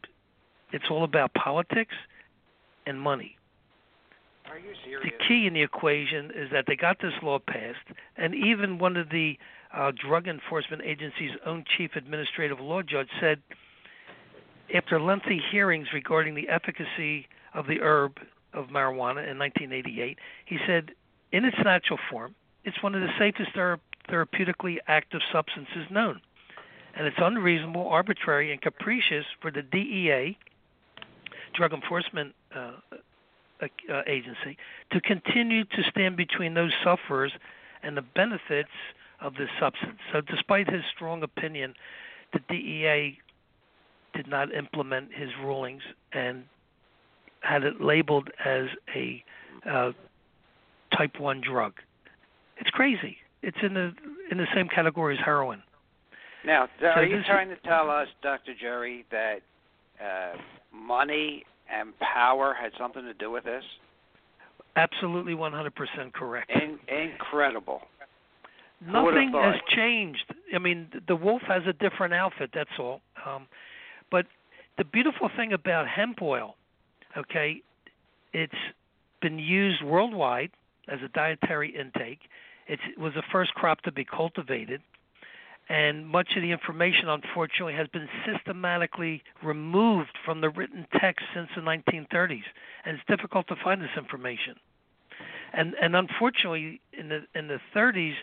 It's 0.73 0.85
all 0.91 1.05
about 1.05 1.33
politics 1.35 1.95
and 2.87 3.01
money. 3.01 3.37
Are 4.51 4.59
you 4.59 4.73
serious? 4.85 5.03
The 5.05 5.25
key 5.29 5.47
in 5.47 5.55
the 5.55 5.63
equation 5.63 6.31
is 6.35 6.51
that 6.53 6.65
they 6.67 6.77
got 6.77 6.99
this 7.01 7.13
law 7.23 7.39
passed, 7.39 7.97
and 8.17 8.35
even 8.35 8.79
one 8.79 8.97
of 8.97 9.09
the 9.11 9.37
uh, 9.73 9.93
Drug 9.93 10.27
Enforcement 10.27 10.83
Agency's 10.85 11.31
own 11.47 11.65
chief 11.77 11.93
administrative 11.95 12.59
law 12.61 12.83
judge 12.83 13.09
said, 13.21 13.41
after 14.75 15.01
lengthy 15.01 15.41
hearings 15.51 15.89
regarding 15.93 16.35
the 16.35 16.49
efficacy 16.49 17.27
of 17.55 17.67
the 17.67 17.81
herb 17.81 18.19
of 18.53 18.67
marijuana 18.67 19.29
in 19.29 19.39
1988, 19.39 20.19
he 20.45 20.59
said, 20.67 20.93
in 21.33 21.45
its 21.45 21.57
natural 21.65 21.99
form, 22.11 22.35
it's 22.65 22.83
one 22.83 22.95
of 22.95 23.01
the 23.01 23.11
safest 23.19 23.51
thera- 23.55 23.81
therapeutically 24.09 24.79
active 24.87 25.21
substances 25.33 25.87
known. 25.91 26.21
And 26.95 27.07
it's 27.07 27.17
unreasonable, 27.21 27.87
arbitrary, 27.87 28.51
and 28.53 28.61
capricious 28.61 29.25
for 29.41 29.51
the 29.51 29.63
DEA, 29.63 30.37
Drug 31.55 31.73
Enforcement 31.73 32.35
uh, 32.55 32.73
uh, 33.63 34.03
Agency, 34.07 34.57
to 34.91 35.01
continue 35.01 35.65
to 35.65 35.83
stand 35.89 36.17
between 36.17 36.55
those 36.55 36.73
sufferers 36.83 37.33
and 37.83 37.97
the 37.97 38.03
benefits 38.03 38.71
of 39.21 39.35
this 39.35 39.49
substance. 39.61 39.99
So, 40.13 40.21
despite 40.21 40.69
his 40.69 40.83
strong 40.95 41.23
opinion, 41.23 41.75
the 42.33 42.41
DEA 42.49 43.19
did 44.15 44.27
not 44.27 44.53
implement 44.53 45.13
his 45.15 45.31
rulings 45.43 45.83
and 46.13 46.45
had 47.41 47.65
it 47.65 47.81
labeled 47.81 48.29
as 48.45 48.67
a 48.95 49.23
uh, 49.69 49.93
type 50.97 51.19
one 51.19 51.41
drug. 51.41 51.75
It's 52.59 52.71
crazy. 52.71 53.17
It's 53.43 53.57
in 53.63 53.75
the 53.75 53.93
in 54.31 54.39
the 54.39 54.47
same 54.55 54.69
category 54.69 55.17
as 55.19 55.25
heroin. 55.25 55.63
Now, 56.45 56.69
are 56.83 56.95
So 56.97 57.01
you 57.03 57.19
this- 57.19 57.27
trying 57.27 57.49
to 57.51 57.57
tell 57.57 57.91
us, 57.91 58.09
Dr. 58.23 58.53
Jerry, 58.59 59.05
that 59.11 59.41
uh, 60.03 60.37
money 60.73 61.45
and 61.71 61.93
power 61.99 62.55
had 62.59 62.73
something 62.79 63.03
to 63.05 63.15
do 63.15 63.31
with 63.31 63.45
this? 63.45 63.65
Absolutely 64.77 65.35
100% 65.35 66.13
correct. 66.15 66.51
In- 66.51 66.79
incredible. 66.89 67.83
Nothing 68.87 69.33
has 69.35 69.57
changed. 69.69 70.25
I 70.55 70.59
mean, 70.59 70.89
the 71.07 71.17
wolf 71.17 71.43
has 71.43 71.63
a 71.67 71.73
different 71.75 72.15
outfit. 72.15 72.51
That's 72.55 72.71
all. 72.79 73.03
Um, 73.27 73.47
but 74.11 74.25
the 74.79 74.85
beautiful 74.85 75.29
thing 75.37 75.53
about 75.53 75.87
hemp 75.87 76.23
oil, 76.23 76.57
okay, 77.17 77.63
it's 78.33 78.53
been 79.21 79.39
used 79.39 79.83
worldwide 79.83 80.51
as 80.89 81.01
a 81.05 81.09
dietary 81.09 81.71
intake. 81.71 82.21
It 82.67 82.79
was 82.99 83.15
the 83.15 83.23
first 83.33 83.55
crop 83.55 83.83
to 83.83 83.93
be 83.93 84.05
cultivated, 84.05 84.81
and 85.69 86.07
much 86.07 86.29
of 86.37 86.43
the 86.43 86.53
information, 86.53 87.09
unfortunately, 87.09 87.75
has 87.75 87.89
been 87.89 88.09
systematically 88.27 89.23
removed 89.43 90.17
from 90.25 90.41
the 90.41 90.51
written 90.51 90.87
text 91.01 91.25
since 91.35 91.49
the 91.55 91.63
1930s, 91.63 92.43
and 92.85 92.97
it's 92.97 93.07
difficult 93.09 93.49
to 93.49 93.57
find 93.63 93.81
this 93.81 93.97
information. 93.97 94.57
And 95.53 95.75
and 95.81 95.97
unfortunately, 95.97 96.81
in 96.93 97.09
the 97.09 97.27
in 97.35 97.49
the 97.49 97.59
30s, 97.75 98.15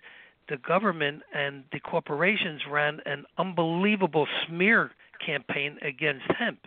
the 0.50 0.58
government 0.58 1.24
and 1.34 1.64
the 1.72 1.80
corporations 1.80 2.62
ran 2.70 3.02
an 3.06 3.26
unbelievable 3.38 4.28
smear 4.46 4.92
campaign 5.26 5.78
against 5.82 6.26
hemp. 6.38 6.60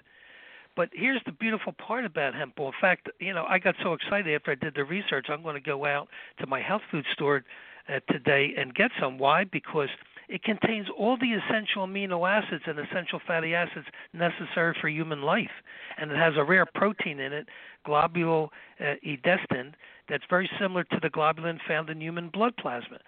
But 0.76 0.90
here's 0.92 1.20
the 1.26 1.32
beautiful 1.32 1.72
part 1.72 2.04
about 2.04 2.34
hemp 2.34 2.54
oil. 2.58 2.68
In 2.68 2.72
fact, 2.80 3.08
you 3.18 3.34
know, 3.34 3.44
I 3.48 3.58
got 3.58 3.74
so 3.82 3.92
excited 3.92 4.34
after 4.34 4.52
I 4.52 4.54
did 4.54 4.74
the 4.74 4.84
research. 4.84 5.26
I'm 5.28 5.42
going 5.42 5.54
to 5.54 5.60
go 5.60 5.84
out 5.84 6.08
to 6.38 6.46
my 6.46 6.60
health 6.60 6.82
food 6.90 7.04
store 7.12 7.44
uh, 7.88 8.00
today 8.10 8.54
and 8.56 8.74
get 8.74 8.90
some. 9.00 9.18
Why? 9.18 9.44
Because 9.44 9.88
it 10.28 10.44
contains 10.44 10.86
all 10.96 11.16
the 11.16 11.32
essential 11.32 11.86
amino 11.86 12.28
acids 12.28 12.62
and 12.66 12.78
essential 12.78 13.20
fatty 13.26 13.52
acids 13.52 13.86
necessary 14.12 14.76
for 14.80 14.88
human 14.88 15.22
life, 15.22 15.50
and 15.98 16.12
it 16.12 16.16
has 16.16 16.34
a 16.36 16.44
rare 16.44 16.66
protein 16.66 17.18
in 17.18 17.32
it, 17.32 17.48
globule 17.84 18.50
uh, 18.80 18.94
edestin, 19.04 19.72
that's 20.08 20.24
very 20.30 20.48
similar 20.60 20.84
to 20.84 20.98
the 21.02 21.10
globulin 21.10 21.58
found 21.66 21.90
in 21.90 22.00
human 22.00 22.28
blood 22.28 22.56
plasma. 22.56 22.98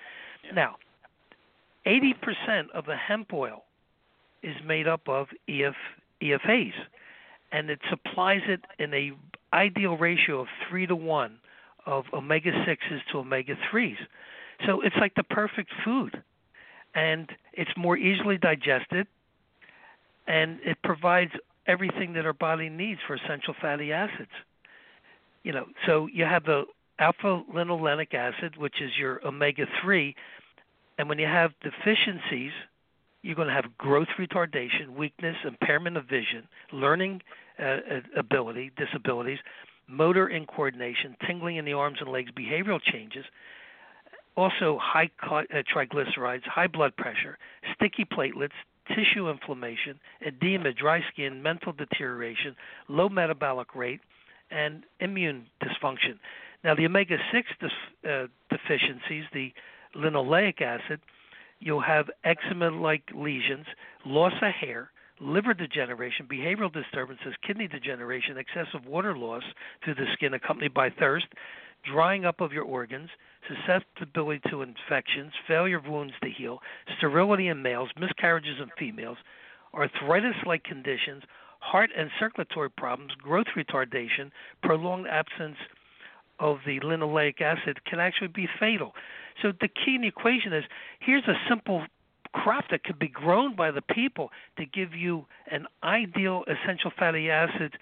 Yeah. 0.44 0.52
Now, 0.52 0.76
80% 1.86 2.70
of 2.74 2.86
the 2.86 2.96
hemp 2.96 3.32
oil 3.32 3.64
is 4.42 4.56
made 4.66 4.88
up 4.88 5.08
of 5.08 5.28
EF, 5.48 5.74
EFAs, 6.20 6.72
and 7.52 7.70
it 7.70 7.80
supplies 7.90 8.42
it 8.46 8.64
in 8.78 8.92
a 8.94 9.12
ideal 9.52 9.96
ratio 9.96 10.40
of 10.40 10.48
three 10.68 10.86
to 10.86 10.96
one 10.96 11.38
of 11.86 12.04
omega 12.12 12.50
sixes 12.66 13.02
to 13.10 13.18
omega 13.18 13.54
threes. 13.70 13.98
So 14.66 14.80
it's 14.80 14.96
like 14.96 15.14
the 15.14 15.24
perfect 15.24 15.70
food 15.84 16.22
and 16.94 17.30
it's 17.52 17.70
more 17.76 17.96
easily 17.96 18.38
digested, 18.38 19.06
and 20.26 20.58
it 20.64 20.78
provides 20.82 21.32
everything 21.66 22.12
that 22.14 22.26
our 22.26 22.32
body 22.32 22.68
needs 22.68 23.00
for 23.06 23.14
essential 23.14 23.54
fatty 23.60 23.92
acids. 23.92 24.30
You 25.42 25.52
know, 25.52 25.66
so 25.86 26.08
you 26.12 26.24
have 26.24 26.44
the 26.44 26.64
alpha 26.98 27.42
linolenic 27.52 28.14
acid, 28.14 28.56
which 28.56 28.80
is 28.80 28.90
your 28.98 29.26
omega 29.26 29.66
3, 29.80 30.14
and 30.98 31.08
when 31.08 31.18
you 31.18 31.26
have 31.26 31.52
deficiencies, 31.62 32.52
you're 33.22 33.36
going 33.36 33.48
to 33.48 33.54
have 33.54 33.76
growth 33.78 34.08
retardation, 34.18 34.94
weakness, 34.96 35.36
impairment 35.44 35.96
of 35.96 36.04
vision, 36.04 36.46
learning 36.72 37.22
uh, 37.58 37.62
uh 37.62 38.00
ability, 38.16 38.70
disabilities, 38.76 39.38
motor 39.88 40.28
incoordination, 40.28 41.14
tingling 41.26 41.56
in 41.56 41.64
the 41.64 41.72
arms 41.72 41.98
and 42.00 42.10
legs, 42.10 42.30
behavioral 42.32 42.80
changes, 42.82 43.24
also 44.36 44.78
high 44.80 45.10
uh, 45.22 45.42
triglycerides, 45.74 46.44
high 46.44 46.66
blood 46.66 46.96
pressure, 46.96 47.38
sticky 47.74 48.04
platelets, 48.04 48.50
tissue 48.88 49.28
inflammation, 49.30 50.00
edema, 50.26 50.72
dry 50.72 51.00
skin, 51.12 51.42
mental 51.42 51.72
deterioration, 51.72 52.56
low 52.88 53.08
metabolic 53.08 53.74
rate, 53.74 54.00
and 54.50 54.84
immune 55.00 55.46
dysfunction. 55.62 56.18
Now, 56.64 56.74
the 56.74 56.86
omega 56.86 57.16
6 57.32 57.48
uh, 57.62 58.26
deficiencies, 58.50 59.24
the 59.32 59.52
linoleic 59.96 60.60
acid, 60.60 61.00
you'll 61.60 61.80
have 61.80 62.10
eczema 62.24 62.70
like 62.70 63.02
lesions, 63.14 63.66
loss 64.04 64.32
of 64.42 64.52
hair, 64.52 64.90
liver 65.22 65.54
degeneration, 65.54 66.26
behavioral 66.26 66.72
disturbances, 66.72 67.34
kidney 67.46 67.68
degeneration, 67.68 68.36
excessive 68.36 68.86
water 68.86 69.16
loss 69.16 69.42
through 69.84 69.94
the 69.94 70.06
skin 70.12 70.34
accompanied 70.34 70.74
by 70.74 70.90
thirst, 70.90 71.26
drying 71.90 72.24
up 72.24 72.40
of 72.40 72.52
your 72.52 72.64
organs, 72.64 73.08
susceptibility 73.48 74.40
to 74.50 74.62
infections, 74.62 75.32
failure 75.46 75.78
of 75.78 75.86
wounds 75.86 76.14
to 76.22 76.30
heal, 76.30 76.58
sterility 76.96 77.48
in 77.48 77.62
males, 77.62 77.90
miscarriages 77.98 78.58
in 78.60 78.68
females, 78.78 79.18
arthritis 79.74 80.36
like 80.46 80.64
conditions, 80.64 81.22
heart 81.60 81.90
and 81.96 82.10
circulatory 82.18 82.70
problems, 82.70 83.12
growth 83.14 83.46
retardation, 83.56 84.30
prolonged 84.62 85.06
absence 85.06 85.56
of 86.40 86.58
the 86.66 86.80
linoleic 86.80 87.40
acid 87.40 87.84
can 87.84 88.00
actually 88.00 88.28
be 88.28 88.48
fatal. 88.58 88.92
So 89.40 89.52
the 89.60 89.68
key 89.68 89.94
in 89.94 90.02
the 90.02 90.08
equation 90.08 90.52
is 90.52 90.64
here's 91.00 91.24
a 91.24 91.34
simple 91.48 91.84
crop 92.32 92.64
that 92.70 92.84
could 92.84 92.98
be 92.98 93.08
grown 93.08 93.54
by 93.54 93.70
the 93.70 93.82
people 93.82 94.30
to 94.56 94.64
give 94.64 94.94
you 94.94 95.26
an 95.50 95.66
ideal 95.82 96.44
essential 96.46 96.90
fatty 96.98 97.30
acid, 97.30 97.76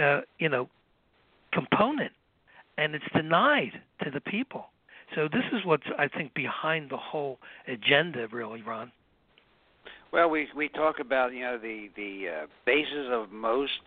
uh, 0.00 0.20
you 0.38 0.48
know, 0.48 0.68
component 1.52 2.12
and 2.80 2.94
it's 2.94 3.04
denied 3.14 3.72
to 4.02 4.10
the 4.10 4.20
people. 4.20 4.66
So 5.14 5.28
this 5.30 5.44
is 5.52 5.64
what's 5.64 5.86
I 5.98 6.08
think 6.08 6.34
behind 6.34 6.90
the 6.90 6.96
whole 6.96 7.38
agenda, 7.68 8.26
really, 8.32 8.62
Ron. 8.62 8.90
Well, 10.12 10.30
we 10.30 10.48
we 10.56 10.68
talk 10.68 10.98
about 10.98 11.32
you 11.32 11.42
know 11.42 11.58
the 11.58 11.90
the 11.96 12.28
uh, 12.28 12.46
basis 12.64 13.08
of 13.10 13.30
most 13.30 13.80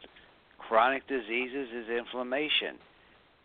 chronic 0.60 1.08
diseases 1.08 1.70
is 1.74 1.90
inflammation, 1.90 2.76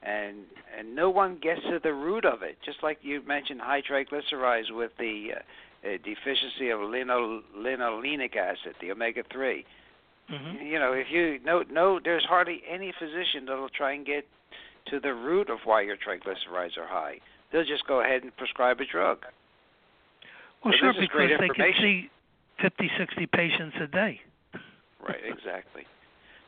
and 0.03 0.39
and 0.77 0.95
no 0.95 1.09
one 1.09 1.39
gets 1.41 1.63
to 1.63 1.81
the 1.83 1.95
root 1.95 2.25
of 2.25 2.43
it. 2.43 2.59
Just 2.65 2.79
like 2.83 2.99
you 3.03 3.23
mentioned, 3.27 3.61
high 3.61 3.83
triglycerides 3.83 4.71
with 4.71 4.91
the 4.99 5.29
uh, 5.37 5.41
deficiency 5.83 6.71
of 6.71 6.81
lino, 6.81 7.43
linolenic 7.57 8.37
acid, 8.37 8.75
the 8.81 8.91
omega 8.91 9.23
3 9.33 9.65
mm-hmm. 10.31 10.67
You 10.67 10.79
know, 10.79 10.93
if 10.93 11.07
you 11.11 11.39
no 11.45 11.65
no, 11.71 12.01
there's 12.03 12.25
hardly 12.25 12.63
any 12.69 12.93
physician 12.99 13.47
that'll 13.47 13.69
try 13.69 13.93
and 13.93 14.05
get 14.05 14.27
to 14.91 15.01
the 15.01 15.15
root 15.15 15.51
of 15.51 15.59
why 15.65 15.83
your 15.83 15.97
triglycerides 15.97 16.77
are 16.79 16.87
high. 16.87 17.21
They'll 17.53 17.65
just 17.65 17.87
go 17.87 18.01
ahead 18.01 18.23
and 18.23 18.37
prescribe 18.37 18.81
a 18.81 18.85
drug. 18.85 19.19
Well, 20.65 20.75
sure, 20.79 20.93
because 20.99 21.31
they 21.39 21.49
can 21.49 21.73
see 21.81 22.11
50, 22.61 22.91
60 22.99 23.27
patients 23.27 23.77
a 23.81 23.87
day. 23.87 24.21
right, 25.09 25.23
exactly. 25.25 25.85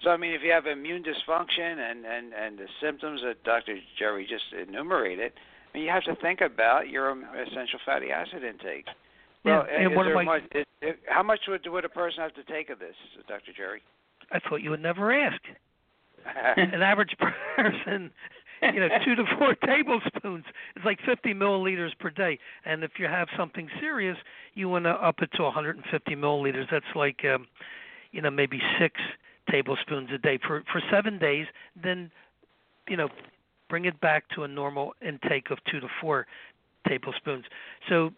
So 0.03 0.11
I 0.11 0.17
mean, 0.17 0.33
if 0.33 0.43
you 0.43 0.51
have 0.51 0.67
immune 0.67 1.05
dysfunction 1.05 1.79
and 1.79 2.05
and 2.05 2.33
and 2.33 2.59
the 2.59 2.67
symptoms 2.83 3.21
that 3.25 3.43
Dr. 3.45 3.77
Jerry 3.99 4.27
just 4.29 4.45
enumerated, 4.53 5.33
I 5.73 5.79
mean, 5.79 5.87
you 5.87 5.93
have 5.93 6.05
to 6.05 6.17
think 6.17 6.41
about 6.41 6.89
your 6.89 7.11
essential 7.11 7.79
fatty 7.85 8.11
acid 8.11 8.43
intake. 8.43 8.87
Well, 9.45 9.67
yeah, 9.71 9.87
and 9.87 9.97
what 9.97 10.07
am 10.07 10.19
I, 10.19 10.25
much, 10.25 10.43
is, 10.55 10.67
is, 10.83 10.95
how 11.09 11.23
much 11.23 11.41
would 11.49 11.67
would 11.67 11.85
a 11.85 11.89
person 11.89 12.23
have 12.23 12.35
to 12.35 12.45
take 12.45 12.69
of 12.71 12.79
this, 12.79 12.95
Dr. 13.27 13.53
Jerry? 13.57 13.81
I 14.31 14.39
thought 14.39 14.57
you 14.57 14.71
would 14.71 14.83
never 14.83 15.13
ask. 15.13 15.41
An 16.57 16.83
average 16.83 17.17
person, 17.57 18.11
you 18.63 18.81
know, 18.81 18.89
two 19.05 19.15
to 19.15 19.25
four 19.39 19.55
tablespoons 19.67 20.45
It's 20.77 20.85
like 20.85 20.99
50 21.07 21.33
milliliters 21.33 21.99
per 21.99 22.11
day. 22.11 22.39
And 22.67 22.85
if 22.85 22.93
you 22.99 23.07
have 23.07 23.29
something 23.37 23.69
serious, 23.81 24.19
you 24.55 24.69
want 24.69 24.85
to 24.85 24.91
up 24.91 25.17
it 25.23 25.31
to 25.37 25.43
150 25.45 26.15
milliliters. 26.15 26.67
That's 26.71 26.85
like, 26.95 27.25
um, 27.25 27.47
you 28.13 28.21
know, 28.21 28.31
maybe 28.31 28.61
six 28.79 29.01
tablespoons 29.51 30.11
a 30.15 30.19
day 30.19 30.39
for 30.47 30.63
for 30.71 30.83
seven 30.93 31.19
days. 31.19 31.47
Then, 31.83 32.11
you 32.87 32.99
know, 32.99 33.09
bring 33.71 33.87
it 33.87 33.99
back 34.01 34.25
to 34.35 34.43
a 34.43 34.49
normal 34.49 34.93
intake 35.01 35.51
of 35.51 35.59
two 35.71 35.81
to 35.81 35.89
four 36.01 36.27
tablespoons. 36.87 37.45
So 37.89 38.11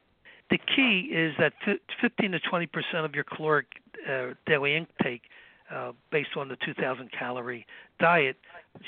the 0.53 0.59
key 0.59 1.09
is 1.11 1.35
that 1.39 1.55
15 2.01 2.33
to 2.33 2.39
20 2.39 2.67
percent 2.67 3.05
of 3.07 3.15
your 3.15 3.25
caloric 3.25 3.67
uh, 4.07 4.35
daily 4.47 4.77
intake 4.77 5.23
uh, 5.75 5.93
based 6.11 6.37
on 6.37 6.49
the 6.49 6.57
2,000 6.65 7.11
calorie 7.19 7.67
diet 7.99 8.37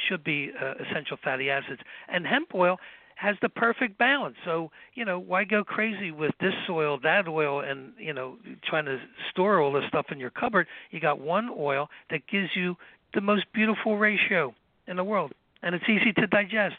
should 0.09 0.23
be 0.23 0.51
uh, 0.61 0.75
essential 0.75 1.17
fatty 1.25 1.49
acids. 1.49 1.81
And 2.09 2.27
hemp 2.27 2.55
oil 2.55 2.77
has 3.17 3.37
the 3.41 3.49
perfect 3.49 3.97
balance. 3.97 4.37
So, 4.45 4.71
you 4.95 5.07
know, 5.07 5.19
why 5.19 5.45
go 5.45 5.65
crazy 5.65 6.11
with 6.11 6.33
this 6.41 6.53
oil, 6.69 6.99
that 7.03 7.29
oil, 7.29 7.61
and, 7.61 7.93
you 7.97 8.13
know, 8.13 8.37
trying 8.69 8.85
to 8.85 8.99
store 9.31 9.61
all 9.61 9.73
this 9.73 9.85
stuff 9.89 10.07
in 10.11 10.19
your 10.21 10.31
cupboard? 10.31 10.67
You 10.91 11.01
got 11.01 11.19
one 11.19 11.49
oil 11.57 11.89
that 12.11 12.27
gives 12.31 12.49
you 12.55 12.77
the 13.15 13.23
most 13.23 13.47
beautiful 13.55 13.97
ratio 13.97 14.55
in 14.87 14.97
the 14.97 15.05
world, 15.05 15.33
and 15.63 15.75
it's 15.75 15.89
easy 15.89 16.13
to 16.13 16.27
digest 16.27 16.77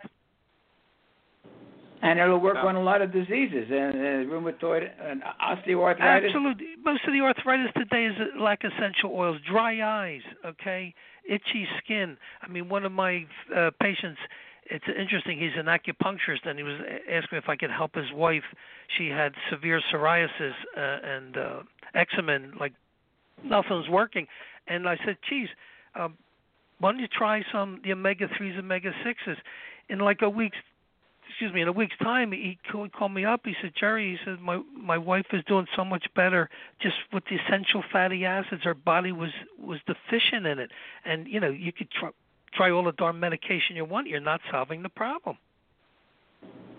and 2.01 2.19
it'll 2.19 2.39
work 2.39 2.57
on 2.57 2.75
a 2.75 2.81
lot 2.81 3.01
of 3.01 3.11
diseases 3.11 3.67
and 3.69 3.95
uh, 3.95 4.33
rheumatoid 4.33 4.89
and 5.01 5.23
osteoarthritis. 5.41 6.25
Absolutely, 6.25 6.67
most 6.83 7.01
of 7.07 7.13
the 7.13 7.21
arthritis 7.21 7.71
today 7.77 8.05
is 8.05 8.13
lack 8.39 8.63
of 8.63 8.71
essential 8.77 9.11
oils, 9.13 9.37
dry 9.49 9.81
eyes, 9.81 10.21
okay, 10.45 10.93
itchy 11.27 11.67
skin. 11.83 12.17
I 12.41 12.47
mean, 12.47 12.69
one 12.69 12.85
of 12.85 12.91
my 12.91 13.25
uh, 13.55 13.71
patients. 13.81 14.19
It's 14.67 14.85
interesting. 14.87 15.37
He's 15.37 15.51
an 15.57 15.67
acupuncturist, 15.67 16.45
and 16.45 16.57
he 16.57 16.63
was 16.63 16.79
asking 17.11 17.37
if 17.37 17.47
I 17.47 17.55
could 17.55 17.69
help 17.69 17.93
his 17.93 18.11
wife. 18.11 18.43
She 18.97 19.09
had 19.09 19.33
severe 19.51 19.79
psoriasis 19.93 20.53
uh, 20.75 20.97
and 21.03 21.37
uh, 21.37 21.59
eczema, 21.93 22.33
and 22.33 22.55
like 22.59 22.73
nothing's 23.43 23.87
working. 23.89 24.25
And 24.67 24.89
I 24.89 24.97
said, 25.05 25.17
"Geez, 25.29 25.49
um, 25.93 26.17
why 26.79 26.91
don't 26.91 26.99
you 26.99 27.07
try 27.07 27.43
some 27.51 27.79
the 27.83 27.91
omega 27.91 28.27
threes, 28.37 28.55
omega 28.57 28.91
sixes?" 29.03 29.37
In 29.87 29.99
like 29.99 30.23
a 30.23 30.29
week's 30.29 30.57
excuse 31.35 31.53
me, 31.53 31.61
in 31.61 31.67
a 31.67 31.71
week's 31.73 31.97
time, 31.97 32.31
he 32.31 32.57
called 32.71 33.13
me 33.13 33.25
up. 33.25 33.41
He 33.43 33.55
said, 33.61 33.73
Jerry, 33.77 34.11
he 34.11 34.17
said 34.23 34.39
my 34.39 34.61
my 34.73 34.97
wife 34.97 35.25
is 35.33 35.43
doing 35.45 35.67
so 35.75 35.83
much 35.83 36.05
better 36.15 36.49
just 36.81 36.95
with 37.11 37.25
the 37.25 37.35
essential 37.35 37.83
fatty 37.91 38.23
acids. 38.23 38.63
Her 38.63 38.73
body 38.73 39.11
was 39.11 39.31
was 39.59 39.79
deficient 39.85 40.45
in 40.45 40.59
it, 40.59 40.71
and 41.03 41.27
you 41.27 41.41
know 41.41 41.49
you 41.49 41.73
could 41.73 41.91
try 41.91 42.09
try 42.53 42.71
all 42.71 42.85
the 42.85 42.93
darn 42.93 43.19
medication 43.19 43.75
you 43.75 43.83
want. 43.83 44.07
You're 44.07 44.21
not 44.21 44.39
solving 44.49 44.81
the 44.81 44.89
problem. 44.89 45.37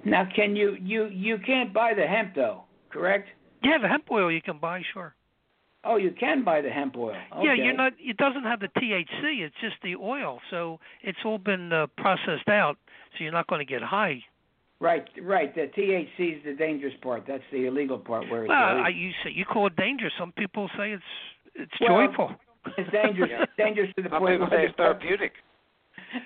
Now, 0.05 0.27
can 0.35 0.57
you 0.57 0.79
you 0.81 1.07
you 1.07 1.37
can't 1.39 1.75
buy 1.75 1.93
the 1.93 2.07
hemp 2.07 2.35
though, 2.35 2.63
correct? 2.89 3.29
Yeah, 3.63 3.77
the 3.77 3.89
hemp 3.89 4.05
oil 4.11 4.31
you 4.31 4.41
can 4.41 4.59
buy, 4.59 4.83
sure. 4.95 5.15
Oh, 5.85 5.97
you 5.97 6.13
can 6.19 6.45
buy 6.45 6.63
the 6.63 6.71
hemp 6.71 6.97
oil. 6.97 7.15
Okay. 7.33 7.45
Yeah, 7.45 7.53
you're 7.53 7.77
not. 7.77 7.93
It 7.99 8.17
doesn't 8.17 8.45
have 8.45 8.61
the 8.61 8.69
THC. 8.69 9.43
It's 9.43 9.55
just 9.61 9.77
the 9.83 9.97
oil, 9.97 10.41
so 10.51 10.81
it's 11.03 11.19
all 11.27 11.39
been 11.39 11.75
uh, 11.75 11.89
processed 11.99 12.49
out, 12.49 12.79
so 13.13 13.23
you're 13.23 13.33
not 13.33 13.49
going 13.49 13.61
to 13.61 13.71
get 13.71 13.83
high. 13.83 14.25
Right, 14.79 15.05
right. 15.23 15.55
The 15.55 15.71
THC 15.77 16.37
is 16.39 16.45
the 16.45 16.53
dangerous 16.53 16.93
part. 17.03 17.25
That's 17.27 17.43
the 17.51 17.65
illegal 17.67 17.99
part 17.99 18.29
where 18.31 18.43
it's. 18.45 18.49
Well, 18.51 18.69
illegal. 18.73 18.85
I, 18.85 18.89
you 18.91 19.11
say 19.25 19.31
you 19.35 19.45
call 19.47 19.69
it 19.69 19.77
dangerous. 19.77 20.13
Some 20.19 20.33
people 20.33 20.69
say 20.77 20.93
it's 20.93 21.03
it's 21.55 21.73
Well, 21.81 22.07
joyful. 22.07 22.31
It's 22.77 22.91
dangerous. 22.93 23.31
Yeah. 23.39 23.45
dangerous 23.57 23.91
to 23.97 24.03
the 24.03 24.09
Some 24.11 24.19
point 24.21 24.35
people 24.41 24.49
where 24.51 24.61
say 24.61 24.67
it's 24.69 24.77
the, 24.77 24.83
therapeutic. 24.83 25.33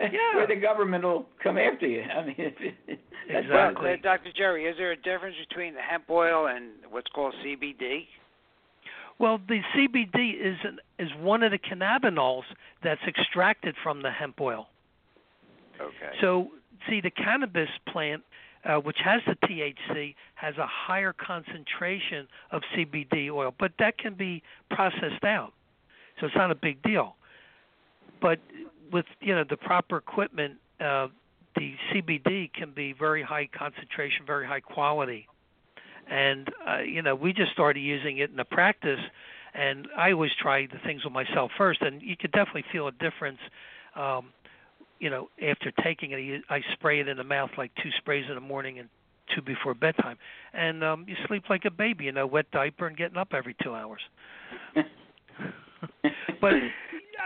Yeah. 0.00 0.34
where 0.36 0.46
the 0.48 0.56
government 0.56 1.04
will 1.04 1.26
come 1.42 1.58
after 1.58 1.86
you. 1.86 2.02
I 2.02 2.24
mean, 2.26 2.34
that's 3.28 3.46
Well, 3.48 3.68
Exactly. 3.68 3.92
uh, 3.92 3.96
Dr. 4.02 4.30
Jerry, 4.36 4.64
is 4.66 4.76
there 4.76 4.90
a 4.92 4.96
difference 4.96 5.36
between 5.48 5.74
the 5.74 5.80
hemp 5.80 6.10
oil 6.10 6.48
and 6.48 6.70
what's 6.90 7.08
called 7.14 7.34
CBD? 7.44 8.06
Well, 9.20 9.38
the 9.48 9.60
CBD 9.76 10.34
is 10.40 10.56
an, 10.64 10.78
is 10.98 11.10
one 11.20 11.42
of 11.44 11.52
the 11.52 11.58
cannabinoids 11.58 12.42
that's 12.82 13.00
extracted 13.06 13.74
from 13.82 14.02
the 14.02 14.10
hemp 14.10 14.40
oil. 14.40 14.66
Okay. 15.80 16.12
So, 16.20 16.48
see, 16.88 17.00
the 17.00 17.10
cannabis 17.10 17.68
plant, 17.88 18.22
uh, 18.64 18.76
which 18.76 18.98
has 19.04 19.22
the 19.26 19.34
THC, 19.46 20.14
has 20.34 20.56
a 20.58 20.66
higher 20.66 21.14
concentration 21.14 22.26
of 22.50 22.62
CBD 22.76 23.30
oil, 23.30 23.54
but 23.58 23.72
that 23.78 23.98
can 23.98 24.14
be 24.14 24.42
processed 24.70 25.24
out, 25.24 25.52
so 26.18 26.26
it's 26.26 26.36
not 26.36 26.50
a 26.50 26.54
big 26.54 26.82
deal. 26.82 27.16
But 28.20 28.38
with 28.92 29.06
you 29.20 29.34
know 29.34 29.44
the 29.48 29.56
proper 29.56 29.96
equipment, 29.96 30.54
uh, 30.78 31.08
the 31.56 31.74
CBD 31.92 32.52
can 32.52 32.72
be 32.72 32.92
very 32.92 33.22
high 33.22 33.48
concentration, 33.52 34.26
very 34.26 34.46
high 34.46 34.60
quality, 34.60 35.26
and 36.08 36.48
uh, 36.68 36.78
you 36.80 37.02
know 37.02 37.14
we 37.14 37.32
just 37.32 37.52
started 37.52 37.80
using 37.80 38.18
it 38.18 38.30
in 38.30 38.36
the 38.36 38.44
practice. 38.44 39.00
And 39.52 39.88
I 39.96 40.12
always 40.12 40.30
try 40.40 40.66
the 40.66 40.78
things 40.84 41.02
with 41.02 41.12
myself 41.12 41.50
first, 41.58 41.82
and 41.82 42.00
you 42.00 42.16
could 42.16 42.30
definitely 42.30 42.64
feel 42.70 42.86
a 42.86 42.92
difference. 42.92 43.40
Um, 43.96 44.26
you 45.00 45.10
know, 45.10 45.28
after 45.42 45.72
taking 45.82 46.12
it, 46.12 46.42
I 46.48 46.60
spray 46.74 47.00
it 47.00 47.08
in 47.08 47.16
the 47.16 47.24
mouth 47.24 47.50
like 47.58 47.72
two 47.82 47.90
sprays 47.98 48.26
in 48.28 48.34
the 48.34 48.40
morning 48.40 48.78
and 48.78 48.88
two 49.34 49.42
before 49.42 49.74
bedtime, 49.74 50.18
and 50.52 50.84
um, 50.84 51.04
you 51.08 51.16
sleep 51.26 51.44
like 51.50 51.64
a 51.64 51.70
baby. 51.70 52.04
You 52.04 52.12
know, 52.12 52.26
wet 52.26 52.50
diaper 52.52 52.86
and 52.86 52.96
getting 52.96 53.16
up 53.16 53.32
every 53.32 53.56
two 53.62 53.74
hours. 53.74 54.00
but 56.40 56.52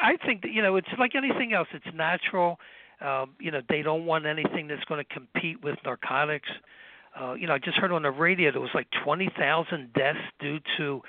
I 0.00 0.16
think 0.24 0.42
that 0.42 0.52
you 0.52 0.62
know 0.62 0.76
it's 0.76 0.88
like 0.98 1.14
anything 1.14 1.52
else. 1.52 1.68
It's 1.74 1.94
natural. 1.94 2.58
Um, 3.00 3.32
you 3.40 3.50
know, 3.50 3.60
they 3.68 3.82
don't 3.82 4.06
want 4.06 4.24
anything 4.24 4.68
that's 4.68 4.84
going 4.84 5.04
to 5.04 5.14
compete 5.14 5.62
with 5.62 5.76
narcotics. 5.84 6.48
Uh, 7.18 7.34
you 7.34 7.46
know, 7.46 7.54
I 7.54 7.58
just 7.58 7.76
heard 7.76 7.92
on 7.92 8.02
the 8.02 8.10
radio 8.10 8.50
there 8.50 8.60
was 8.60 8.70
like 8.74 8.86
20,000 9.04 9.92
deaths 9.92 10.18
due 10.40 10.58
to 10.78 11.02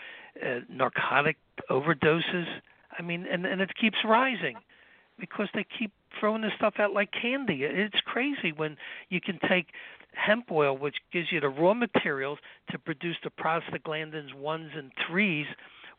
uh, 0.44 0.60
narcotic 0.70 1.38
overdoses. 1.70 2.46
I 2.98 3.02
mean, 3.02 3.26
and 3.32 3.46
and 3.46 3.62
it 3.62 3.72
keeps 3.80 3.98
rising 4.04 4.56
because 5.20 5.48
they 5.54 5.66
keep 5.78 5.92
throwing 6.20 6.42
this 6.42 6.54
stuff 6.56 6.76
out 6.80 6.94
like 6.94 7.12
candy. 7.12 7.64
It's 7.64 8.02
crazy 8.02 8.52
when 8.52 8.78
you 9.10 9.22
can 9.22 9.40
take 9.48 9.68
hemp 10.14 10.52
oil, 10.52 10.78
which 10.78 10.98
gives 11.12 11.32
you 11.32 11.40
the 11.40 11.50
raw 11.50 11.74
materials 11.74 12.40
to 12.72 12.80
produce 12.80 13.18
the 13.24 13.30
prostaglandins 13.30 14.34
ones 14.34 14.72
and 14.76 14.92
threes, 15.08 15.48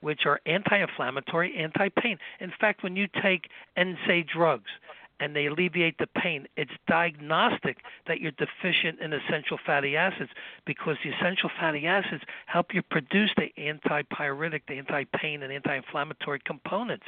which 0.01 0.27
are 0.27 0.41
anti-inflammatory, 0.47 1.57
anti-pain. 1.57 2.19
In 2.41 2.53
fact, 2.59 2.83
when 2.83 2.97
you 2.97 3.09
take 3.23 3.49
NSAID 3.77 4.29
drugs 4.29 4.71
and 5.19 5.35
they 5.35 5.47
alleviate 5.47 5.97
the 5.99 6.07
pain, 6.07 6.47
it's 6.57 6.73
diagnostic 6.87 7.79
that 8.07 8.21
you're 8.21 8.33
deficient 8.33 9.01
in 9.01 9.13
essential 9.13 9.59
fatty 9.65 9.97
acids 9.97 10.31
because 10.67 10.97
the 11.03 11.11
essential 11.11 11.51
fatty 11.59 11.87
acids 11.87 12.23
help 12.45 12.75
you 12.75 12.83
produce 12.83 13.31
the 13.37 13.51
antipyretic, 13.59 14.63
the 14.69 14.75
anti-pain, 14.75 15.43
and 15.43 15.53
anti-inflammatory 15.53 16.41
components. 16.45 17.07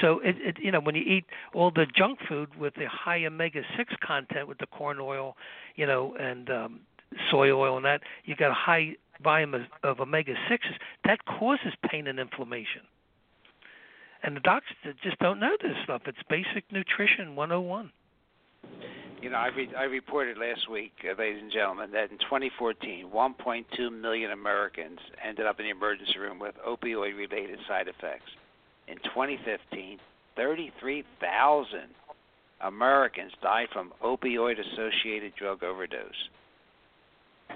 So 0.00 0.20
it, 0.20 0.36
it 0.38 0.56
you 0.60 0.70
know 0.70 0.80
when 0.80 0.94
you 0.94 1.02
eat 1.02 1.24
all 1.54 1.70
the 1.70 1.86
junk 1.86 2.18
food 2.28 2.54
with 2.58 2.74
the 2.74 2.86
high 2.86 3.24
omega 3.24 3.62
six 3.76 3.92
content 4.04 4.48
with 4.48 4.58
the 4.58 4.66
corn 4.66 4.98
oil, 5.00 5.36
you 5.76 5.86
know, 5.86 6.16
and 6.18 6.50
um, 6.50 6.80
soy 7.30 7.50
oil 7.50 7.76
and 7.76 7.84
that, 7.84 8.02
you 8.24 8.36
got 8.36 8.50
a 8.50 8.54
high 8.54 8.96
volume 9.22 9.54
of, 9.54 9.62
of 9.82 10.00
omega 10.00 10.34
sixes. 10.48 10.72
That 11.04 11.24
causes 11.24 11.72
pain 11.88 12.06
and 12.06 12.18
inflammation. 12.18 12.82
And 14.22 14.36
the 14.36 14.40
doctors 14.40 14.76
just 15.02 15.18
don't 15.18 15.40
know 15.40 15.56
this 15.60 15.76
stuff. 15.84 16.02
It's 16.06 16.18
basic 16.28 16.64
nutrition 16.70 17.34
101. 17.34 17.90
You 19.20 19.30
know, 19.30 19.36
I, 19.36 19.48
re- 19.48 19.74
I 19.76 19.84
reported 19.84 20.36
last 20.36 20.68
week, 20.70 20.92
uh, 21.04 21.20
ladies 21.20 21.42
and 21.42 21.52
gentlemen, 21.52 21.90
that 21.92 22.10
in 22.10 22.18
2014, 22.18 23.06
1.2 23.12 24.00
million 24.00 24.32
Americans 24.32 24.98
ended 25.24 25.46
up 25.46 25.60
in 25.60 25.66
the 25.66 25.70
emergency 25.70 26.18
room 26.18 26.38
with 26.38 26.54
opioid-related 26.66 27.58
side 27.68 27.88
effects. 27.88 28.30
In 28.88 28.96
2015, 28.96 29.98
33,000 30.36 31.80
Americans 32.60 33.32
died 33.42 33.68
from 33.72 33.92
opioid-associated 34.02 35.32
drug 35.36 35.62
overdose. 35.62 36.28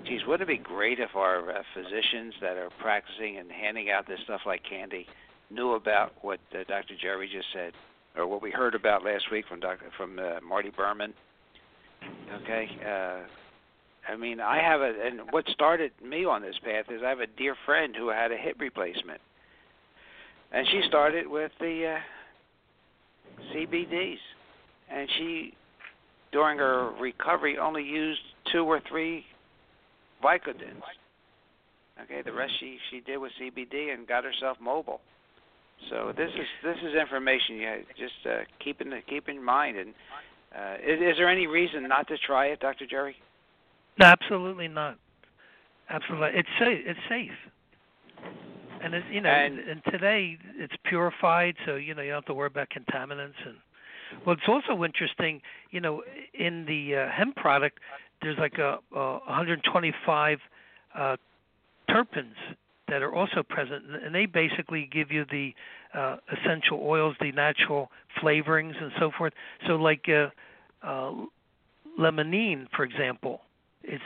Geez, 0.05 0.21
wouldn't 0.27 0.51
it 0.51 0.59
be 0.59 0.63
great 0.63 0.99
if 1.01 1.15
our 1.15 1.51
uh, 1.51 1.63
physicians 1.75 2.35
that 2.41 2.57
are 2.57 2.71
practicing 2.81 3.39
and 3.39 3.51
handing 3.51 3.91
out 3.91 4.07
this 4.07 4.19
stuff 4.25 4.43
like 4.45 4.63
candy 4.69 5.07
knew 5.51 5.73
about 5.73 6.13
what 6.23 6.41
uh, 6.53 6.65
Dr. 6.69 6.95
Jerry 7.01 7.31
just 7.33 7.47
said, 7.55 7.73
or 8.17 8.27
what 8.27 8.43
we 8.43 8.51
heard 8.51 8.75
about 8.75 9.05
last 9.05 9.31
week 9.31 9.47
from 9.49 9.61
Dr. 9.61 9.87
from 9.97 10.19
uh, 10.19 10.41
Marty 10.47 10.71
Berman? 10.71 11.15
Okay. 12.43 12.69
Uh, 12.85 13.27
I 14.11 14.17
mean, 14.17 14.41
I 14.41 14.59
have 14.63 14.81
a, 14.81 14.93
and 15.05 15.21
what 15.31 15.47
started 15.49 15.93
me 16.05 16.25
on 16.25 16.43
this 16.43 16.57
path 16.63 16.87
is 16.91 17.03
I 17.05 17.09
have 17.09 17.21
a 17.21 17.27
dear 17.27 17.57
friend 17.65 17.95
who 17.97 18.09
had 18.09 18.31
a 18.33 18.37
hip 18.37 18.57
replacement, 18.59 19.21
and 20.53 20.67
she 20.69 20.83
started 20.89 21.27
with 21.27 21.53
the 21.61 21.97
uh, 21.97 23.53
CBDs, 23.55 24.19
and 24.91 25.09
she, 25.19 25.55
during 26.33 26.59
her 26.59 26.91
recovery, 27.01 27.59
only 27.59 27.83
used 27.83 28.21
two 28.53 28.65
or 28.65 28.81
three 28.89 29.25
Vicodins. 30.23 30.83
Okay, 32.03 32.23
the 32.23 32.33
rest 32.33 32.53
she 32.61 32.77
she 32.91 33.01
did 33.01 33.17
with 33.17 33.33
CBD 33.41 33.93
and 33.93 34.07
got 34.07 34.25
herself 34.25 34.59
mobile. 34.61 35.01
So 35.91 36.13
this 36.17 36.31
is 36.31 36.47
this 36.63 36.77
is 36.83 36.95
information 36.95 37.57
you 37.57 37.85
just 37.99 38.27
uh, 38.27 38.39
keep 38.63 38.81
in 38.81 38.93
keep 39.09 39.29
in 39.29 39.43
mind. 39.43 39.79
And 39.79 39.95
uh, 40.55 40.75
is, 40.83 41.01
is 41.01 41.17
there 41.17 41.29
any 41.29 41.47
reason 41.47 41.87
not 41.89 42.09
to 42.09 42.19
try 42.19 42.47
it, 42.47 42.61
Dr. 42.61 42.87
Jerry? 42.87 43.17
No, 43.99 44.07
absolutely 44.07 44.69
not. 44.69 44.99
Absolutely, 45.89 46.39
it's 46.39 46.49
safe. 46.59 46.81
It's 46.87 47.01
safe. 47.09 47.53
And 48.83 48.95
it's, 48.95 49.07
you 49.11 49.21
know, 49.21 49.31
And- 49.31 49.59
and 49.59 49.85
today 49.85 50.39
it's 50.59 50.77
purified, 50.85 51.57
so 51.65 51.77
you 51.77 51.95
know 51.95 52.03
you 52.03 52.11
don't 52.11 52.19
have 52.19 52.27
to 52.27 52.35
worry 52.35 52.49
about 52.49 52.71
contaminants. 52.71 53.45
And 53.45 53.57
well, 54.25 54.37
it's 54.37 54.49
also 54.49 54.85
interesting, 54.85 55.43
you 55.71 55.81
know, 55.81 56.03
in 56.35 56.65
the 56.67 56.97
uh, 56.97 57.11
hemp 57.11 57.37
product, 57.37 57.81
there's 58.23 58.39
like 58.39 58.59
a, 58.59 58.79
a 58.95 59.19
125 59.27 60.41
uh, 60.95 61.17
terpenes 61.89 62.35
that 62.89 63.03
are 63.03 63.15
also 63.15 63.43
present, 63.43 63.85
and 64.05 64.15
they 64.15 64.27
basically 64.27 64.89
give 64.91 65.11
you 65.11 65.25
the 65.25 65.55
uh, 65.93 66.19
essential 66.31 66.81
oils, 66.83 67.17
the 67.21 67.33
natural 67.33 67.91
flavorings, 68.21 68.81
and 68.81 68.93
so 68.99 69.11
forth. 69.17 69.33
So, 69.67 69.77
like 69.77 70.09
uh, 70.09 70.29
uh, 70.83 71.13
limonene, 71.99 72.69
for 72.75 72.85
example, 72.85 73.43
it's 73.83 74.05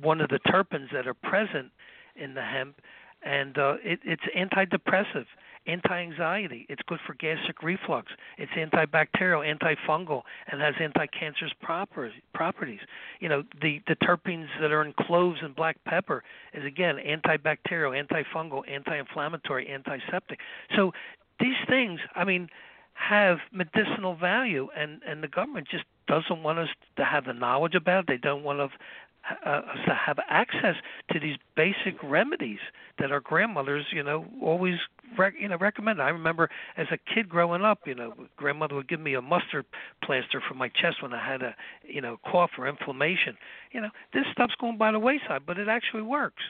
one 0.00 0.20
of 0.20 0.30
the 0.30 0.38
terpenes 0.46 0.90
that 0.92 1.06
are 1.06 1.14
present 1.14 1.70
in 2.16 2.34
the 2.34 2.42
hemp, 2.42 2.76
and 3.24 3.58
uh, 3.58 3.74
it, 3.82 4.00
it's 4.04 4.22
antidepressive, 4.36 5.26
anti-anxiety. 5.66 6.66
It's 6.68 6.82
good 6.86 6.98
for 7.06 7.14
gastric 7.14 7.62
reflux. 7.62 8.12
It's 8.38 8.52
antibacterial, 8.52 9.46
antifungal, 9.46 10.22
and 10.48 10.60
has 10.60 10.74
anti-cancerous 10.80 11.52
proper, 11.60 12.10
properties. 12.34 12.80
You 13.20 13.28
know, 13.28 13.42
the 13.60 13.80
the 13.86 13.96
terpenes 13.96 14.48
that 14.60 14.72
are 14.72 14.84
in 14.84 14.92
cloves 14.92 15.38
and 15.42 15.54
black 15.54 15.76
pepper 15.84 16.24
is 16.52 16.64
again 16.64 16.96
antibacterial, 16.96 17.92
antifungal, 18.00 18.62
anti-inflammatory, 18.68 19.68
antiseptic. 19.68 20.40
So 20.76 20.92
these 21.40 21.56
things, 21.68 22.00
I 22.14 22.24
mean, 22.24 22.48
have 22.94 23.38
medicinal 23.52 24.14
value, 24.16 24.68
and 24.76 25.00
and 25.06 25.22
the 25.22 25.28
government 25.28 25.68
just 25.70 25.84
doesn't 26.08 26.42
want 26.42 26.58
us 26.58 26.68
to 26.96 27.04
have 27.04 27.24
the 27.24 27.32
knowledge 27.32 27.74
about 27.74 28.00
it. 28.00 28.06
They 28.08 28.16
don't 28.16 28.42
want 28.42 28.60
us 28.60 28.70
to 28.72 28.78
have 29.22 30.18
access 30.28 30.74
to 31.12 31.20
these 31.20 31.36
basic 31.56 32.02
remedies 32.02 32.58
that 32.98 33.12
our 33.12 33.20
grandmothers, 33.20 33.86
you 33.92 34.02
know, 34.02 34.26
always 34.40 34.76
rec- 35.16 35.34
you 35.38 35.48
know 35.48 35.56
recommend. 35.56 36.02
I 36.02 36.08
remember 36.08 36.50
as 36.76 36.86
a 36.90 36.98
kid 37.14 37.28
growing 37.28 37.62
up, 37.62 37.80
you 37.86 37.94
know, 37.94 38.14
grandmother 38.36 38.74
would 38.74 38.88
give 38.88 39.00
me 39.00 39.14
a 39.14 39.22
mustard 39.22 39.64
plaster 40.02 40.42
for 40.46 40.54
my 40.54 40.68
chest 40.68 41.02
when 41.02 41.12
I 41.12 41.24
had 41.24 41.42
a 41.42 41.54
you 41.86 42.00
know 42.00 42.18
cough 42.30 42.50
or 42.58 42.68
inflammation. 42.68 43.36
You 43.72 43.82
know, 43.82 43.90
this 44.12 44.24
stuff's 44.32 44.54
going 44.60 44.78
by 44.78 44.92
the 44.92 44.98
wayside, 44.98 45.42
but 45.46 45.58
it 45.58 45.68
actually 45.68 46.02
works. 46.02 46.42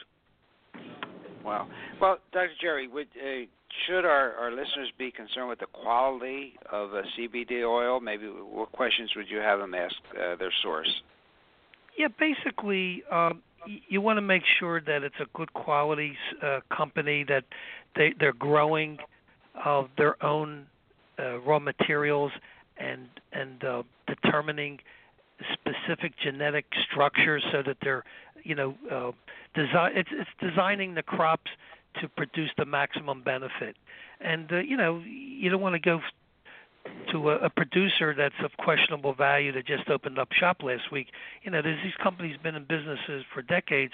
Wow. 1.45 1.69
Well, 2.01 2.19
Dr. 2.33 2.51
Jerry, 2.61 2.87
would, 2.87 3.09
uh, 3.17 3.47
should 3.87 4.05
our, 4.05 4.33
our 4.35 4.51
listeners 4.51 4.93
be 4.97 5.11
concerned 5.11 5.49
with 5.49 5.59
the 5.59 5.67
quality 5.67 6.55
of 6.71 6.93
a 6.93 7.03
CBD 7.19 7.65
oil? 7.67 8.01
Maybe 8.01 8.27
what 8.27 8.71
questions 8.71 9.11
would 9.17 9.29
you 9.29 9.39
have 9.39 9.59
them 9.59 9.75
ask 9.75 9.95
uh, 10.15 10.37
their 10.37 10.53
source? 10.63 11.03
Yeah, 11.97 12.09
basically, 12.19 13.03
um, 13.11 13.43
you 13.67 14.01
want 14.01 14.17
to 14.17 14.23
make 14.23 14.43
sure 14.59 14.81
that 14.81 15.03
it's 15.03 15.21
a 15.21 15.27
good 15.35 15.53
quality 15.53 16.17
uh, 16.43 16.61
company 16.75 17.25
that 17.29 17.45
they 17.95 18.15
they're 18.19 18.33
growing 18.33 18.99
of 19.65 19.89
their 19.97 20.23
own 20.25 20.67
uh, 21.19 21.39
raw 21.41 21.59
materials 21.59 22.33
and 22.79 23.09
and 23.33 23.63
uh, 23.65 23.83
determining 24.07 24.81
specific 25.53 26.13
genetic 26.23 26.67
structures 26.91 27.45
so 27.53 27.63
that 27.63 27.77
they're 27.83 28.05
you 28.43 28.55
know 28.55 28.75
uh, 28.91 29.13
design 29.55 29.93
it's 29.95 30.11
it's 30.13 30.31
designing 30.41 30.95
the 30.95 31.03
crops 31.03 31.51
to 32.01 32.09
produce 32.09 32.51
the 32.57 32.65
maximum 32.65 33.23
benefit. 33.23 33.77
And 34.21 34.51
uh, 34.53 34.59
you 34.59 34.77
know 34.77 35.03
you 35.07 35.51
don't 35.51 35.61
want 35.61 35.75
to 35.75 35.81
go 35.81 36.01
to 37.13 37.31
a, 37.31 37.37
a 37.37 37.51
producer 37.51 38.15
that's 38.17 38.35
of 38.45 38.51
questionable 38.59 39.15
value 39.15 39.53
that 39.53 39.67
just 39.67 39.89
opened 39.89 40.19
up 40.19 40.29
shop 40.33 40.63
last 40.63 40.91
week. 40.91 41.09
You 41.43 41.51
know, 41.51 41.63
there's 41.63 41.83
these 41.83 41.95
companies 42.03 42.37
been 42.43 42.55
in 42.55 42.65
businesses 42.65 43.25
for 43.33 43.43
decades 43.43 43.93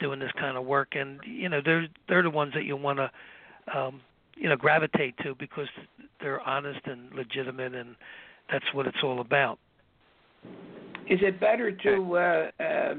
doing 0.00 0.18
this 0.18 0.32
kind 0.38 0.56
of 0.56 0.64
work, 0.64 0.94
and 0.94 1.20
you 1.24 1.48
know 1.48 1.60
they're 1.64 1.86
they're 2.08 2.22
the 2.22 2.30
ones 2.30 2.52
that 2.54 2.64
you 2.64 2.76
want 2.76 2.98
to 2.98 3.78
um, 3.78 4.00
you 4.36 4.48
know 4.48 4.56
gravitate 4.56 5.16
to 5.18 5.34
because 5.34 5.68
they're 6.20 6.40
honest 6.40 6.80
and 6.86 7.12
legitimate, 7.14 7.74
and 7.74 7.94
that's 8.50 8.64
what 8.72 8.86
it's 8.86 8.98
all 9.02 9.20
about. 9.20 9.58
Is 11.08 11.20
it 11.22 11.38
better 11.38 11.70
to 11.70 12.16
uh, 12.16 12.62
uh, 12.62 12.94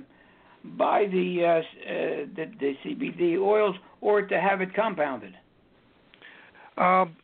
buy 0.77 1.05
the, 1.11 1.43
uh, 1.43 1.47
uh, 1.47 1.61
the 2.35 2.51
the 2.59 2.73
CBD 2.85 3.37
oils 3.39 3.75
or 4.01 4.21
to 4.21 4.39
have 4.39 4.61
it 4.61 4.73
compounded? 4.73 5.33
Um, 6.77 7.15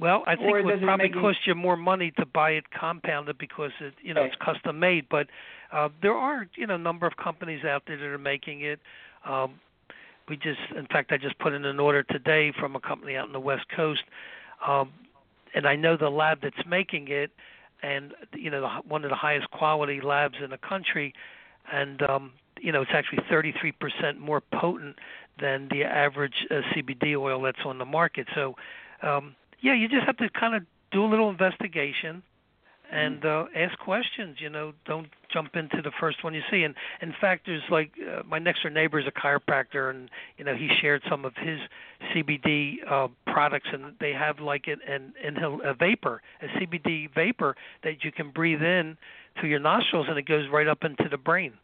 well, 0.00 0.24
I 0.26 0.34
think 0.34 0.48
it 0.56 0.64
would 0.64 0.74
it 0.74 0.82
probably 0.82 1.08
you- 1.08 1.20
cost 1.20 1.38
you 1.46 1.54
more 1.54 1.76
money 1.76 2.10
to 2.18 2.26
buy 2.26 2.50
it 2.52 2.64
compounded 2.70 3.38
because 3.38 3.70
it, 3.80 3.94
you 4.02 4.12
know, 4.12 4.22
it's 4.24 4.36
custom 4.36 4.78
made. 4.80 5.08
But 5.08 5.28
uh, 5.72 5.88
there 6.02 6.14
are, 6.14 6.48
you 6.56 6.66
know, 6.66 6.74
a 6.74 6.78
number 6.78 7.06
of 7.06 7.16
companies 7.16 7.64
out 7.64 7.84
there 7.86 7.96
that 7.96 8.04
are 8.04 8.18
making 8.18 8.62
it. 8.62 8.80
Um, 9.24 9.60
we 10.28 10.36
just, 10.36 10.58
in 10.76 10.86
fact, 10.86 11.12
I 11.12 11.18
just 11.18 11.38
put 11.38 11.52
in 11.52 11.64
an 11.64 11.78
order 11.78 12.02
today 12.02 12.52
from 12.58 12.74
a 12.76 12.80
company 12.80 13.14
out 13.16 13.26
in 13.26 13.32
the 13.32 13.40
West 13.40 13.66
Coast, 13.74 14.02
um, 14.66 14.90
and 15.54 15.66
I 15.66 15.76
know 15.76 15.96
the 15.96 16.08
lab 16.08 16.40
that's 16.42 16.66
making 16.66 17.08
it, 17.08 17.30
and 17.82 18.14
you 18.34 18.50
know, 18.50 18.62
the, 18.62 18.68
one 18.88 19.04
of 19.04 19.10
the 19.10 19.16
highest 19.16 19.50
quality 19.50 20.00
labs 20.00 20.36
in 20.42 20.50
the 20.50 20.58
country, 20.58 21.12
and 21.70 22.02
um, 22.02 22.32
you 22.60 22.72
know, 22.72 22.82
it's 22.82 22.90
actually 22.94 23.18
33% 23.30 24.18
more 24.18 24.40
potent 24.40 24.96
than 25.40 25.68
the 25.70 25.84
average 25.84 26.46
uh, 26.50 26.62
CBD 26.74 27.16
oil 27.16 27.42
that's 27.42 27.64
on 27.64 27.78
the 27.78 27.84
market. 27.84 28.26
So. 28.34 28.56
Um, 29.02 29.36
yeah, 29.64 29.74
you 29.74 29.88
just 29.88 30.04
have 30.04 30.18
to 30.18 30.28
kind 30.28 30.54
of 30.54 30.62
do 30.92 31.02
a 31.04 31.08
little 31.08 31.30
investigation 31.30 32.22
and 32.92 33.24
uh, 33.24 33.46
ask 33.56 33.78
questions. 33.78 34.36
You 34.38 34.50
know, 34.50 34.74
don't 34.84 35.08
jump 35.32 35.56
into 35.56 35.80
the 35.82 35.90
first 35.98 36.22
one 36.22 36.34
you 36.34 36.42
see. 36.50 36.62
And 36.64 36.74
in 37.00 37.14
fact, 37.18 37.46
there's 37.46 37.62
like 37.70 37.92
uh, 37.98 38.22
my 38.28 38.38
next 38.38 38.62
door 38.62 38.70
neighbor 38.70 39.00
is 39.00 39.06
a 39.06 39.10
chiropractor, 39.10 39.88
and 39.88 40.10
you 40.36 40.44
know 40.44 40.54
he 40.54 40.68
shared 40.82 41.02
some 41.08 41.24
of 41.24 41.32
his 41.36 41.58
CBD 42.12 42.76
uh, 42.88 43.08
products, 43.26 43.68
and 43.72 43.94
they 44.00 44.12
have 44.12 44.38
like 44.38 44.66
an 44.66 44.80
an 44.86 45.14
inhale 45.26 45.60
a 45.64 45.72
vapor, 45.72 46.20
a 46.42 46.46
CBD 46.58 47.12
vapor 47.14 47.56
that 47.84 48.04
you 48.04 48.12
can 48.12 48.30
breathe 48.30 48.62
in 48.62 48.98
through 49.40 49.48
your 49.48 49.60
nostrils, 49.60 50.06
and 50.10 50.18
it 50.18 50.26
goes 50.26 50.44
right 50.52 50.68
up 50.68 50.84
into 50.84 51.08
the 51.10 51.18
brain. 51.18 51.54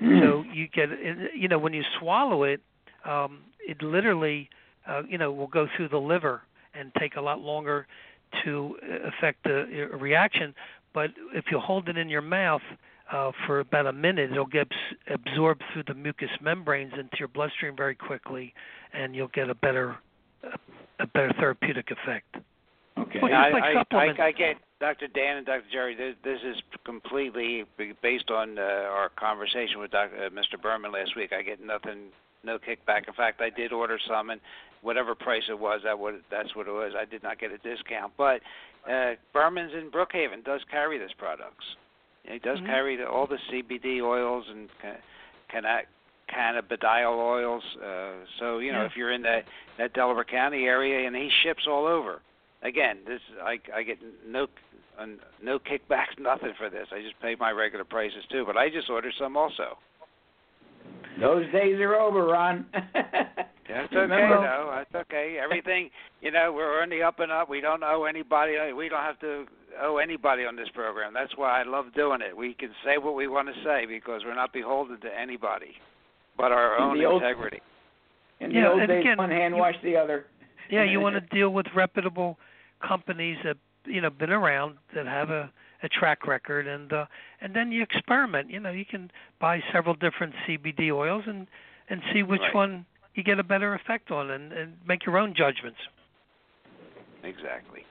So 0.00 0.44
you 0.54 0.68
get, 0.68 0.90
you 1.36 1.48
know, 1.48 1.58
when 1.58 1.72
you 1.72 1.82
swallow 1.98 2.44
it, 2.44 2.60
um, 3.04 3.40
it 3.58 3.82
literally, 3.82 4.48
uh, 4.86 5.02
you 5.08 5.18
know, 5.18 5.32
will 5.32 5.48
go 5.48 5.66
through 5.76 5.88
the 5.88 5.98
liver 5.98 6.42
and 6.78 6.92
take 6.98 7.16
a 7.16 7.20
lot 7.20 7.40
longer 7.40 7.86
to 8.44 8.76
uh, 8.82 9.08
affect 9.08 9.44
the 9.44 9.88
uh, 9.92 9.96
reaction. 9.96 10.54
But 10.94 11.10
if 11.34 11.46
you 11.50 11.58
hold 11.58 11.88
it 11.88 11.96
in 11.96 12.08
your 12.08 12.22
mouth 12.22 12.62
uh, 13.12 13.32
for 13.46 13.60
about 13.60 13.86
a 13.86 13.92
minute, 13.92 14.30
it'll 14.30 14.46
get 14.46 14.68
absorbed 15.08 15.62
through 15.72 15.84
the 15.86 15.94
mucous 15.94 16.30
membranes 16.40 16.92
into 16.94 17.16
your 17.18 17.28
bloodstream 17.28 17.76
very 17.76 17.94
quickly, 17.94 18.54
and 18.92 19.14
you'll 19.14 19.28
get 19.28 19.50
a 19.50 19.54
better, 19.54 19.96
a 20.98 21.06
better 21.06 21.32
therapeutic 21.38 21.90
effect. 21.90 22.36
Okay. 22.98 23.18
Well, 23.22 23.30
Yeah, 23.30 23.50
like 23.52 23.62
I. 23.62 23.96
I, 23.96 24.26
I 24.26 24.32
get 24.32 24.56
Dr. 24.80 25.08
Dan 25.08 25.38
and 25.38 25.46
Dr. 25.46 25.64
Jerry. 25.72 25.94
This, 25.94 26.14
this 26.22 26.40
is 26.44 26.62
completely 26.84 27.64
based 28.02 28.30
on 28.30 28.58
uh, 28.58 28.62
our 28.62 29.10
conversation 29.18 29.80
with 29.80 29.90
Dr., 29.90 30.26
uh, 30.26 30.28
Mr. 30.30 30.60
Berman 30.60 30.92
last 30.92 31.16
week. 31.16 31.32
I 31.32 31.42
get 31.42 31.64
nothing, 31.64 32.10
no 32.48 32.58
kickback. 32.58 33.06
In 33.06 33.14
fact, 33.14 33.40
I 33.40 33.50
did 33.50 33.72
order 33.72 33.98
some, 34.08 34.30
and 34.30 34.40
whatever 34.82 35.14
price 35.14 35.42
it 35.48 35.58
was, 35.58 35.80
that 35.84 35.98
would 35.98 36.22
that's 36.30 36.56
what 36.56 36.66
it 36.66 36.72
was. 36.72 36.92
I 36.98 37.04
did 37.04 37.22
not 37.22 37.38
get 37.38 37.52
a 37.52 37.58
discount, 37.58 38.12
but 38.16 38.40
uh, 38.90 39.12
Berman's 39.32 39.72
in 39.74 39.90
Brookhaven 39.90 40.44
does 40.44 40.60
carry 40.70 40.98
this 40.98 41.12
products. 41.18 41.64
He 42.24 42.38
does 42.38 42.58
Mhm. 42.58 42.66
carry 42.66 42.96
the, 42.96 43.08
all 43.08 43.26
the 43.26 43.38
CBD 43.50 44.00
oils 44.02 44.44
and 44.50 44.68
ca- 44.82 45.00
canna- 45.50 45.86
cannabidiol 46.28 47.16
oils. 47.18 47.64
Uh, 47.82 48.12
so 48.38 48.58
you 48.58 48.72
know, 48.72 48.80
Yeah. 48.82 48.86
if 48.86 48.96
you're 48.96 49.12
in 49.12 49.22
that 49.22 49.44
that 49.78 49.92
Delaware 49.92 50.24
County 50.24 50.66
area, 50.66 51.06
and 51.06 51.14
he 51.16 51.30
ships 51.42 51.66
all 51.66 51.86
over 51.86 52.20
again, 52.62 52.98
this 53.06 53.20
I 53.42 53.60
I 53.74 53.82
get 53.82 53.98
no 54.26 54.46
no 55.42 55.58
kickbacks, 55.60 56.18
nothing 56.18 56.54
for 56.58 56.68
this. 56.68 56.88
I 56.92 57.00
just 57.02 57.18
pay 57.20 57.34
my 57.36 57.50
regular 57.52 57.84
prices 57.84 58.24
too. 58.30 58.44
But 58.44 58.56
I 58.56 58.68
just 58.68 58.90
ordered 58.90 59.14
some 59.18 59.36
also. 59.36 59.78
Those 61.20 61.50
days 61.52 61.78
are 61.80 61.94
over, 61.96 62.24
Ron. 62.26 62.66
That's 62.72 63.92
okay 63.92 63.96
Remember- 63.96 64.36
though. 64.40 64.72
That's 64.92 65.06
okay. 65.06 65.38
Everything 65.42 65.90
you 66.20 66.30
know, 66.30 66.52
we're 66.54 66.82
on 66.82 66.88
the 66.90 67.02
up 67.02 67.20
and 67.20 67.30
up. 67.30 67.48
We 67.48 67.60
don't 67.60 67.82
owe 67.82 68.04
anybody. 68.04 68.54
We 68.76 68.88
don't 68.88 69.02
have 69.02 69.18
to 69.20 69.44
owe 69.80 69.98
anybody 69.98 70.44
on 70.44 70.56
this 70.56 70.68
program. 70.74 71.12
That's 71.14 71.36
why 71.36 71.60
I 71.60 71.64
love 71.64 71.86
doing 71.94 72.20
it. 72.22 72.36
We 72.36 72.54
can 72.54 72.70
say 72.84 72.98
what 72.98 73.14
we 73.14 73.28
want 73.28 73.48
to 73.48 73.54
say 73.64 73.84
because 73.86 74.22
we're 74.24 74.34
not 74.34 74.52
beholden 74.52 75.00
to 75.02 75.08
anybody, 75.20 75.72
but 76.36 76.50
our 76.52 76.78
own 76.78 76.98
the 76.98 77.04
old- 77.04 77.22
integrity. 77.22 77.60
In 78.40 78.50
Yeah, 78.52 78.62
the 78.62 78.68
old 78.70 78.80
and 78.80 78.88
days, 78.88 79.00
again, 79.00 79.18
one 79.18 79.30
hand 79.30 79.54
you- 79.54 79.60
washed 79.60 79.82
the 79.82 79.96
other. 79.96 80.26
Yeah, 80.70 80.84
you 80.84 81.00
want 81.04 81.14
to 81.16 81.20
deal 81.36 81.50
with 81.50 81.66
reputable 81.74 82.38
companies 82.86 83.36
that 83.44 83.56
you 83.84 84.00
know 84.00 84.10
been 84.10 84.30
around 84.30 84.76
that 84.94 85.06
have 85.06 85.30
a 85.30 85.50
a 85.82 85.88
track 85.88 86.26
record 86.26 86.66
and 86.66 86.92
uh 86.92 87.06
and 87.40 87.54
then 87.54 87.70
you 87.72 87.82
experiment 87.82 88.50
you 88.50 88.58
know 88.60 88.70
you 88.70 88.84
can 88.84 89.10
buy 89.40 89.60
several 89.72 89.94
different 89.94 90.34
CBD 90.46 90.90
oils 90.92 91.24
and 91.26 91.46
and 91.88 92.02
see 92.12 92.22
which 92.22 92.40
Right. 92.40 92.54
one 92.54 92.86
you 93.14 93.22
get 93.22 93.38
a 93.38 93.44
better 93.44 93.74
effect 93.74 94.10
on 94.10 94.30
and 94.30 94.52
and 94.52 94.74
make 94.86 95.06
your 95.06 95.18
own 95.18 95.34
judgments 95.36 95.78
Exactly. 97.24 97.84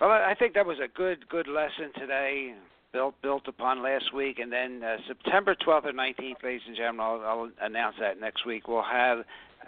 Well, 0.00 0.10
I 0.10 0.34
think 0.38 0.54
that 0.54 0.66
was 0.66 0.78
a 0.82 0.88
good 0.88 1.28
good 1.28 1.46
lesson 1.46 1.92
today, 1.98 2.54
built 2.92 3.14
built 3.22 3.46
upon 3.46 3.82
last 3.82 4.12
week, 4.14 4.38
and 4.38 4.52
then 4.52 4.82
uh, 4.82 4.96
September 5.06 5.54
12th 5.54 5.86
or 5.86 5.92
19th, 5.92 6.42
ladies 6.42 6.62
and 6.66 6.76
gentlemen, 6.76 7.00
I'll, 7.00 7.20
I'll 7.20 7.50
announce 7.60 7.96
that 8.00 8.20
next 8.20 8.44
week. 8.46 8.68
We'll 8.68 8.82
have 8.82 9.18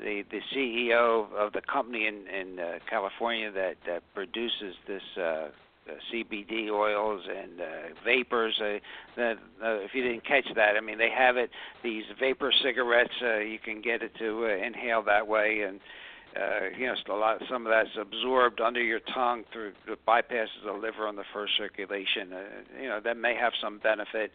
the 0.00 0.22
the 0.30 0.40
CEO 0.54 1.32
of 1.32 1.52
the 1.52 1.60
company 1.62 2.06
in 2.06 2.26
in 2.26 2.58
uh, 2.58 2.78
California 2.90 3.50
that 3.52 3.76
that 3.86 4.02
produces 4.14 4.74
this. 4.86 5.02
Uh, 5.16 5.48
CBD 6.12 6.70
oils 6.70 7.22
and 7.28 7.60
uh, 7.60 7.64
vapors. 8.04 8.58
Uh, 8.60 8.78
that, 9.16 9.36
uh, 9.62 9.74
if 9.80 9.90
you 9.94 10.02
didn't 10.02 10.26
catch 10.26 10.46
that, 10.54 10.76
I 10.76 10.80
mean, 10.80 10.98
they 10.98 11.10
have 11.10 11.36
it. 11.36 11.50
These 11.82 12.04
vapor 12.18 12.52
cigarettes, 12.62 13.14
uh, 13.22 13.38
you 13.38 13.58
can 13.58 13.80
get 13.82 14.02
it 14.02 14.12
to 14.18 14.46
uh, 14.46 14.66
inhale 14.66 15.02
that 15.02 15.26
way, 15.26 15.62
and 15.66 15.80
uh, 16.36 16.76
you 16.76 16.86
know, 16.86 16.94
a 17.08 17.12
lot. 17.12 17.38
Some 17.50 17.66
of 17.66 17.70
that's 17.70 17.96
absorbed 18.00 18.60
under 18.60 18.82
your 18.82 19.00
tongue 19.14 19.44
through 19.52 19.72
bypasses 20.06 20.64
the 20.64 20.72
liver 20.72 21.06
on 21.06 21.16
the 21.16 21.24
first 21.32 21.52
circulation. 21.56 22.32
Uh, 22.32 22.80
you 22.80 22.88
know, 22.88 23.00
that 23.04 23.16
may 23.16 23.36
have 23.36 23.52
some 23.62 23.78
benefit. 23.78 24.32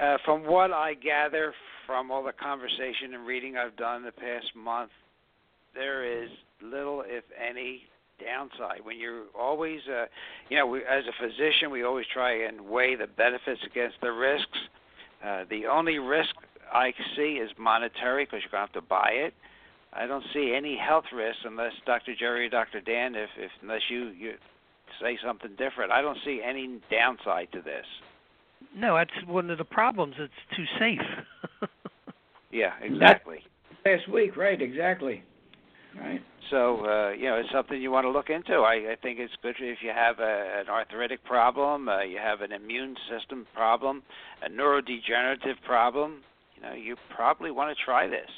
Uh, 0.00 0.18
from 0.24 0.44
what 0.46 0.72
I 0.72 0.94
gather 0.94 1.54
from 1.86 2.10
all 2.10 2.22
the 2.22 2.32
conversation 2.32 3.14
and 3.14 3.26
reading 3.26 3.56
I've 3.56 3.76
done 3.76 4.04
the 4.04 4.12
past 4.12 4.46
month, 4.54 4.90
there 5.74 6.22
is 6.22 6.30
little, 6.62 7.02
if 7.06 7.24
any, 7.36 7.82
downside. 8.24 8.84
When 8.84 8.98
you're 8.98 9.24
always, 9.38 9.80
uh, 9.88 10.06
you 10.48 10.56
know, 10.56 10.66
we, 10.66 10.80
as 10.80 11.04
a 11.06 11.22
physician, 11.22 11.70
we 11.70 11.82
always 11.82 12.06
try 12.12 12.46
and 12.46 12.60
weigh 12.60 12.94
the 12.96 13.06
benefits 13.06 13.60
against 13.64 13.96
the 14.02 14.12
risks. 14.12 14.58
Uh, 15.24 15.44
the 15.50 15.66
only 15.66 15.98
risk 15.98 16.34
I 16.72 16.92
see 17.16 17.40
is 17.42 17.50
monetary 17.58 18.24
because 18.24 18.40
you're 18.42 18.50
going 18.50 18.66
to 18.68 18.72
have 18.74 18.82
to 18.82 18.88
buy 18.88 19.10
it. 19.12 19.34
I 19.92 20.06
don't 20.06 20.24
see 20.32 20.54
any 20.56 20.76
health 20.78 21.06
risks 21.12 21.42
unless 21.44 21.72
Dr. 21.84 22.14
Jerry 22.18 22.46
or 22.46 22.50
Dr. 22.50 22.80
Dan, 22.80 23.14
if, 23.14 23.30
if 23.36 23.50
unless 23.60 23.82
you 23.90 24.08
you 24.10 24.34
say 25.00 25.18
something 25.24 25.50
different. 25.56 25.90
I 25.92 26.02
don't 26.02 26.18
see 26.24 26.40
any 26.44 26.78
downside 26.90 27.48
to 27.52 27.60
this. 27.62 27.86
no 28.76 28.96
that's 28.96 29.10
one 29.26 29.50
of 29.50 29.58
the 29.58 29.64
problems 29.64 30.14
it's 30.18 30.32
too 30.56 30.64
safe 30.78 31.00
Yeah, 32.50 32.72
exactly. 32.82 33.38
Last 33.84 34.08
week, 34.08 34.36
right? 34.36 34.60
Exactly. 34.60 35.22
Right. 35.98 36.20
So 36.50 36.84
uh, 36.84 37.10
you 37.10 37.24
know, 37.26 37.36
it's 37.36 37.50
something 37.52 37.80
you 37.80 37.90
want 37.90 38.04
to 38.04 38.10
look 38.10 38.30
into. 38.30 38.54
I, 38.54 38.92
I 38.92 38.96
think 39.00 39.18
it's 39.18 39.32
good 39.42 39.56
if 39.60 39.78
you 39.82 39.90
have 39.94 40.18
a, 40.18 40.60
an 40.60 40.68
arthritic 40.68 41.24
problem, 41.24 41.88
uh, 41.88 42.02
you 42.02 42.18
have 42.18 42.40
an 42.40 42.52
immune 42.52 42.96
system 43.10 43.46
problem, 43.54 44.02
a 44.44 44.50
neurodegenerative 44.50 45.60
problem. 45.66 46.22
You 46.56 46.62
know, 46.62 46.74
you 46.74 46.96
probably 47.14 47.50
want 47.50 47.76
to 47.76 47.84
try 47.84 48.06
this. 48.06 48.30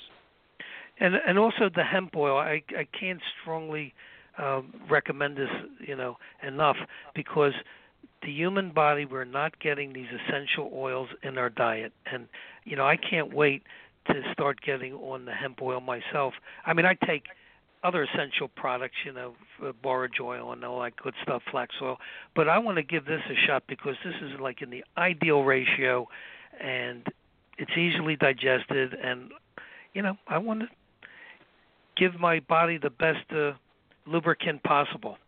and 1.01 1.15
and 1.27 1.39
also 1.39 1.69
the 1.75 1.83
hemp 1.85 2.15
oil 2.17 2.37
i 2.37 2.63
i 2.77 2.87
can't 2.99 3.21
strongly 3.41 3.95
um 4.39 4.73
recommend 4.91 5.37
this 5.37 5.49
you 5.81 5.97
know 5.97 6.17
enough 6.47 6.77
because 7.15 7.53
the 8.23 8.31
human 8.31 8.71
body 8.73 9.05
we're 9.05 9.25
not 9.25 9.59
getting 9.61 9.93
these 9.93 10.07
essential 10.27 10.71
oils 10.75 11.09
in 11.23 11.39
our 11.39 11.51
diet 11.51 11.93
and 12.13 12.27
you 12.65 12.77
know 12.77 12.87
i 12.87 12.97
can't 12.97 13.33
wait 13.35 13.63
to 14.07 14.15
start 14.33 14.61
getting 14.61 14.93
on 14.95 15.25
the 15.25 15.33
hemp 15.33 15.61
oil 15.63 15.81
myself 15.81 16.35
i 16.67 16.73
mean 16.73 16.87
i 16.87 16.95
take 17.07 17.25
other 17.85 18.05
essential 18.05 18.49
products 18.49 18.95
you 19.05 19.13
know 19.13 19.35
borage 19.83 20.21
oil 20.21 20.53
and 20.53 20.65
all 20.65 20.81
that 20.83 20.97
good 20.97 21.15
stuff 21.23 21.43
flax 21.51 21.75
oil. 21.83 21.99
But 22.35 22.49
i 22.49 22.59
want 22.59 22.77
to 22.77 22.83
give 22.83 23.05
this 23.05 23.23
a 23.31 23.47
shot 23.47 23.65
because 23.69 23.97
this 24.05 24.15
is 24.23 24.41
like 24.41 24.63
in 24.63 24.71
the 24.71 24.85
ideal 24.97 25.43
ratio 25.43 26.07
and 26.61 27.07
it's 27.59 27.77
easily 27.77 28.17
digested 28.17 28.95
and 28.95 29.31
you 29.95 30.03
know 30.03 30.17
i 30.29 30.39
want 30.39 30.61
to 30.61 30.69
give 31.97 32.19
my 32.19 32.41
body 32.41 32.79
the 32.79 32.91
best 32.91 33.31
uh, 33.33 33.53
lubricant 34.07 34.63
possible. 34.63 35.19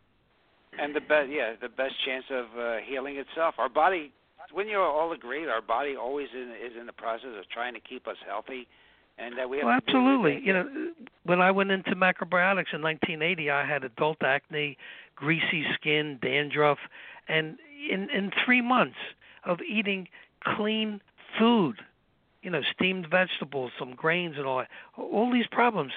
And 0.79 0.95
the 0.95 1.01
best 1.01 1.31
yeah 1.31 1.55
the 1.61 1.69
best 1.69 1.95
chance 2.05 2.25
of 2.31 2.47
uh, 2.59 2.77
healing 2.85 3.17
itself. 3.17 3.55
Our 3.59 3.69
body 3.69 4.13
when 4.53 4.69
you 4.69 4.79
all 4.79 5.13
agree 5.13 5.47
our 5.47 5.63
body 5.63 5.95
always 5.97 6.29
in, 6.35 6.51
is 6.51 6.73
in 6.79 6.87
the 6.87 6.93
process 6.93 7.31
of 7.39 7.49
trying 7.49 7.75
to 7.75 7.81
keep 7.81 8.09
us 8.09 8.17
healthy 8.27 8.67
and 9.19 9.39
that 9.39 9.49
we 9.49 9.59
have 9.59 9.67
well, 9.67 9.75
absolutely 9.75 10.41
you 10.45 10.53
know 10.53 10.67
when 11.25 11.41
i 11.41 11.51
went 11.51 11.71
into 11.71 11.95
macrobiotics 11.95 12.73
in 12.73 12.83
1980 12.83 13.51
i 13.51 13.65
had 13.67 13.85
adult 13.85 14.23
acne 14.23 14.77
greasy 15.17 15.65
skin 15.75 16.19
dandruff 16.21 16.79
and 17.29 17.57
in 17.91 18.09
in 18.11 18.31
3 18.45 18.61
months 18.61 18.97
of 19.45 19.59
eating 19.61 20.09
clean 20.43 21.01
food 21.39 21.77
you 22.43 22.51
know 22.51 22.63
steamed 22.75 23.07
vegetables 23.11 23.71
some 23.79 23.95
grains 23.95 24.37
and 24.37 24.47
all 24.47 24.59
that 24.59 24.69
all 24.97 25.31
these 25.33 25.47
problems 25.51 25.93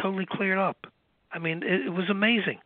totally 0.00 0.26
cleared 0.28 0.58
up 0.58 0.86
i 1.32 1.38
mean 1.38 1.62
it, 1.62 1.86
it 1.86 1.90
was 1.90 2.08
amazing 2.10 2.58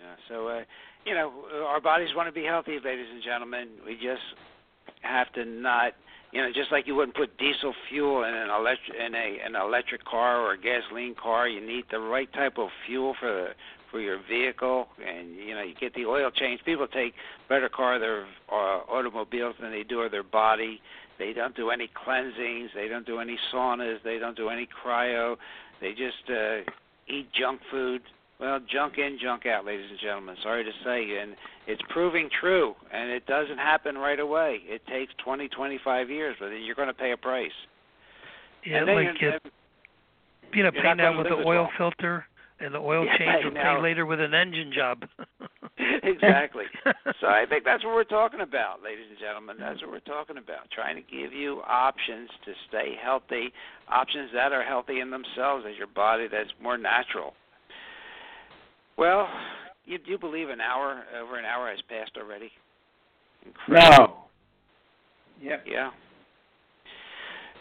Yeah. 0.00 0.14
so, 0.28 0.48
uh, 0.48 0.62
you 1.04 1.14
know, 1.14 1.32
our 1.66 1.80
bodies 1.80 2.08
want 2.14 2.28
to 2.28 2.32
be 2.32 2.44
healthy, 2.44 2.78
ladies 2.84 3.06
and 3.12 3.22
gentlemen. 3.22 3.68
We 3.86 3.94
just 3.94 4.22
have 5.02 5.32
to 5.34 5.44
not, 5.44 5.92
you 6.32 6.40
know, 6.40 6.50
just 6.54 6.70
like 6.70 6.86
you 6.86 6.94
wouldn't 6.94 7.16
put 7.16 7.36
diesel 7.38 7.74
fuel 7.88 8.24
in 8.24 8.34
an 8.34 8.50
electric 8.50 8.96
in 8.96 9.14
a 9.14 9.38
an 9.44 9.56
electric 9.56 10.04
car 10.04 10.40
or 10.40 10.52
a 10.52 10.58
gasoline 10.58 11.14
car. 11.14 11.48
You 11.48 11.60
need 11.60 11.84
the 11.90 11.98
right 11.98 12.32
type 12.32 12.58
of 12.58 12.68
fuel 12.86 13.14
for 13.18 13.32
the 13.32 13.48
for 13.90 14.00
your 14.00 14.20
vehicle, 14.28 14.86
and 15.04 15.34
you 15.34 15.54
know, 15.54 15.62
you 15.62 15.74
get 15.74 15.94
the 15.94 16.06
oil 16.06 16.30
change. 16.30 16.60
People 16.64 16.86
take 16.86 17.14
better 17.48 17.68
care 17.68 17.94
of 17.94 18.00
their 18.00 18.26
uh, 18.50 18.80
automobiles 18.88 19.56
than 19.60 19.72
they 19.72 19.82
do 19.82 20.00
of 20.00 20.12
their 20.12 20.22
body. 20.22 20.80
They 21.18 21.32
don't 21.32 21.54
do 21.56 21.70
any 21.70 21.90
cleansings. 21.92 22.70
They 22.74 22.88
don't 22.88 23.04
do 23.04 23.18
any 23.18 23.38
saunas. 23.52 24.02
They 24.04 24.18
don't 24.18 24.36
do 24.36 24.48
any 24.48 24.66
cryo. 24.66 25.36
They 25.80 25.90
just 25.90 26.30
uh, 26.30 26.70
eat 27.08 27.28
junk 27.32 27.60
food 27.70 28.02
well, 28.40 28.58
junk 28.70 28.98
in, 28.98 29.18
junk 29.20 29.46
out, 29.46 29.64
ladies 29.64 29.86
and 29.90 29.98
gentlemen. 30.00 30.36
Sorry 30.42 30.64
to 30.64 30.70
say, 30.84 31.18
and 31.20 31.36
it's 31.66 31.82
proving 31.90 32.28
true, 32.40 32.74
and 32.92 33.10
it 33.10 33.26
doesn't 33.26 33.58
happen 33.58 33.98
right 33.98 34.18
away. 34.18 34.60
It 34.64 34.86
takes 34.86 35.12
twenty, 35.22 35.48
twenty-five 35.48 36.08
years, 36.08 36.36
but 36.40 36.46
you're 36.46 36.74
going 36.74 36.88
to 36.88 36.94
pay 36.94 37.12
a 37.12 37.16
price. 37.16 37.50
Yeah, 38.64 38.84
like 38.84 39.20
you, 39.20 39.32
you 40.54 40.62
know, 40.62 40.70
pay 40.70 40.94
now 40.94 41.16
with 41.16 41.28
the 41.28 41.34
oil 41.34 41.44
well. 41.44 41.70
filter 41.76 42.26
and 42.60 42.74
the 42.74 42.78
oil 42.78 43.04
yeah, 43.06 43.18
change, 43.18 43.44
or 43.44 43.50
pay 43.50 43.80
later 43.80 44.06
with 44.06 44.20
an 44.20 44.34
engine 44.34 44.72
job. 44.74 45.04
exactly. 46.02 46.64
so 47.20 47.26
I 47.26 47.44
think 47.48 47.64
that's 47.64 47.84
what 47.84 47.94
we're 47.94 48.04
talking 48.04 48.40
about, 48.40 48.82
ladies 48.82 49.06
and 49.08 49.18
gentlemen. 49.18 49.56
That's 49.58 49.80
what 49.82 49.90
we're 49.90 50.00
talking 50.00 50.36
about. 50.36 50.70
Trying 50.70 50.96
to 50.96 51.02
give 51.02 51.32
you 51.32 51.62
options 51.66 52.28
to 52.44 52.52
stay 52.68 52.96
healthy, 53.02 53.52
options 53.88 54.30
that 54.34 54.52
are 54.52 54.62
healthy 54.62 55.00
in 55.00 55.10
themselves 55.10 55.64
as 55.68 55.76
your 55.78 55.86
body 55.86 56.28
that's 56.30 56.50
more 56.62 56.76
natural. 56.76 57.34
Well, 59.00 59.26
you 59.86 59.96
do 59.96 60.10
you 60.10 60.18
believe 60.18 60.50
an 60.50 60.60
hour 60.60 61.04
over 61.18 61.38
an 61.38 61.46
hour 61.46 61.70
has 61.70 61.80
passed 61.88 62.18
already? 62.18 62.50
Incredible. 63.46 64.14
No. 65.40 65.48
Yep. 65.48 65.64
Yeah. 65.66 65.90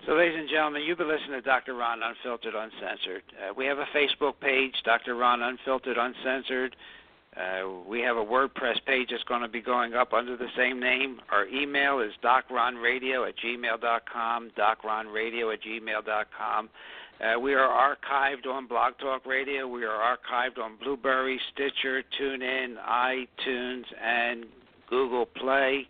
So, 0.05 0.15
ladies 0.15 0.35
and 0.37 0.49
gentlemen, 0.49 0.81
you've 0.83 0.97
been 0.97 1.07
listening 1.07 1.39
to 1.39 1.41
Dr. 1.41 1.75
Ron 1.75 1.99
Unfiltered, 2.03 2.55
Uncensored. 2.55 3.23
Uh, 3.31 3.53
we 3.55 3.65
have 3.65 3.77
a 3.77 3.85
Facebook 3.95 4.33
page, 4.41 4.73
Dr. 4.83 5.15
Ron 5.15 5.41
Unfiltered, 5.41 5.97
Uncensored. 5.97 6.75
Uh, 7.37 7.69
we 7.87 8.01
have 8.01 8.17
a 8.17 8.25
WordPress 8.25 8.83
page 8.85 9.09
that's 9.11 9.23
going 9.23 9.41
to 9.41 9.47
be 9.47 9.61
going 9.61 9.93
up 9.93 10.11
under 10.11 10.35
the 10.35 10.47
same 10.57 10.77
name. 10.77 11.21
Our 11.31 11.47
email 11.47 12.01
is 12.01 12.11
docronradio 12.21 13.29
at 13.29 13.35
gmail.com, 13.37 14.51
docronradio 14.57 15.53
at 15.53 15.61
gmail.com. 15.61 16.69
Uh, 17.19 17.37
we 17.37 17.53
are 17.53 17.67
archived 17.67 18.47
on 18.47 18.65
Blog 18.65 18.93
Talk 18.97 19.25
Radio. 19.25 19.67
We 19.67 19.83
are 19.83 20.17
archived 20.17 20.57
on 20.57 20.77
Blubrry, 20.81 21.37
Stitcher, 21.51 22.01
TuneIn, 22.17 22.75
iTunes, 22.81 23.83
and 24.01 24.45
Google 24.89 25.25
Play. 25.25 25.85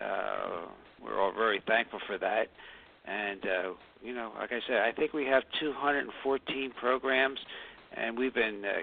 Uh, 0.00 0.62
we're 1.04 1.20
all 1.20 1.32
very 1.32 1.60
thankful 1.66 1.98
for 2.06 2.16
that. 2.16 2.48
And, 3.04 3.44
uh, 3.44 3.72
you 4.02 4.14
know, 4.14 4.32
like 4.38 4.50
I 4.50 4.60
said, 4.66 4.78
I 4.78 4.92
think 4.92 5.12
we 5.12 5.26
have 5.26 5.42
214 5.60 6.72
programs, 6.80 7.38
and 7.94 8.16
we've 8.16 8.32
been, 8.32 8.64
uh, 8.64 8.78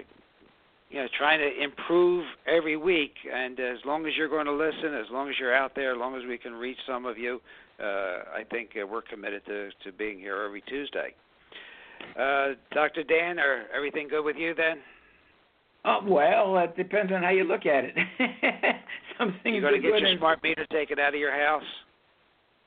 you 0.90 1.00
know, 1.00 1.08
trying 1.18 1.40
to 1.40 1.60
improve 1.60 2.24
every 2.46 2.76
week. 2.76 3.14
And 3.32 3.58
as 3.58 3.78
long 3.84 4.06
as 4.06 4.12
you're 4.16 4.28
going 4.28 4.46
to 4.46 4.52
listen, 4.52 4.94
as 4.94 5.10
long 5.10 5.28
as 5.28 5.34
you're 5.40 5.54
out 5.54 5.74
there, 5.74 5.94
as 5.94 5.98
long 5.98 6.14
as 6.14 6.22
we 6.24 6.38
can 6.38 6.52
reach 6.52 6.78
some 6.86 7.04
of 7.04 7.18
you, 7.18 7.40
uh, 7.82 8.30
I 8.32 8.44
think 8.48 8.70
uh, 8.80 8.86
we're 8.86 9.02
committed 9.02 9.44
to, 9.46 9.70
to 9.82 9.90
being 9.90 10.20
here 10.20 10.40
every 10.44 10.60
Tuesday. 10.60 11.16
Uh, 12.18 12.54
Dr. 12.72 13.02
Dan, 13.04 13.38
are 13.38 13.64
everything 13.74 14.08
good 14.08 14.24
with 14.24 14.36
you 14.36 14.54
then? 14.54 14.78
Oh, 15.84 16.00
well, 16.06 16.58
it 16.58 16.76
depends 16.76 17.10
on 17.12 17.22
how 17.22 17.30
you 17.30 17.44
look 17.44 17.64
at 17.66 17.84
it. 17.84 17.94
Some 19.18 19.34
things 19.42 19.54
you 19.56 19.60
going 19.60 19.74
to 19.74 19.80
get 19.80 19.98
your 20.00 20.08
and- 20.10 20.18
smart 20.18 20.42
meter 20.42 20.66
taken 20.70 20.98
out 20.98 21.14
of 21.14 21.20
your 21.20 21.32
house? 21.32 21.62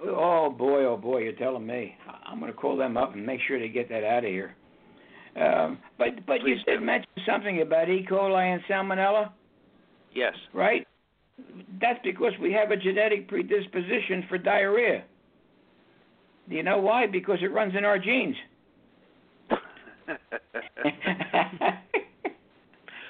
Oh 0.06 0.50
boy, 0.50 0.84
oh 0.86 0.98
boy, 0.98 1.20
you're 1.20 1.32
telling 1.34 1.66
me. 1.66 1.96
I'm 2.26 2.40
going 2.40 2.52
to 2.52 2.58
call 2.58 2.76
them 2.76 2.98
up 2.98 3.14
and 3.14 3.26
make 3.26 3.40
sure 3.48 3.60
they 3.60 3.70
get 3.70 3.88
that 3.90 4.04
out 4.04 4.26
of 4.26 4.30
here. 4.30 4.56
Um, 5.40 5.78
but 5.98 6.26
but 6.28 6.42
you 6.46 6.56
did 6.66 6.82
mention 6.82 7.08
something 7.26 7.62
about 7.62 7.90
E. 7.90 8.06
coli 8.10 8.54
and 8.54 8.62
salmonella, 8.70 9.32
Yes. 10.14 10.34
right? 10.54 10.86
That's 11.80 12.00
because 12.04 12.34
we 12.42 12.52
have 12.54 12.72
a 12.72 12.76
genetic 12.78 13.28
predisposition 13.28 14.26
for 14.28 14.38
diarrhea. 14.38 15.04
Do 16.50 16.56
you 16.56 16.64
know 16.64 16.80
why? 16.80 17.08
Because 17.08 17.40
it 17.42 17.52
runs 17.54 17.74
in 17.76 17.86
our 17.86 17.98
genes. 17.98 18.36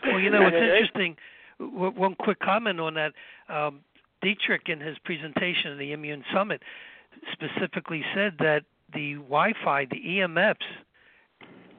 Well, 0.06 0.20
you 0.20 0.30
know, 0.30 0.46
it's 0.46 0.56
interesting. 0.56 1.16
One 1.60 2.16
quick 2.16 2.40
comment 2.40 2.78
on 2.80 2.94
that. 2.96 3.14
Um, 3.48 3.80
Dietrich, 4.22 4.68
in 4.68 4.82
his 4.82 4.98
presentation 5.06 5.72
at 5.72 5.78
the 5.78 5.94
Immune 5.94 6.26
Summit, 6.34 6.62
specifically 7.32 8.04
said 8.14 8.34
that 8.40 8.64
the 8.94 9.14
Wi-Fi, 9.14 9.86
the 9.86 9.96
EMFs, 9.96 10.56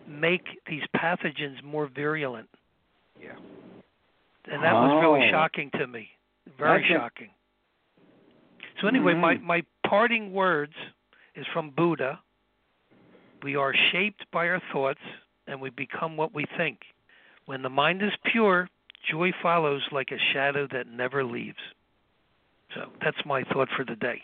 make 0.09 0.43
these 0.69 0.83
pathogens 0.97 1.63
more 1.63 1.87
virulent, 1.95 2.49
yeah. 3.23 3.33
and 4.51 4.63
that 4.63 4.73
was 4.73 5.03
really 5.03 5.29
Oh. 5.29 5.31
shocking 5.31 5.71
to 5.73 5.87
me. 5.87 6.11
Very 6.59 6.81
That's 6.81 6.93
shocking. 7.01 7.31
So 8.81 8.89
anyway, 8.89 9.15
my 9.15 9.37
Mhm. 9.37 9.43
my 9.43 9.65
parting 9.87 10.33
words 10.33 10.75
is 11.35 11.47
from 11.49 11.71
Buddha. 11.71 12.21
We 13.43 13.55
are 13.57 13.75
shaped 13.75 14.31
by 14.31 14.49
our 14.49 14.61
thoughts, 14.73 15.01
and 15.47 15.61
we 15.61 15.71
become 15.71 16.17
what 16.17 16.35
we 16.35 16.45
think. 16.57 16.81
When 17.47 17.63
the 17.63 17.69
mind 17.69 18.03
is 18.03 18.13
pure, 18.33 18.69
joy 19.11 19.33
follows 19.43 19.83
like 19.93 20.11
a 20.11 20.19
shadow 20.33 20.67
that 20.73 20.87
never 20.87 21.25
leaves. 21.25 21.59
So 22.75 22.91
that's 23.03 23.19
my 23.27 23.45
thought 23.45 23.69
for 23.77 23.85
the 23.85 23.97
day. 23.97 24.23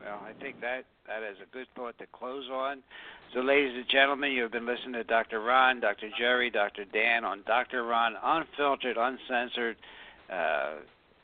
Well, 0.00 0.20
I 0.22 0.32
think 0.40 0.60
that 0.60 0.84
that 1.06 1.22
is 1.22 1.36
a 1.42 1.52
good 1.52 1.66
thought 1.74 1.98
to 1.98 2.06
close 2.12 2.48
on. 2.50 2.82
So, 3.34 3.40
ladies 3.40 3.72
and 3.74 3.86
gentlemen, 3.90 4.32
you 4.32 4.42
have 4.42 4.52
been 4.52 4.66
listening 4.66 4.94
to 4.94 5.04
Dr. 5.04 5.40
Ron, 5.40 5.80
Dr. 5.80 6.10
Jerry, 6.18 6.50
Dr. 6.50 6.84
Dan 6.84 7.24
on 7.24 7.42
Dr. 7.46 7.84
Ron, 7.84 8.14
unfiltered, 8.22 8.96
uncensored, 8.96 9.76
uh, 10.32 10.74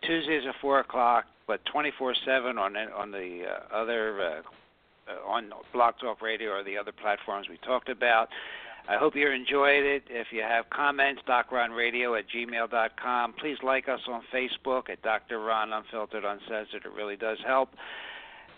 Tuesdays 0.02 0.42
at 0.48 0.54
four 0.60 0.80
o'clock, 0.80 1.26
but 1.46 1.60
24/7 1.72 2.58
on 2.58 2.76
on 2.76 3.10
the 3.10 3.44
uh, 3.46 3.74
other 3.74 4.20
uh, 4.20 4.42
uh, 5.08 5.28
on 5.28 5.50
Blog 5.72 5.94
Talk 6.00 6.22
Radio 6.22 6.50
or 6.50 6.64
the 6.64 6.76
other 6.76 6.92
platforms 6.92 7.48
we 7.48 7.58
talked 7.58 7.88
about. 7.88 8.28
I 8.88 8.96
hope 8.96 9.14
you 9.14 9.30
enjoyed 9.30 9.84
it. 9.84 10.04
If 10.10 10.28
you 10.32 10.42
have 10.42 10.68
comments, 10.70 11.22
docronradio 11.28 12.18
at 12.18 12.24
gmail.com. 12.28 13.34
Please 13.34 13.58
like 13.62 13.88
us 13.88 14.00
on 14.08 14.22
Facebook 14.34 14.90
at 14.90 15.00
Dr. 15.02 15.38
Ron 15.38 15.72
Unfiltered 15.72 16.24
Uncensored. 16.24 16.84
It 16.84 16.92
really 16.96 17.16
does 17.16 17.38
help. 17.46 17.70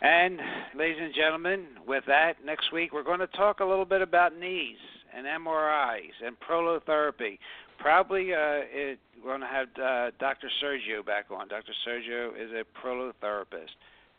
And, 0.00 0.40
ladies 0.76 0.98
and 1.00 1.14
gentlemen, 1.14 1.66
with 1.86 2.04
that, 2.06 2.44
next 2.44 2.72
week 2.72 2.92
we're 2.92 3.04
going 3.04 3.20
to 3.20 3.26
talk 3.28 3.60
a 3.60 3.64
little 3.64 3.84
bit 3.84 4.02
about 4.02 4.36
knees 4.38 4.78
and 5.14 5.26
MRIs 5.26 6.12
and 6.24 6.36
prolotherapy. 6.40 7.38
Probably 7.78 8.32
uh, 8.32 8.64
it, 8.72 8.98
we're 9.22 9.30
going 9.30 9.40
to 9.40 9.46
have 9.46 9.68
uh, 9.82 10.10
Dr. 10.18 10.48
Sergio 10.62 11.04
back 11.04 11.26
on. 11.30 11.48
Dr. 11.48 11.72
Sergio 11.86 12.30
is 12.30 12.50
a 12.52 12.64
prolotherapist. 12.86 13.76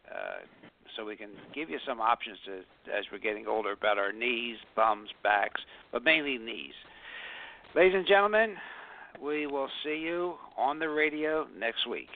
Uh, 0.10 0.68
so 0.96 1.06
we 1.06 1.16
can 1.16 1.30
give 1.54 1.70
you 1.70 1.80
some 1.88 2.00
options 2.00 2.38
to, 2.46 2.60
as 2.92 3.06
we're 3.12 3.20
getting 3.20 3.48
older 3.48 3.72
about 3.72 3.98
our 3.98 4.12
knees, 4.12 4.58
thumbs, 4.76 5.10
backs, 5.24 5.62
but 5.92 6.04
mainly 6.04 6.38
knees. 6.38 6.74
Ladies 7.76 7.96
and 7.96 8.08
gentlemen, 8.08 8.56
we 9.22 9.48
will 9.48 9.70
see 9.84 9.98
you 9.98 10.36
on 10.58 10.80
the 10.80 10.90
radio 10.90 11.48
next 11.58 11.88
week. 11.90 12.10